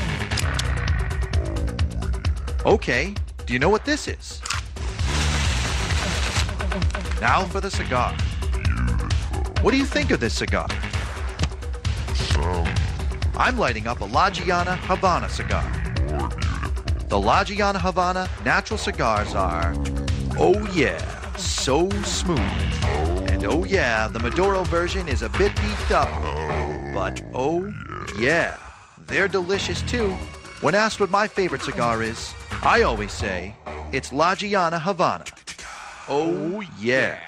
[2.64, 3.16] Okay,
[3.46, 4.40] do you know what this is?
[7.20, 8.12] Now for the cigar.
[9.62, 10.68] What do you think of this cigar?
[13.34, 15.68] I'm lighting up a La Gianna Havana cigar.
[17.08, 19.74] The La Gianna Havana natural cigars are,
[20.38, 20.98] oh yeah,
[21.36, 22.38] so smooth.
[23.28, 26.08] And oh yeah, the Maduro version is a bit beefed up.
[26.94, 27.72] But oh
[28.18, 28.56] yeah,
[29.06, 30.10] they're delicious too.
[30.60, 33.54] When asked what my favorite cigar is, I always say
[33.92, 35.24] it's La Gianna Havana.
[36.08, 37.27] Oh yeah.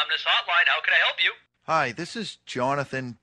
[0.00, 1.32] Anonymous Hotline, how can I help you?
[1.66, 3.18] Hi, this is Jonathan.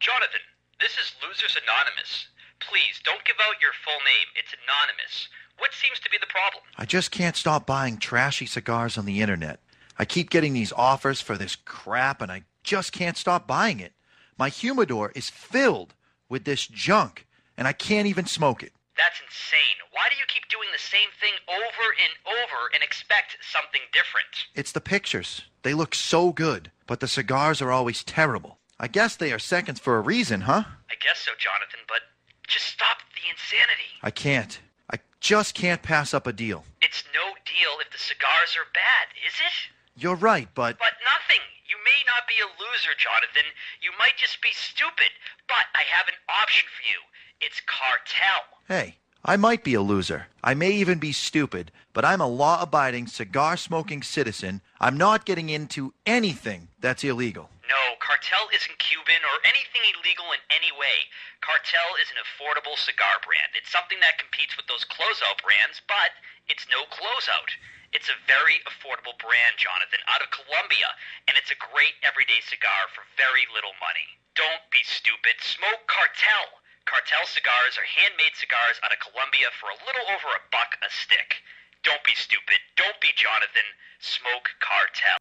[0.00, 0.40] Jonathan,
[0.78, 2.26] this is Losers Anonymous.
[2.60, 4.26] Please, don't give out your full name.
[4.36, 5.28] It's anonymous.
[5.56, 6.62] What seems to be the problem?
[6.76, 9.60] I just can't stop buying trashy cigars on the internet.
[9.98, 13.94] I keep getting these offers for this crap, and I just can't stop buying it.
[14.36, 15.94] My humidor is filled
[16.28, 17.26] with this junk,
[17.56, 18.74] and I can't even smoke it.
[18.96, 19.78] That's insane.
[19.92, 24.48] Why do you keep doing the same thing over and over and expect something different?
[24.54, 25.42] It's the pictures.
[25.62, 28.58] They look so good, but the cigars are always terrible.
[28.78, 30.64] I guess they are seconds for a reason, huh?
[30.90, 32.02] I guess so, Jonathan, but
[32.48, 33.96] just stop the insanity.
[34.02, 34.60] I can't.
[34.90, 36.64] I just can't pass up a deal.
[36.82, 39.56] It's no deal if the cigars are bad, is it?
[39.96, 41.40] You're right, but But nothing.
[41.64, 43.48] You may not be a loser, Jonathan.
[43.80, 45.08] You might just be stupid.
[45.48, 47.00] But I have an option for you.
[47.40, 48.44] It's cartel.
[48.72, 50.32] Hey, I might be a loser.
[50.40, 54.64] I may even be stupid, but I'm a law abiding, cigar smoking citizen.
[54.80, 57.52] I'm not getting into anything that's illegal.
[57.68, 61.04] No, Cartel isn't Cuban or anything illegal in any way.
[61.44, 63.52] Cartel is an affordable cigar brand.
[63.52, 66.16] It's something that competes with those closeout brands, but
[66.48, 67.52] it's no closeout.
[67.92, 70.88] It's a very affordable brand, Jonathan, out of Colombia,
[71.28, 74.08] and it's a great everyday cigar for very little money.
[74.32, 75.36] Don't be stupid.
[75.44, 76.61] Smoke Cartel.
[76.86, 80.90] Cartel cigars are handmade cigars out of Colombia for a little over a buck a
[80.90, 81.42] stick.
[81.82, 82.58] Don't be stupid.
[82.76, 83.66] Don't be Jonathan.
[84.00, 85.18] Smoke Cartel.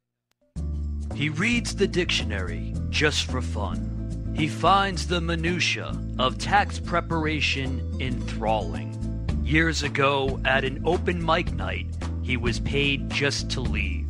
[1.15, 4.33] He reads the dictionary just for fun.
[4.35, 8.97] He finds the minutia of tax preparation enthralling.
[9.43, 11.87] Years ago, at an open mic night,
[12.23, 14.07] he was paid just to leave.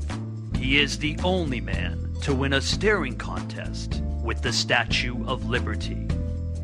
[0.55, 6.07] He is the only man to win a staring contest with the Statue of Liberty.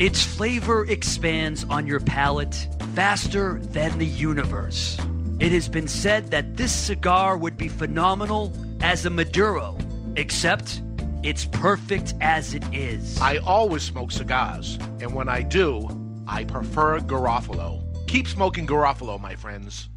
[0.00, 4.98] Its flavor expands on your palate faster than the universe.
[5.40, 8.50] It has been said that this cigar would be phenomenal
[8.80, 9.76] as a Maduro,
[10.16, 10.80] except
[11.22, 13.20] it's perfect as it is.
[13.20, 15.86] I always smoke cigars, and when I do,
[16.26, 17.84] I prefer Garofalo.
[18.06, 19.89] Keep smoking Garofalo, my friends.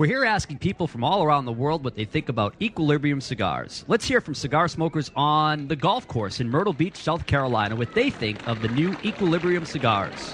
[0.00, 3.84] We're here asking people from all around the world what they think about Equilibrium cigars.
[3.86, 7.92] Let's hear from cigar smokers on the golf course in Myrtle Beach, South Carolina, what
[7.92, 10.32] they think of the new Equilibrium cigars.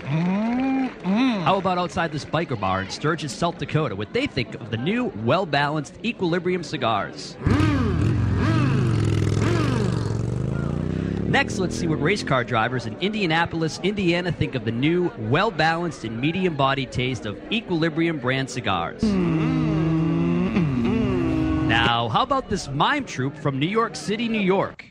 [0.00, 1.42] Mm-hmm.
[1.42, 4.78] How about outside this biker bar in Sturgis, South Dakota, what they think of the
[4.78, 7.36] new, well balanced Equilibrium cigars?
[7.42, 7.65] Mm-hmm.
[11.28, 15.50] Next, let's see what race car drivers in Indianapolis, Indiana think of the new, well
[15.50, 19.02] balanced and medium bodied taste of Equilibrium brand cigars.
[21.66, 24.84] Now, how about this mime troupe from New York City, New York?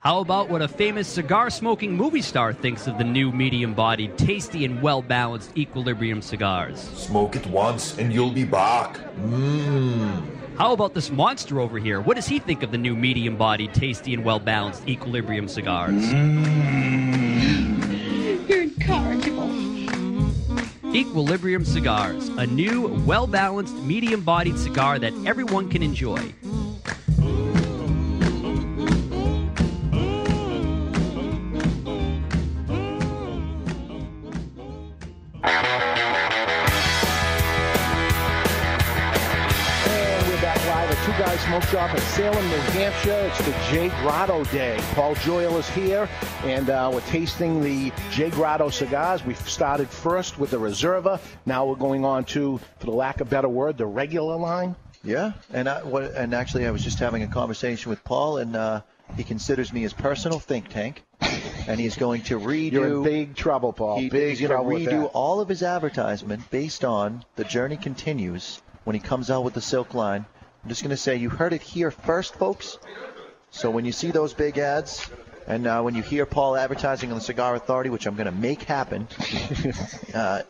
[0.00, 4.18] How about what a famous cigar smoking movie star thinks of the new medium bodied,
[4.18, 6.78] tasty, and well balanced Equilibrium cigars?
[6.78, 8.98] Smoke it once and you'll be back.
[9.16, 10.45] Mmm.
[10.58, 12.00] How about this monster over here?
[12.00, 16.10] What does he think of the new medium bodied, tasty, and well balanced Equilibrium cigars?
[18.48, 19.52] You're incorrigible.
[20.94, 26.32] Equilibrium Cigars, a new, well balanced, medium bodied cigar that everyone can enjoy.
[41.56, 43.30] Smoke Shop in Salem, New Hampshire.
[43.30, 44.78] It's the J Grotto Day.
[44.92, 46.06] Paul Joyal is here,
[46.44, 49.24] and uh, we're tasting the J Grotto cigars.
[49.24, 51.18] We've started first with the Reserva.
[51.46, 54.76] Now we're going on to, for the lack of a better word, the regular line.
[55.02, 58.54] Yeah, and I, what, and actually, I was just having a conversation with Paul, and
[58.54, 58.82] uh,
[59.16, 61.04] he considers me his personal think tank,
[61.66, 62.72] and he's going to redo.
[62.72, 64.00] You're in big trouble, Paul.
[64.00, 68.60] He, big he's going to redo all of his advertisement based on the journey continues
[68.84, 70.26] when he comes out with the silk line.
[70.66, 72.78] I'm just going to say you heard it here first, folks.
[73.52, 75.08] So when you see those big ads,
[75.46, 78.32] and uh, when you hear Paul advertising on the Cigar Authority, which I'm going to
[78.32, 79.06] make happen,
[80.14, 80.42] uh,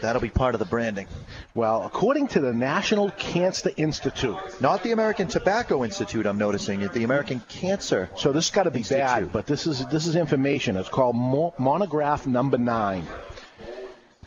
[0.00, 1.08] that'll be part of the branding.
[1.54, 6.94] Well, according to the National Cancer Institute, not the American Tobacco Institute, I'm noticing it,
[6.94, 8.08] the American Cancer.
[8.16, 10.78] So this's got to be bad, but this is this is information.
[10.78, 13.06] It's called Mo- Monograph Number Nine.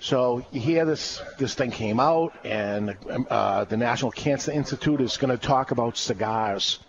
[0.03, 2.97] So you hear this this thing came out, and
[3.29, 6.79] uh, the National Cancer Institute is going to talk about cigars.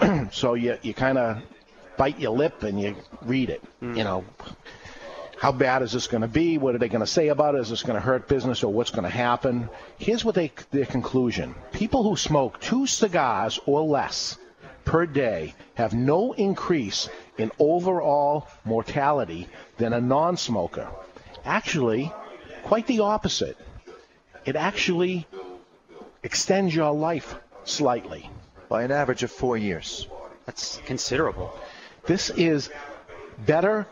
[0.32, 1.42] so you you kind of
[1.98, 3.62] bite your lip and you read it.
[3.82, 4.24] You know,
[5.38, 6.56] how bad is this going to be?
[6.56, 7.60] What are they going to say about it?
[7.60, 9.68] Is this going to hurt business or what's going to happen?
[9.98, 14.38] Here's what they their conclusion: People who smoke two cigars or less
[14.86, 20.88] per day have no increase in overall mortality than a non-smoker.
[21.44, 22.10] Actually,
[22.64, 23.56] quite the opposite.
[24.44, 25.26] It actually
[26.22, 28.28] extends your life slightly.
[28.68, 30.08] By an average of four years.
[30.46, 31.56] That's considerable.
[32.06, 32.70] This is
[33.46, 33.86] better.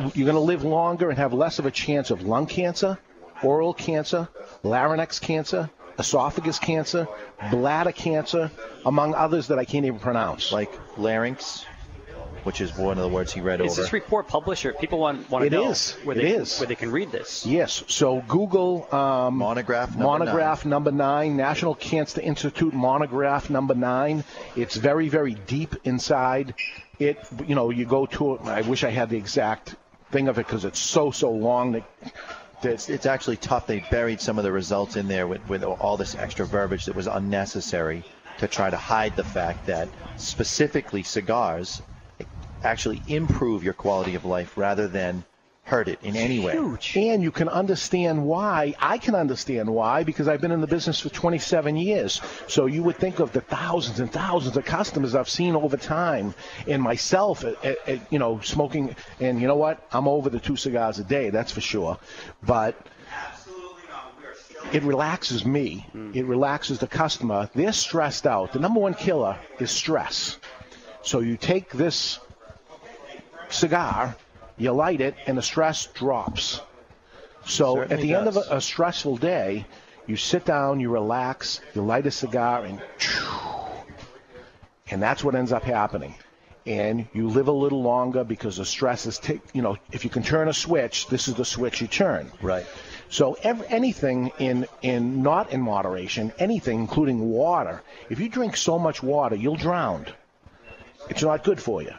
[0.00, 2.98] You're going to live longer and have less of a chance of lung cancer,
[3.42, 4.28] oral cancer,
[4.62, 7.06] larynx cancer, esophagus cancer,
[7.50, 8.50] bladder cancer,
[8.84, 10.52] among others that I can't even pronounce.
[10.52, 11.64] Like larynx,
[12.44, 13.80] which is one of the words he read Is over.
[13.80, 15.92] Is this report published, or people want, want to It know is.
[16.04, 16.58] where It they is.
[16.58, 17.46] where they can read this?
[17.46, 17.84] Yes.
[17.88, 24.24] So Google um, monograph number monograph number nine, National Cancer Institute monograph number nine.
[24.56, 26.54] It's very very deep inside.
[26.98, 28.40] It you know you go to it.
[28.42, 29.76] I wish I had the exact
[30.10, 31.84] thing of it because it's so so long that
[32.64, 33.66] It's, it's actually tough.
[33.66, 36.94] They buried some of the results in there with, with all this extra verbiage that
[36.94, 38.04] was unnecessary
[38.38, 41.82] to try to hide the fact that specifically cigars
[42.62, 45.24] actually improve your quality of life rather than
[45.64, 46.52] hurt it in any way.
[46.52, 46.96] Huge.
[46.96, 48.74] And you can understand why.
[48.80, 52.20] I can understand why because I've been in the business for 27 years.
[52.48, 56.34] So you would think of the thousands and thousands of customers I've seen over time,
[56.66, 58.96] and myself, uh, uh, uh, you know, smoking.
[59.20, 59.86] And you know what?
[59.92, 61.30] I'm over the two cigars a day.
[61.30, 61.98] That's for sure.
[62.42, 62.74] But
[64.72, 65.86] it relaxes me.
[66.14, 67.50] It relaxes the customer.
[67.54, 68.52] They're stressed out.
[68.52, 70.38] The number one killer is stress.
[71.02, 72.18] So you take this
[73.52, 74.16] cigar,
[74.56, 76.60] you light it, and the stress drops.
[77.44, 79.66] So at the end of a, a stressful day,
[80.06, 82.80] you sit down, you relax, you light a cigar, and
[84.90, 86.14] and that's what ends up happening.
[86.64, 90.10] And you live a little longer because the stress is, take, you know, if you
[90.10, 92.30] can turn a switch, this is the switch you turn.
[92.40, 92.66] Right.
[93.08, 97.82] So ev anything in in not in moderation, anything including water.
[98.10, 100.06] If you drink so much water, you'll drown.
[101.10, 101.94] It's not good for you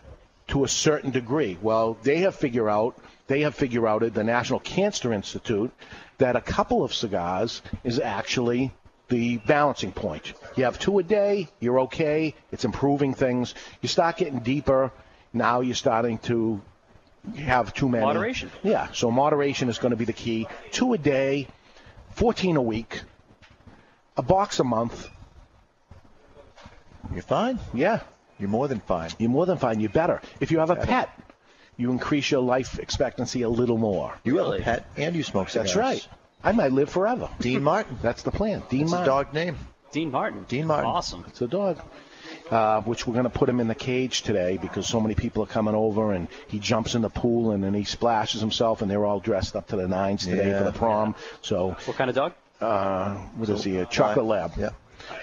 [0.48, 1.58] to a certain degree.
[1.62, 2.98] Well, they have figured out
[3.28, 5.72] they have figured out at the National Cancer Institute
[6.18, 8.74] that a couple of cigars is actually
[9.08, 10.34] the balancing point.
[10.56, 12.36] You have two a day, you're okay.
[12.52, 13.56] It's improving things.
[13.82, 14.92] You start getting deeper.
[15.32, 16.62] Now you're starting to
[17.38, 18.06] have too many.
[18.06, 18.52] Moderation.
[18.62, 18.90] Yeah.
[18.94, 20.48] So moderation is going to be the key.
[20.72, 21.48] Two a day,
[22.12, 23.02] 14 a week,
[24.18, 25.10] a box a month.
[27.14, 27.60] You're fine.
[27.74, 28.02] Yeah.
[28.44, 29.10] You're more than fine.
[29.20, 29.80] You're more than fine.
[29.80, 30.22] You're better.
[30.42, 31.10] If you have a pet,
[31.78, 34.14] you increase your life expectancy a little more.
[34.26, 35.68] You have a pet and you smoke cigars.
[35.70, 36.06] That's right.
[36.44, 37.30] I might live forever.
[37.40, 37.98] Dean Martin.
[38.02, 38.62] That's the plan.
[38.70, 39.08] Dean That's a Martin.
[39.14, 39.58] dog name.
[39.94, 40.44] Dean Martin.
[40.50, 40.90] Dean Martin.
[40.90, 41.24] Awesome.
[41.30, 41.80] It's a dog.
[42.52, 45.42] Uh, which we're going to put him in the cage today because so many people
[45.42, 48.92] are coming over and he jumps in the pool and then he splashes himself and
[48.92, 50.58] they're all dressed up to the nines today Yeah.
[50.60, 51.16] for the prom.
[51.42, 52.34] So What kind of dog?
[52.60, 53.78] uh, what is he?
[53.78, 54.52] A chocolate lab.
[54.58, 54.72] Yeah.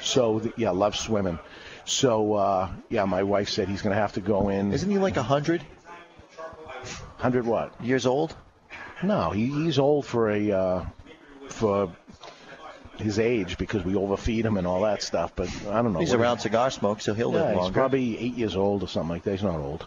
[0.01, 1.39] So th- yeah, loves swimming.
[1.91, 4.73] So uh, yeah, my wife said he's going to have to go in.
[4.73, 5.61] Isn't he like a hundred?
[7.17, 7.75] Hundred what?
[7.85, 8.35] years old?
[9.03, 10.85] No, he, he's old for a uh,
[11.49, 11.91] for
[12.97, 15.33] his age because we overfeed him and all that stuff.
[15.35, 15.99] But I don't know.
[15.99, 19.11] He's around cigar smoke, so he'll yeah, live he's probably eight years old or something
[19.11, 19.33] like that.
[19.33, 19.87] He's not old.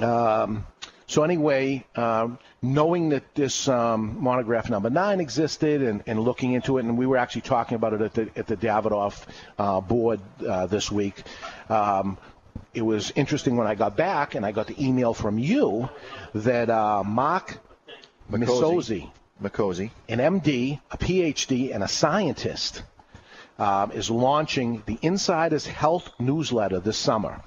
[0.00, 0.66] Um,
[1.06, 6.78] so anyway, um, knowing that this um, monograph number nine existed and, and looking into
[6.78, 9.24] it, and we were actually talking about it at the at the Davidoff
[9.58, 11.22] uh, board uh, this week.
[11.68, 12.18] Um,
[12.74, 15.88] it was interesting when I got back and I got the email from you
[16.34, 17.58] that uh, Mark
[18.30, 19.10] Makosi.
[20.08, 22.82] an MD, a PhD, and a scientist,
[23.58, 27.42] um, is launching the Insider's Health newsletter this summer.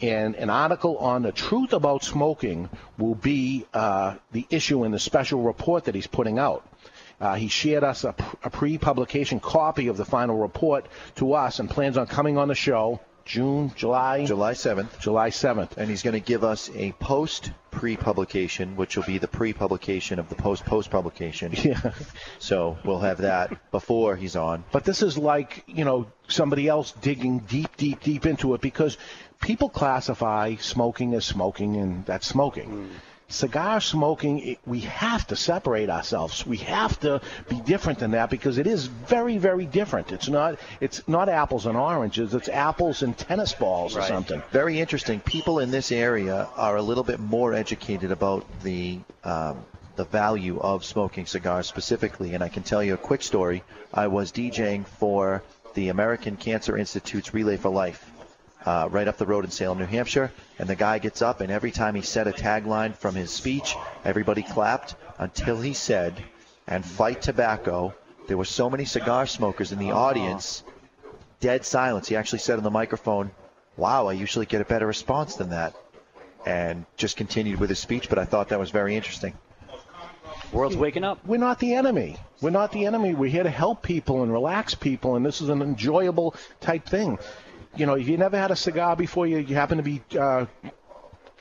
[0.00, 2.68] And an article on the truth about smoking
[2.98, 6.68] will be uh, the issue in the special report that he's putting out.
[7.18, 11.70] Uh, he shared us a, a pre-publication copy of the final report to us and
[11.70, 15.00] plans on coming on the show June, July, July 7th.
[15.00, 15.76] July 7th.
[15.76, 19.52] And he's going to give us a post pre publication, which will be the pre
[19.52, 21.52] publication of the post post publication.
[21.66, 21.92] Yeah.
[22.38, 24.62] So we'll have that before he's on.
[24.70, 28.96] But this is like, you know, somebody else digging deep, deep, deep into it because
[29.40, 32.90] people classify smoking as smoking and that's smoking.
[33.28, 36.46] Cigar smoking, it, we have to separate ourselves.
[36.46, 40.12] We have to be different than that because it is very, very different.
[40.12, 42.34] It's not, it's not apples and oranges.
[42.34, 44.42] It's apples and tennis balls or something.
[44.52, 45.18] Very interesting.
[45.18, 49.64] People in this area are a little bit more educated about the um,
[49.96, 52.34] the value of smoking cigars specifically.
[52.34, 53.64] And I can tell you a quick story.
[53.92, 55.42] I was DJing for
[55.74, 58.10] the American Cancer Institute's Relay for Life.
[58.66, 61.50] Uh, right up the road in Salem, New Hampshire, and the guy gets up, and
[61.52, 66.22] every time he said a tagline from his speech, everybody clapped until he said,
[66.66, 67.94] "And fight tobacco."
[68.26, 70.64] There were so many cigar smokers in the audience
[71.40, 72.08] dead silence.
[72.08, 73.30] He actually said on the microphone,
[73.76, 75.74] Wow, I usually get a better response than that.
[76.46, 79.34] And just continued with his speech, but I thought that was very interesting.
[80.52, 81.18] World's waking up.
[81.26, 82.16] We're not the enemy.
[82.40, 83.14] We're not the enemy.
[83.14, 87.18] We're here to help people and relax people, and this is an enjoyable type thing.
[87.76, 90.46] You know, if you never had a cigar before, you, you happen to be uh,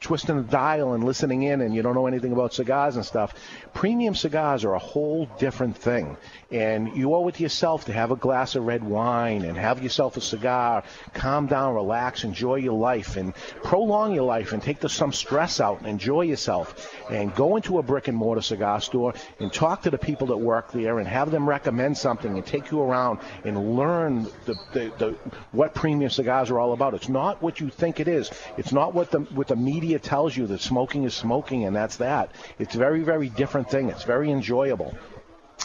[0.01, 3.33] twisting the dial and listening in, and you don't know anything about cigars and stuff.
[3.73, 6.17] Premium cigars are a whole different thing,
[6.51, 9.81] and you owe it to yourself to have a glass of red wine and have
[9.81, 14.79] yourself a cigar, calm down, relax, enjoy your life, and prolong your life, and take
[14.79, 16.93] the, some stress out and enjoy yourself.
[17.09, 20.37] And go into a brick and mortar cigar store and talk to the people that
[20.37, 24.93] work there, and have them recommend something and take you around and learn the, the,
[24.97, 25.15] the
[25.51, 26.93] what premium cigars are all about.
[26.93, 28.29] It's not what you think it is.
[28.57, 31.75] It's not what the what the media media tells you that smoking is smoking and
[31.75, 32.31] that's that.
[32.57, 33.89] It's a very, very different thing.
[33.89, 34.97] It's very enjoyable.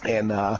[0.05, 0.59] And uh,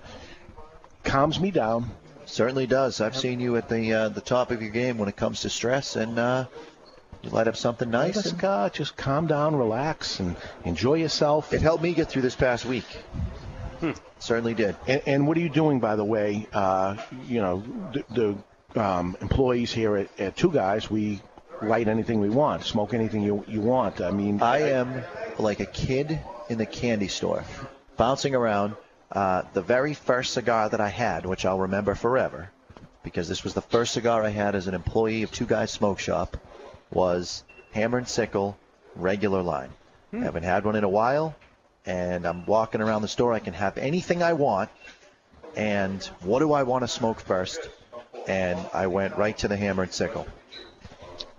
[1.05, 1.91] calms me down.
[2.25, 3.03] Certainly does.
[3.03, 5.51] I've seen you at the uh, the top of your game when it comes to
[5.51, 6.47] stress, and uh,
[7.23, 8.17] you light up something nice.
[8.17, 11.53] Light and- cigar, just calm down, relax, and enjoy yourself.
[11.53, 12.87] It helped me get through this past week.
[14.21, 14.77] Certainly did.
[14.87, 16.47] And, and what are you doing, by the way?
[16.53, 16.97] Uh,
[17.27, 17.63] you know,
[17.93, 18.37] the,
[18.75, 21.21] the um, employees here at, at Two Guys, we
[21.63, 24.01] light anything we want, smoke anything you you want.
[24.01, 25.03] I mean, I am
[25.39, 27.45] like a kid in the candy store,
[27.97, 28.77] bouncing around.
[29.13, 32.51] Uh, the very first cigar that I had, which I'll remember forever,
[33.03, 35.99] because this was the first cigar I had as an employee of Two Guys Smoke
[35.99, 36.37] Shop,
[36.93, 37.43] was
[37.73, 38.57] Hammer and Sickle
[38.95, 39.71] regular line.
[40.13, 40.23] Hmm.
[40.23, 41.35] Haven't had one in a while,
[41.87, 43.33] and I'm walking around the store.
[43.33, 44.71] I can have anything I want,
[45.57, 47.69] and what do I want to smoke first?
[48.29, 50.27] And I went right to the Hammer and Sickle.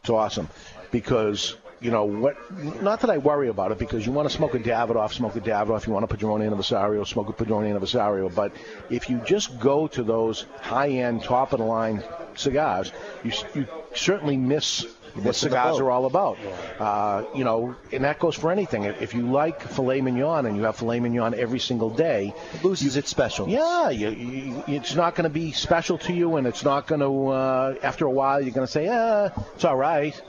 [0.02, 0.49] It's awesome
[0.91, 2.36] because you know what?
[2.82, 5.41] Not that I worry about it because you want to smoke a Davidoff, smoke a
[5.41, 5.88] Davidoff.
[5.88, 8.34] You want your own anniversario, smoke a Padron anniversario.
[8.34, 8.53] But
[8.90, 12.03] if you just go to those high-end, top-of-the-line
[12.36, 12.91] cigars,
[13.23, 14.86] you you certainly miss.
[15.16, 16.38] What cigars are all about,
[16.80, 18.84] uh, you know, and that goes for anything.
[18.86, 22.96] If you like filet mignon and you have filet mignon every single day, it loses
[22.96, 23.48] its special.
[23.50, 27.02] Yeah, you, you, it's not going to be special to you, and it's not going
[27.02, 27.28] to.
[27.28, 30.20] Uh, after a while, you're going to say, "Ah, it's all right."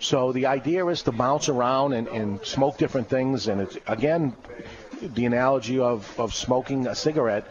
[0.00, 4.34] So the idea is to bounce around and, and smoke different things, and it's again
[5.00, 7.46] the analogy of, of smoking a cigarette.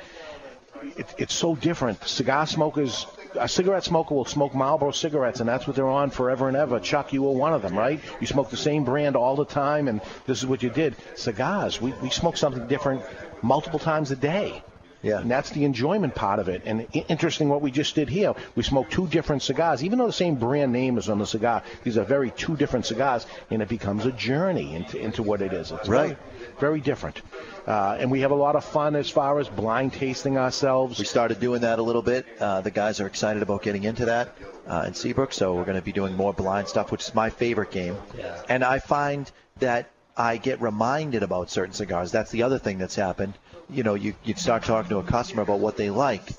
[0.98, 2.04] It, it's so different.
[2.06, 3.06] Cigar smokers,
[3.40, 6.80] a cigarette smoker will smoke Marlboro cigarettes, and that's what they're on forever and ever.
[6.80, 8.00] Chuck, you were one of them, right?
[8.20, 10.96] You smoke the same brand all the time, and this is what you did.
[11.16, 13.04] Cigars, we, we smoke something different
[13.42, 14.64] multiple times a day.
[15.04, 15.20] Yeah.
[15.20, 16.62] And that's the enjoyment part of it.
[16.66, 18.36] And interesting what we just did here.
[18.56, 19.84] We smoked two different cigars.
[19.84, 22.86] Even though the same brand name is on the cigar, these are very two different
[22.86, 25.72] cigars, and it becomes a journey into, into what it is.
[25.72, 26.18] It's Right.
[26.18, 27.22] Very, very different.
[27.68, 30.98] Uh, and we have a lot of fun as far as blind tasting ourselves.
[31.00, 32.26] We started doing that a little bit.
[32.40, 35.76] Uh, the guys are excited about getting into that uh, in Seabrook, so we're going
[35.76, 37.98] to be doing more blind stuff, which is my favorite game.
[38.18, 38.42] Yeah.
[38.48, 39.30] And I find
[39.60, 42.12] that I get reminded about certain cigars.
[42.12, 43.34] That's the other thing that's happened.
[43.70, 46.34] You know, you, you start talking to a customer about what they like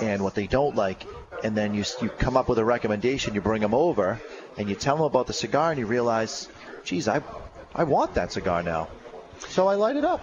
[0.00, 1.06] and what they don't like,
[1.44, 4.20] and then you, you come up with a recommendation, you bring them over,
[4.56, 6.48] and you tell them about the cigar, and you realize,
[6.84, 7.22] geez, I,
[7.74, 8.88] I want that cigar now.
[9.48, 10.20] So I light it up.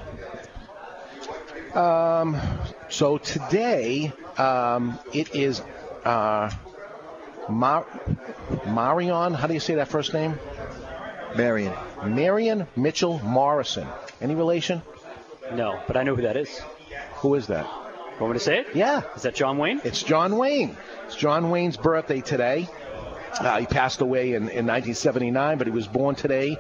[1.76, 2.40] Um,
[2.90, 5.62] so today, um, it is
[6.04, 6.52] uh,
[7.50, 7.86] Mar-
[8.66, 9.34] Marion.
[9.34, 10.40] How do you say that first name?
[11.36, 11.74] Marion.
[12.04, 13.88] Marion Mitchell Morrison.
[14.22, 14.82] Any relation?
[15.54, 16.62] No, but I know who that is.
[17.18, 17.66] Who is that?
[18.20, 18.68] Want me to say it?
[18.76, 19.02] Yeah.
[19.16, 19.82] Is that John Wayne?
[19.84, 20.78] It's John Wayne.
[21.06, 22.70] It's John Wayne's birthday today.
[23.38, 26.58] Uh, he passed away in, in 1979, but he was born today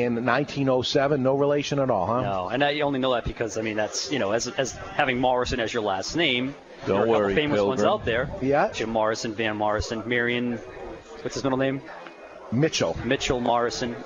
[0.00, 1.22] in 1907.
[1.22, 2.20] No relation at all, huh?
[2.22, 5.18] No, and I only know that because I mean that's you know as as having
[5.18, 6.54] Morrison as your last name.
[6.86, 8.28] Don't there are worry, famous ones out there.
[8.42, 8.70] Yeah.
[8.72, 10.58] Jim Morrison, Van Morrison, Marion.
[11.22, 11.80] What's his middle name?
[12.52, 12.96] Mitchell.
[13.04, 13.96] Mitchell Morrison.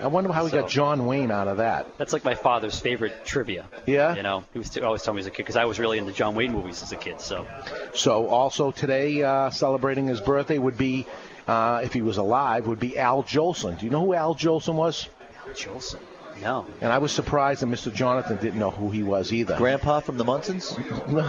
[0.00, 1.86] I wonder how we So- got John Wayne out of that.
[1.98, 3.66] That's like my father's favorite trivia.
[3.84, 4.14] Yeah?
[4.14, 5.98] You know, he was t- always telling me as a kid because I was really
[5.98, 7.20] into John Wayne movies as a kid.
[7.20, 7.46] So
[7.94, 11.04] So also today, uh, celebrating his birthday would be,
[11.48, 13.78] uh, if he was alive, would be Al Jolson.
[13.78, 15.06] Do you know who Al Jolson was?
[15.50, 15.98] Al Jolson.
[16.40, 16.66] No.
[16.80, 17.92] And I was surprised that Mr.
[17.92, 19.56] Jonathan didn't know who he was either.
[19.56, 20.76] Grandpa from the Munsons?
[21.08, 21.22] No.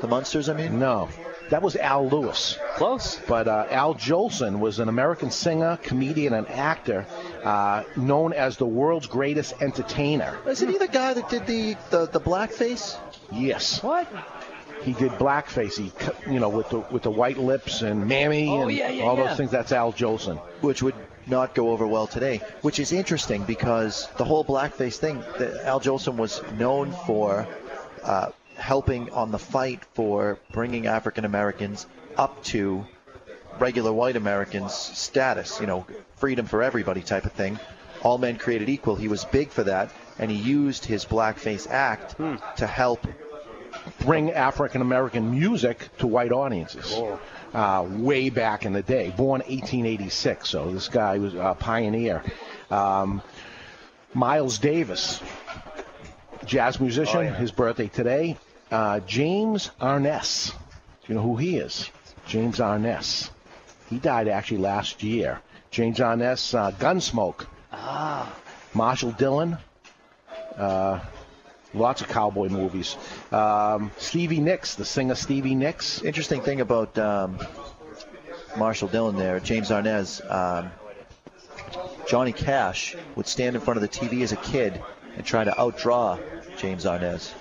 [0.00, 0.78] The Munsters, I mean?
[0.78, 1.10] No.
[1.50, 2.58] That was Al Lewis.
[2.76, 3.20] Close.
[3.28, 7.06] But uh, Al Jolson was an American singer, comedian, and actor
[7.44, 10.38] uh, known as the world's greatest entertainer.
[10.48, 12.96] Isn't he the guy that did the, the, the blackface?
[13.30, 13.82] Yes.
[13.82, 14.08] What?
[14.82, 15.76] He did blackface.
[15.78, 18.88] He, cut- you know, with the with the white lips and mammy Oh, and yeah,
[18.88, 19.24] yeah, all yeah.
[19.26, 19.50] those things.
[19.50, 20.38] That's Al Jolson.
[20.62, 20.94] Which would
[21.26, 25.22] not go over well today, which is interesting because the whole blackface thing,
[25.64, 27.46] Al Jolson was known for
[28.02, 31.86] uh, helping on the fight for bringing African Americans
[32.16, 32.84] up to
[33.58, 35.86] regular white Americans' status, you know,
[36.16, 37.58] freedom for everybody type of thing.
[38.02, 38.96] All men created equal.
[38.96, 42.16] He was big for that, and he used his blackface act
[42.56, 43.06] to help
[44.00, 46.92] bring African American music to white audiences.
[47.52, 52.22] Uh, way back in the day, born 1886, so this guy was a pioneer.
[52.70, 53.22] Um,
[54.14, 55.20] Miles Davis,
[56.44, 58.36] jazz musician, his birthday today.
[58.70, 60.56] Uh, James Arness, do
[61.08, 61.90] you know who he is?
[62.28, 63.30] James Arness.
[63.88, 65.40] He died actually last year.
[65.72, 67.46] James Arness, uh, Gunsmoke.
[67.72, 68.32] Ah.
[68.74, 69.58] Marshall Dillon.
[70.56, 71.00] Uh,
[71.74, 72.96] lots of cowboy movies.
[73.32, 76.02] Um, Stevie Nicks, the singer Stevie Nicks.
[76.02, 77.38] Interesting thing about um,
[78.56, 80.20] Marshall Dillon there, James Arness.
[80.28, 80.70] Um,
[82.08, 84.82] Johnny Cash would stand in front of the TV as a kid
[85.16, 86.18] and try to outdraw
[86.56, 87.32] James Arness.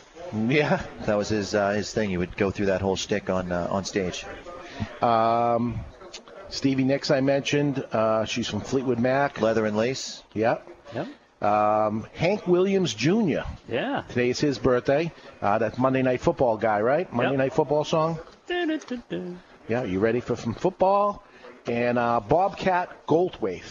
[0.47, 2.09] Yeah, that was his uh, his thing.
[2.09, 4.25] He would go through that whole shtick on uh, on stage.
[5.01, 5.79] Um,
[6.49, 7.83] Stevie Nicks, I mentioned.
[7.91, 9.41] Uh, she's from Fleetwood Mac.
[9.41, 10.23] Leather and lace.
[10.33, 10.67] Yep.
[10.93, 11.07] Yep.
[11.41, 13.41] Um, Hank Williams Jr.
[13.69, 14.03] Yeah.
[14.09, 15.11] Today is his birthday.
[15.41, 17.11] Uh, that Monday Night Football guy, right?
[17.13, 17.37] Monday Yep.
[17.37, 18.19] Night Football song.
[18.49, 21.23] Yeah, you ready for some football?
[21.67, 23.63] And uh, Bobcat Goldthwait.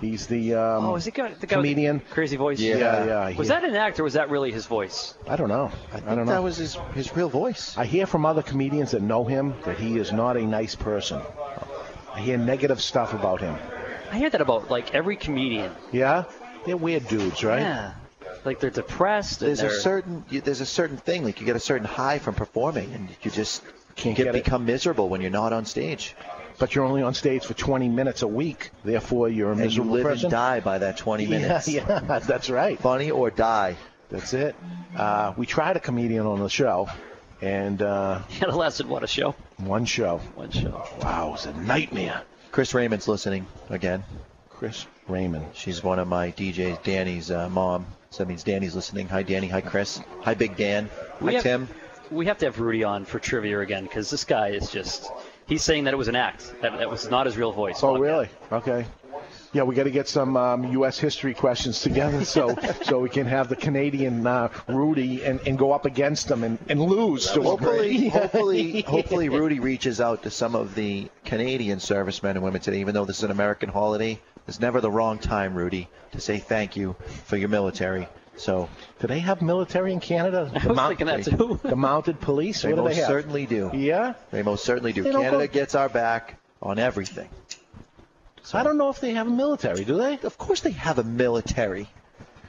[0.00, 2.00] He's the um, oh, is he got the guy with the comedian.
[2.10, 2.60] crazy voice?
[2.60, 2.76] Yeah,
[3.06, 3.36] yeah.
[3.38, 5.14] Was he- that an act or was that really his voice?
[5.26, 5.70] I don't know.
[5.92, 6.32] I, don't know.
[6.32, 7.76] that was his his real voice.
[7.78, 11.22] I hear from other comedians that know him that he is not a nice person.
[12.12, 13.56] I hear negative stuff about him.
[14.10, 15.72] I hear that about like every comedian.
[15.90, 16.24] Yeah,
[16.68, 17.60] they're weird dudes, right?
[17.60, 17.92] Yeah.
[18.44, 19.40] Like they're depressed.
[19.40, 22.18] There's a they're- certain you- there's a certain thing like you get a certain high
[22.18, 23.62] from performing, and you just
[23.96, 24.44] Can't get, get it.
[24.44, 26.14] become miserable when you're not on stage.
[26.58, 28.70] But you're only on stage for 20 minutes a week.
[28.84, 30.24] Therefore, you're a And you live person.
[30.26, 31.68] and die by that 20 minutes.
[31.68, 32.78] Yeah, that's right.
[32.80, 33.76] Funny or die.
[34.10, 34.56] That's it.
[34.96, 36.88] Uh, we tried a comedian on the show,
[37.40, 39.34] and uh, Yeah, it lasted what a show.
[39.58, 40.18] one show.
[40.34, 40.84] One show.
[41.02, 42.22] Wow, it was a nightmare.
[42.50, 44.02] Chris Raymond's listening again.
[44.48, 45.46] Chris Raymond.
[45.54, 47.86] She's one of my DJs, Danny's uh, mom.
[48.10, 49.08] So that means Danny's listening.
[49.08, 49.48] Hi, Danny.
[49.48, 50.00] Hi, Chris.
[50.22, 50.88] Hi, Big Dan.
[51.20, 51.68] We Hi, have- Tim.
[52.10, 55.10] We have to have Rudy on for trivia again because this guy is just.
[55.46, 56.54] He's saying that it was an act.
[56.62, 57.82] That, that was not his real voice.
[57.82, 58.30] Oh, really?
[58.50, 58.86] Okay.
[59.52, 60.98] Yeah, we got to get some um, U.S.
[60.98, 65.72] history questions together so so we can have the Canadian uh, Rudy and, and go
[65.72, 67.30] up against them and, and lose.
[67.32, 67.44] to him.
[67.46, 72.80] Hopefully, hopefully, hopefully, Rudy reaches out to some of the Canadian servicemen and women today.
[72.80, 74.18] Even though this is an American holiday,
[74.48, 76.96] it's never the wrong time, Rudy, to say thank you
[77.26, 78.08] for your military.
[78.36, 78.68] So,
[79.00, 80.50] do they have military in Canada?
[80.54, 81.60] I was thinking that too.
[81.62, 82.62] The mounted police?
[82.62, 83.08] They what do most they have?
[83.08, 83.70] certainly do.
[83.74, 84.14] Yeah?
[84.30, 85.02] They most certainly do.
[85.02, 87.28] They Canada go- gets our back on everything.
[88.42, 90.18] So I don't know if they have a military, do they?
[90.20, 91.88] Of course they have a military.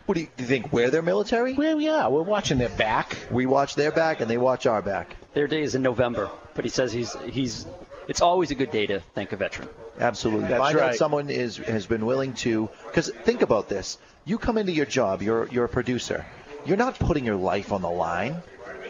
[0.06, 0.72] What do you, do you think?
[0.72, 1.54] We're their military?
[1.54, 3.18] Well, yeah, we're watching their back.
[3.30, 5.16] We watch their back, and they watch our back.
[5.34, 7.68] Their day is in November, but he says he's he's.
[8.08, 9.70] It's always a good day to thank a veteran.
[10.00, 10.48] Absolutely.
[10.48, 12.70] That's Find out someone is has been willing to.
[12.88, 16.26] Because think about this: you come into your job, you're you're a producer.
[16.66, 18.38] You're not putting your life on the line.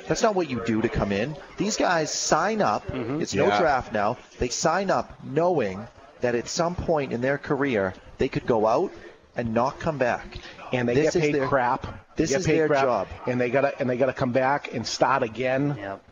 [0.07, 1.35] That's not what you do to come in.
[1.57, 2.87] These guys sign up.
[2.87, 3.21] Mm-hmm.
[3.21, 3.59] It's no Yeah.
[3.59, 4.17] draft now.
[4.39, 5.85] They sign up knowing
[6.21, 8.91] that at some point in their career they could go out
[9.35, 10.37] and not come back.
[10.73, 11.85] And they This get paid their- crap.
[12.15, 13.07] This Get is paid their crap, job.
[13.27, 15.75] and they gotta and they gotta come back and start again.
[15.79, 16.03] Yep.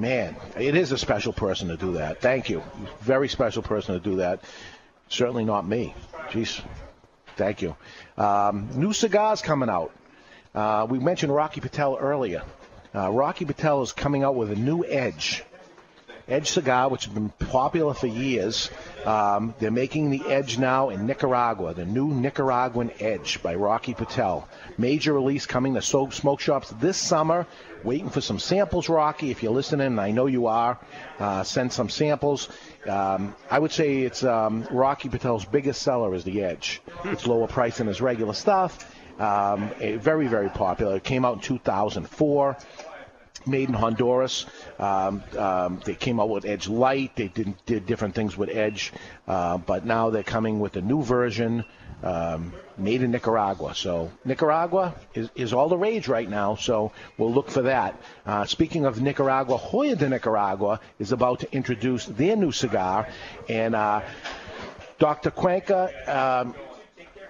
[0.00, 2.22] Man, it is a special person to do that.
[2.22, 2.62] Thank you.
[3.02, 4.42] Very special person to do that.
[5.10, 5.94] Certainly not me.
[6.30, 6.62] Jeez.
[7.36, 7.76] Thank you.
[8.16, 9.92] Um, new cigars coming out.
[10.54, 12.44] Uh, we mentioned Rocky Patel earlier.
[12.94, 15.44] Uh, Rocky Patel is coming out with a new Edge.
[16.30, 18.70] Edge cigar, which has been popular for years.
[19.04, 24.48] Um, they're making the Edge now in Nicaragua, the new Nicaraguan Edge by Rocky Patel.
[24.78, 27.46] Major release coming to so- smoke shops this summer.
[27.82, 29.30] Waiting for some samples, Rocky.
[29.30, 30.78] If you're listening, and I know you are,
[31.18, 32.48] uh, send some samples.
[32.86, 36.80] Um, I would say it's um, Rocky Patel's biggest seller is the Edge.
[37.06, 38.94] It's lower price than his regular stuff.
[39.18, 40.96] Um, very, very popular.
[40.96, 42.56] It came out in 2004
[43.46, 44.46] made in Honduras.
[44.78, 47.16] Um, um, they came out with Edge Light.
[47.16, 48.92] They did, did different things with Edge,
[49.26, 51.64] uh, but now they're coming with a new version
[52.02, 53.74] um, made in Nicaragua.
[53.74, 56.54] So Nicaragua is, is all the rage right now.
[56.54, 58.00] So we'll look for that.
[58.24, 63.08] Uh, speaking of Nicaragua, Joya de Nicaragua is about to introduce their new cigar,
[63.48, 64.02] and uh,
[64.98, 65.30] Dr.
[65.30, 65.90] Cuenca.
[66.06, 66.54] Um,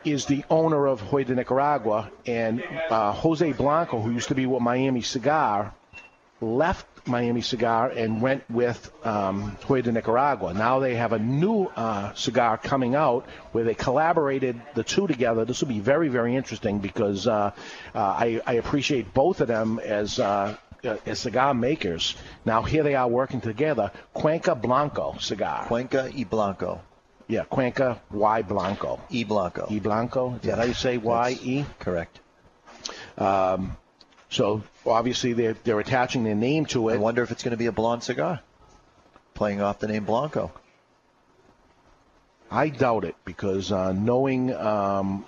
[0.02, 4.46] is the owner of Joya de Nicaragua, and uh, Jose Blanco, who used to be
[4.46, 5.74] with Miami Cigar,
[6.40, 10.54] left Miami Cigar and went with um, Joya de Nicaragua.
[10.54, 15.44] Now they have a new uh, cigar coming out where they collaborated the two together.
[15.44, 17.52] This will be very, very interesting because uh,
[17.94, 20.18] uh, I, I appreciate both of them as.
[20.18, 22.16] Uh, uh, as cigar makers.
[22.46, 23.90] Now here they are working together.
[24.14, 25.66] Cuenca Blanco cigar.
[25.66, 26.80] Cuenca y Blanco.
[27.28, 28.98] Yeah, Cuenca Y Blanco.
[29.10, 29.66] E Blanco.
[29.70, 30.36] E Blanco.
[30.36, 31.64] Is that how you say Y E?
[31.78, 32.18] Correct.
[33.18, 33.76] Um,
[34.30, 36.94] so obviously they're they're attaching their name to it.
[36.94, 38.40] I wonder if it's going to be a blonde cigar,
[39.34, 40.52] playing off the name Blanco.
[42.50, 45.24] I doubt it because uh, knowing um,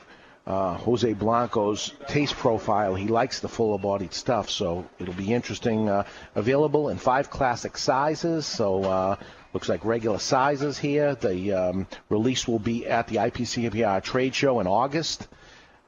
[0.47, 4.51] uh, Jose Blanco's taste profile, he likes the fuller bodied stuff.
[4.51, 5.89] So it'll be interesting.
[5.89, 6.05] Uh,
[6.35, 8.45] available in five classic sizes.
[8.47, 9.17] So uh,
[9.53, 11.15] looks like regular sizes here.
[11.15, 15.29] The um, release will be at the IPCPR trade show in August.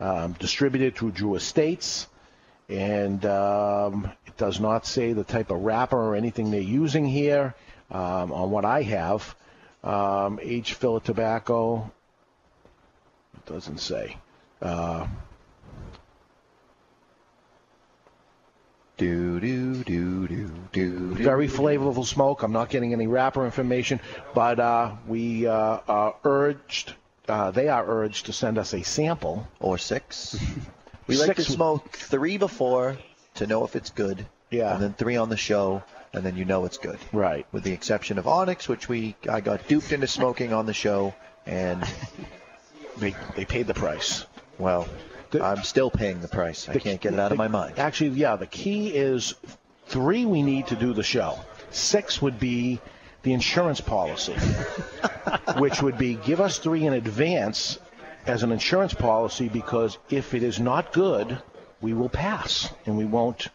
[0.01, 2.09] Um, distributed through Drew Estates.
[2.69, 7.55] And um, it does not say the type of wrapper or anything they're using here
[7.91, 9.35] um, on what I have.
[9.83, 11.91] Um, aged filler tobacco.
[13.37, 14.17] It doesn't say.
[14.63, 15.07] Uh,
[18.97, 21.15] Do do do do do.
[21.17, 22.45] very flavorful smoke.
[22.45, 23.99] I'm not getting any wrapper information,
[24.35, 26.95] but uh, we uh, are urged.
[27.29, 30.39] Uh, they are urged to send us a sample or six.
[31.07, 32.97] We like to smoke three before
[33.35, 34.27] to know if it's good.
[34.51, 34.75] Yeah.
[34.75, 35.83] And then three on the show,
[36.13, 36.99] and then you know it's good.
[37.13, 37.47] Right.
[37.53, 41.15] With the exception of Onyx, which we I got duped into smoking on the show,
[41.47, 41.83] and
[42.99, 44.27] they they paid the price.
[44.59, 44.89] Well,
[45.33, 46.69] I'm still paying the price.
[46.69, 47.79] I can't get it out of my mind.
[47.79, 49.35] Actually, yeah, the key is
[49.87, 50.25] three.
[50.25, 51.39] We need to do the show.
[51.71, 52.81] Six would be
[53.23, 54.35] the insurance policy,
[55.59, 57.79] which would be give us three in advance
[58.27, 61.39] as an insurance policy because if it is not good,
[61.81, 63.49] we will pass and we won't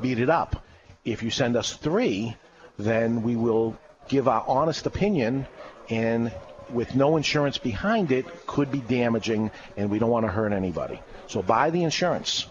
[0.00, 0.64] beat it up.
[1.04, 2.36] If you send us three,
[2.78, 3.76] then we will
[4.08, 5.46] give our honest opinion
[5.88, 6.32] and
[6.70, 11.00] with no insurance behind it could be damaging and we don't want to hurt anybody.
[11.26, 12.46] So buy the insurance.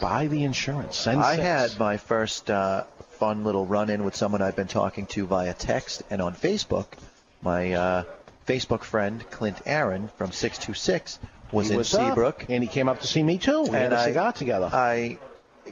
[0.00, 0.96] Buy the insurance.
[0.96, 1.42] Send I six.
[1.42, 6.02] had my first uh, fun little run-in with someone I've been talking to via text
[6.10, 6.86] and on Facebook.
[7.42, 8.04] My uh,
[8.46, 11.18] Facebook friend Clint Aaron from 626
[11.52, 13.62] was He in was up, Seabrook, and he came up to see me too.
[13.62, 14.70] We had and a I- cigar together.
[14.72, 15.18] I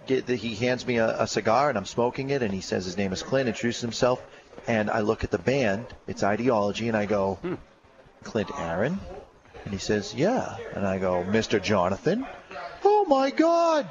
[0.06, 2.84] get the, he hands me a, a cigar and I'm smoking it, and he says
[2.84, 4.22] his name is Clint, introduces himself,
[4.68, 7.54] and I look at the band, it's Ideology, and I go, Hmm.
[8.22, 9.00] Clint Aaron,
[9.64, 11.60] and he says, yeah, and I go, Mr.
[11.62, 12.26] Jonathan,
[12.84, 13.88] oh my God.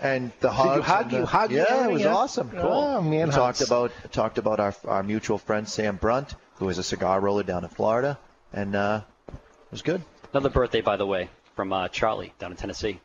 [0.00, 2.14] And the hugs you hug and you the- hug you yeah, it was yeah?
[2.14, 2.50] awesome.
[2.50, 2.60] Cool.
[2.62, 6.78] Oh, man we talked about talked about our our mutual friend Sam Brunt, who is
[6.78, 8.16] a cigar roller down in Florida,
[8.52, 9.34] and uh, it
[9.72, 10.00] was good.
[10.32, 13.00] Another birthday, by the way, from uh, Charlie down in Tennessee.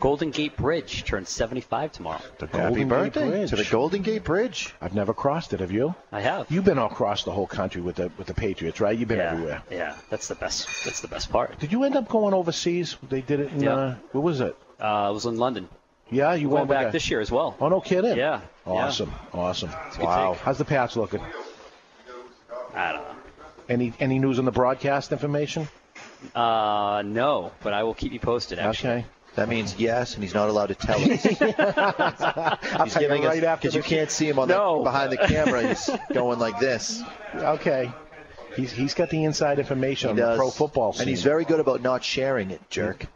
[0.00, 2.20] Golden Gate Bridge turns 75 tomorrow.
[2.38, 3.50] The Happy Golden Gate birthday Bridge.
[3.50, 4.74] to the Golden Gate Bridge.
[4.82, 5.60] I've never crossed it.
[5.60, 5.94] Have you?
[6.12, 6.50] I have.
[6.50, 8.98] You've been all across the whole country with the with the Patriots, right?
[8.98, 9.62] You've been yeah, everywhere.
[9.70, 10.68] Yeah, that's the best.
[10.84, 11.58] That's the best part.
[11.58, 12.98] Did you end up going overseas?
[13.08, 13.74] They did it in Yeah.
[13.74, 14.54] uh, where was it?
[14.78, 15.68] Uh, I was in London.
[16.10, 17.56] Yeah, you Going went back the- this year as well.
[17.60, 18.16] Oh no, kidding.
[18.18, 18.42] Yeah.
[18.66, 19.70] Awesome, awesome.
[19.98, 20.36] Wow.
[20.42, 21.20] How's the Pats looking?
[22.74, 23.14] I don't know.
[23.68, 25.68] Any any news on the broadcast information?
[26.34, 28.58] Uh, no, but I will keep you posted.
[28.58, 28.90] Actually.
[28.92, 29.06] Okay.
[29.36, 31.26] That means yes, and he's not allowed to tell us.
[32.78, 34.78] I'll he's giving right us after because you the- can't see him on No.
[34.78, 35.66] the behind the camera.
[35.66, 37.02] He's going like this.
[37.34, 37.90] Okay.
[38.56, 40.36] He's he's got the inside information He on does.
[40.36, 41.02] the pro football scene.
[41.02, 43.06] and he's very good about not sharing it, jerk.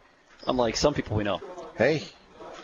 [0.45, 1.41] Unlike some people we know.
[1.77, 2.03] Hey,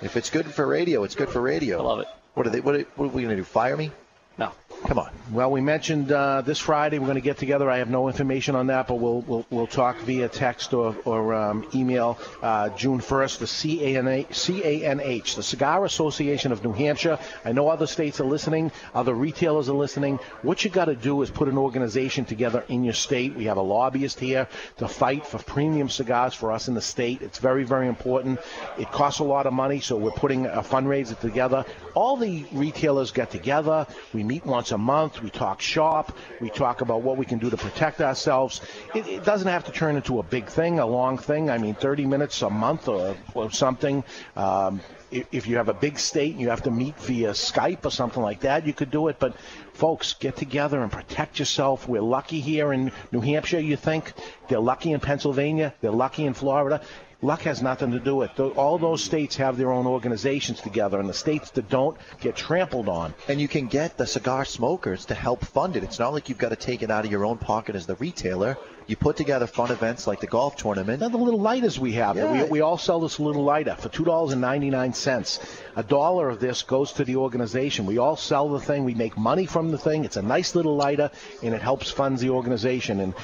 [0.01, 1.79] if it's good for radio, it's good for radio.
[1.79, 2.07] I love it.
[2.33, 2.59] What are they?
[2.59, 3.43] What are, what are we going to do?
[3.45, 3.91] Fire me?
[4.37, 4.51] No.
[4.83, 5.09] Come on.
[5.31, 7.67] Well, we mentioned uh, this Friday we're going to get together.
[7.71, 11.33] I have no information on that, but we'll we'll, we'll talk via text or, or
[11.33, 12.19] um, email.
[12.43, 17.17] Uh, June 1st, the CANA, CANH, the Cigar Association of New Hampshire.
[17.43, 20.19] I know other states are listening, other retailers are listening.
[20.43, 23.33] What you got to do is put an organization together in your state.
[23.33, 24.47] We have a lobbyist here
[24.77, 27.23] to fight for premium cigars for us in the state.
[27.23, 28.39] It's very very important.
[28.77, 31.65] It costs a lot of money, so we're putting a fundraiser together.
[31.95, 33.87] All the retailers get together.
[34.13, 35.21] We meet once a month.
[35.21, 36.17] We talk shop.
[36.39, 38.61] We talk about what we can do to protect ourselves.
[38.93, 41.49] It, it doesn't have to turn into a big thing, a long thing.
[41.49, 44.03] I mean, 30 minutes a month or, or something.
[44.35, 44.81] Um,
[45.11, 48.21] if you have a big state and you have to meet via Skype or something
[48.21, 49.17] like that, you could do it.
[49.19, 49.35] But
[49.73, 51.87] folks, get together and protect yourself.
[51.87, 53.59] We're lucky here in New Hampshire.
[53.59, 54.13] You think
[54.47, 55.73] they're lucky in Pennsylvania?
[55.81, 56.81] They're lucky in Florida.
[57.21, 58.57] Luck has nothing to do with it.
[58.57, 62.89] All those states have their own organizations together, and the states that don't get trampled
[62.89, 63.13] on.
[63.27, 65.83] And you can get the cigar smokers to help fund it.
[65.83, 67.95] It's not like you've got to take it out of your own pocket as the
[67.95, 68.57] retailer.
[68.87, 70.99] You put together fun events like the golf tournament.
[70.99, 72.17] They're the little lighters we have.
[72.17, 72.43] Yeah.
[72.43, 75.39] We, we all sell this little lighter for two dollars and ninety nine cents.
[75.75, 77.87] A dollar of this goes to the organization.
[77.87, 78.83] We all sell the thing.
[78.83, 80.05] We make money from the thing.
[80.05, 81.09] It's a nice little lighter,
[81.41, 82.99] and it helps funds the organization.
[82.99, 83.15] And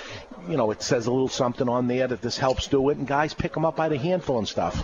[0.48, 2.98] you know, it says a little something on there that this helps do it.
[2.98, 4.82] And guys pick them up by the handful and stuff.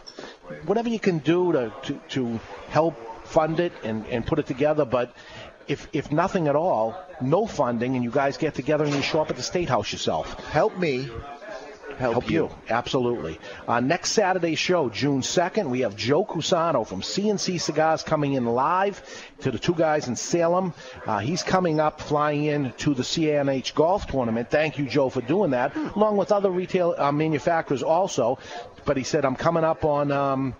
[0.66, 2.40] Whatever you can do to to, to
[2.70, 5.14] help fund it and, and put it together, but.
[5.70, 9.20] If, if nothing at all, no funding, and you guys get together and you show
[9.20, 10.34] up at the State House yourself.
[10.46, 11.10] Help me.
[11.98, 12.50] Help, you.
[12.70, 13.40] Absolutely.
[13.68, 18.46] Uh, next Saturday's show, June 2nd, we have Joe Cusano from CNC Cigars coming in
[18.46, 19.02] live
[19.42, 20.74] to the two guys in Salem.
[21.06, 24.52] Uh, he's coming up, flying in to the CNH Golf Tournament.
[24.52, 28.38] Thank you, Joe, for doing that, along with other retail uh, manufacturers also.
[28.88, 30.12] But he said, I'm coming up on.
[30.12, 30.56] Um,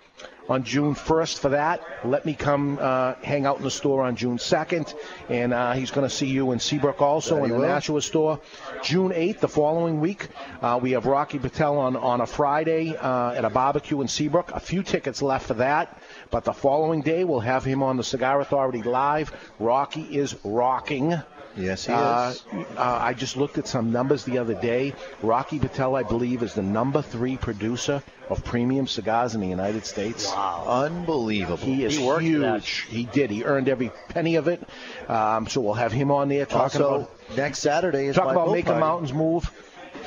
[0.48, 1.82] on June 1st for that.
[2.04, 4.94] Let me come uh, hang out in the store on June 2nd,
[5.28, 7.68] and uh, he's going to see you in Seabrook also in he the will.
[7.68, 8.40] Nashua store.
[8.82, 10.28] June 8th, the following week,
[10.62, 14.50] uh, we have Rocky Patel on, on a Friday uh, at a barbecue in Seabrook.
[14.52, 16.00] A few tickets left for that,
[16.30, 19.30] but the following day we'll have him on the Cigar Authority live.
[19.58, 21.14] Rocky is rocking.
[21.58, 22.44] Yes, he Uh, is.
[22.76, 24.94] uh, I just looked at some numbers the other day.
[25.22, 29.84] Rocky Patel, I believe, is the number three producer of premium cigars in the United
[29.84, 30.26] States.
[30.28, 30.64] Wow.
[30.68, 31.56] Unbelievable.
[31.56, 32.60] He is He worked for that.
[32.64, 32.86] huge.
[32.88, 33.30] He did.
[33.30, 34.62] He earned every penny of it.
[35.08, 38.32] Um, so we'll have him on there talking Also, about next Saturday is talk my
[38.32, 39.50] about making mountains move.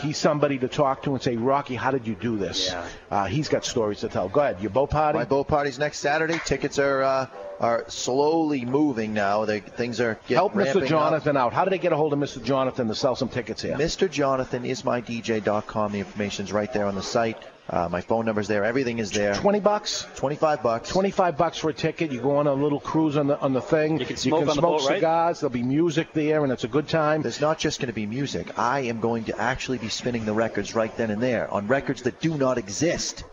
[0.02, 2.70] He's somebody to talk to and say, Rocky, how did you do this?
[2.70, 2.88] Yeah.
[3.10, 4.30] Uh, he's got stories to tell.
[4.30, 4.62] Go ahead.
[4.62, 5.20] Your boat party?
[5.20, 6.40] My boat party's next Saturday.
[6.46, 7.28] Tickets are uh,
[7.60, 9.46] are slowly moving now.
[9.46, 10.66] They, things are getting Help Mr.
[10.66, 10.90] ramping up.
[10.90, 11.54] Jonathan out.
[11.54, 12.44] How do they get a hold of Mr.
[12.44, 13.76] Jonathan to sell some tickets here?
[13.76, 14.10] Mr.
[14.10, 15.92] Jonathan is my DJ.com.
[15.92, 17.38] The information's right there on the site.
[17.70, 18.66] Uh, my phone number's there.
[18.66, 19.34] Everything is there.
[19.36, 20.06] Twenty bucks.
[20.16, 20.90] Twenty-five bucks.
[20.90, 22.12] Twenty-five bucks for a ticket.
[22.12, 24.00] You go on a little cruise on the on the thing.
[24.00, 24.98] You can smoke on the smoke boat, right?
[24.98, 25.40] cigars.
[25.40, 27.22] There'll be music there, and it's a good time.
[27.22, 28.60] There's not just going to be music.
[28.60, 32.02] I am going to actually be spinning the records right then and there on records
[32.02, 33.24] that do not exist.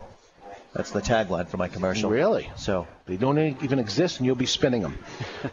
[0.73, 2.09] That's the tagline for my commercial.
[2.09, 2.49] Really?
[2.55, 4.99] So They don't even exist, and you'll be spinning them.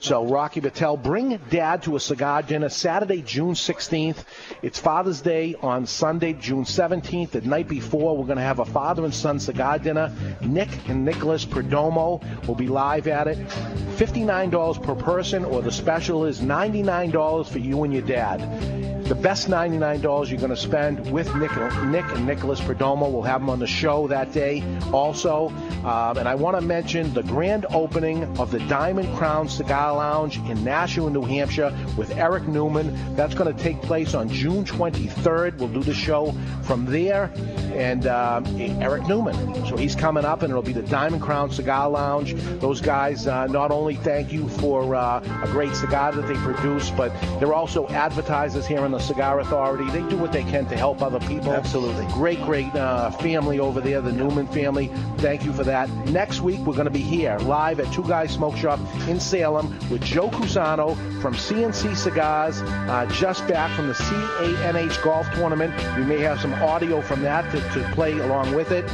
[0.01, 4.19] so, Rocky Patel, bring Dad to a cigar dinner Saturday, June 16th.
[4.61, 7.31] It's Father's Day on Sunday, June 17th.
[7.31, 10.13] The night before, we're going to have a father and son cigar dinner.
[10.43, 13.39] Nick and Nicholas Perdomo will be live at it.
[13.39, 18.87] $59 per person, or the special is $99 for you and your dad.
[19.07, 21.53] The best $99 you're going to spend with Nick,
[21.85, 23.09] Nick and Nicholas Perdomo.
[23.09, 25.49] We'll have them on the show that day also.
[25.85, 30.39] Um, and I want to mention the grand opening of the Diamond Crown Cigar Lounge
[30.51, 33.15] in Nashua, New Hampshire with Eric Newman.
[33.15, 35.59] That's going to take place on June 23rd.
[35.59, 37.31] We'll do the show from there.
[37.73, 39.55] And um, Eric Newman.
[39.67, 42.35] So he's coming up, and it'll be the Diamond Crown Cigar Lounge.
[42.59, 46.91] Those guys uh, not only thank you for uh, a great cigar that they produce,
[46.91, 49.89] but they're also advertisers here in the Cigar Authority.
[49.91, 51.53] They do what they can to help other people.
[51.53, 52.07] Absolutely.
[52.15, 54.91] Great, great uh, family over there, the Newman family.
[55.19, 55.89] Thank you for that.
[56.07, 59.77] Next week, we're going to be here live at Two Guys Smoke Shop in Salem
[59.91, 65.75] with Joe Cusano from CNC Cigars, uh, just back from the CANH Golf Tournament.
[65.97, 68.87] We may have some audio from that to, to play along with it.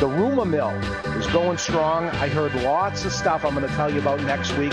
[0.00, 0.70] The Rumor Mill
[1.18, 2.08] is going strong.
[2.08, 4.72] I heard lots of stuff I'm going to tell you about next week.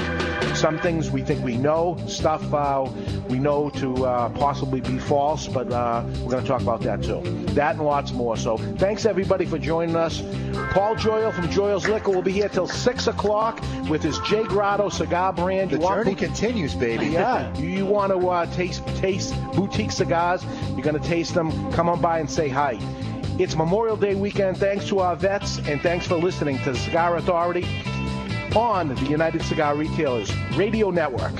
[0.56, 2.90] Some things we think we know, stuff uh,
[3.30, 7.04] we know to uh, possibly be false, but uh, we're going to talk about that
[7.04, 7.22] too.
[7.54, 8.38] That and lots more.
[8.38, 10.24] So thanks everybody for joining us.
[10.72, 14.44] Paul Joyal from Joyal's Liquor will be here till 6 o'clock with his J.
[14.44, 15.72] Grotto cigar brand.
[15.72, 17.08] The journey continues, baby.
[17.08, 20.46] Yeah, you, you want to uh, taste taste boutique cigars?
[20.70, 21.72] You're going to taste them.
[21.72, 22.78] Come on by and say hi.
[23.40, 24.58] It's Memorial Day weekend.
[24.58, 27.68] Thanks to our vets, and thanks for listening to the Cigar Authority
[28.56, 31.34] on the United Cigar Retailers Radio Network.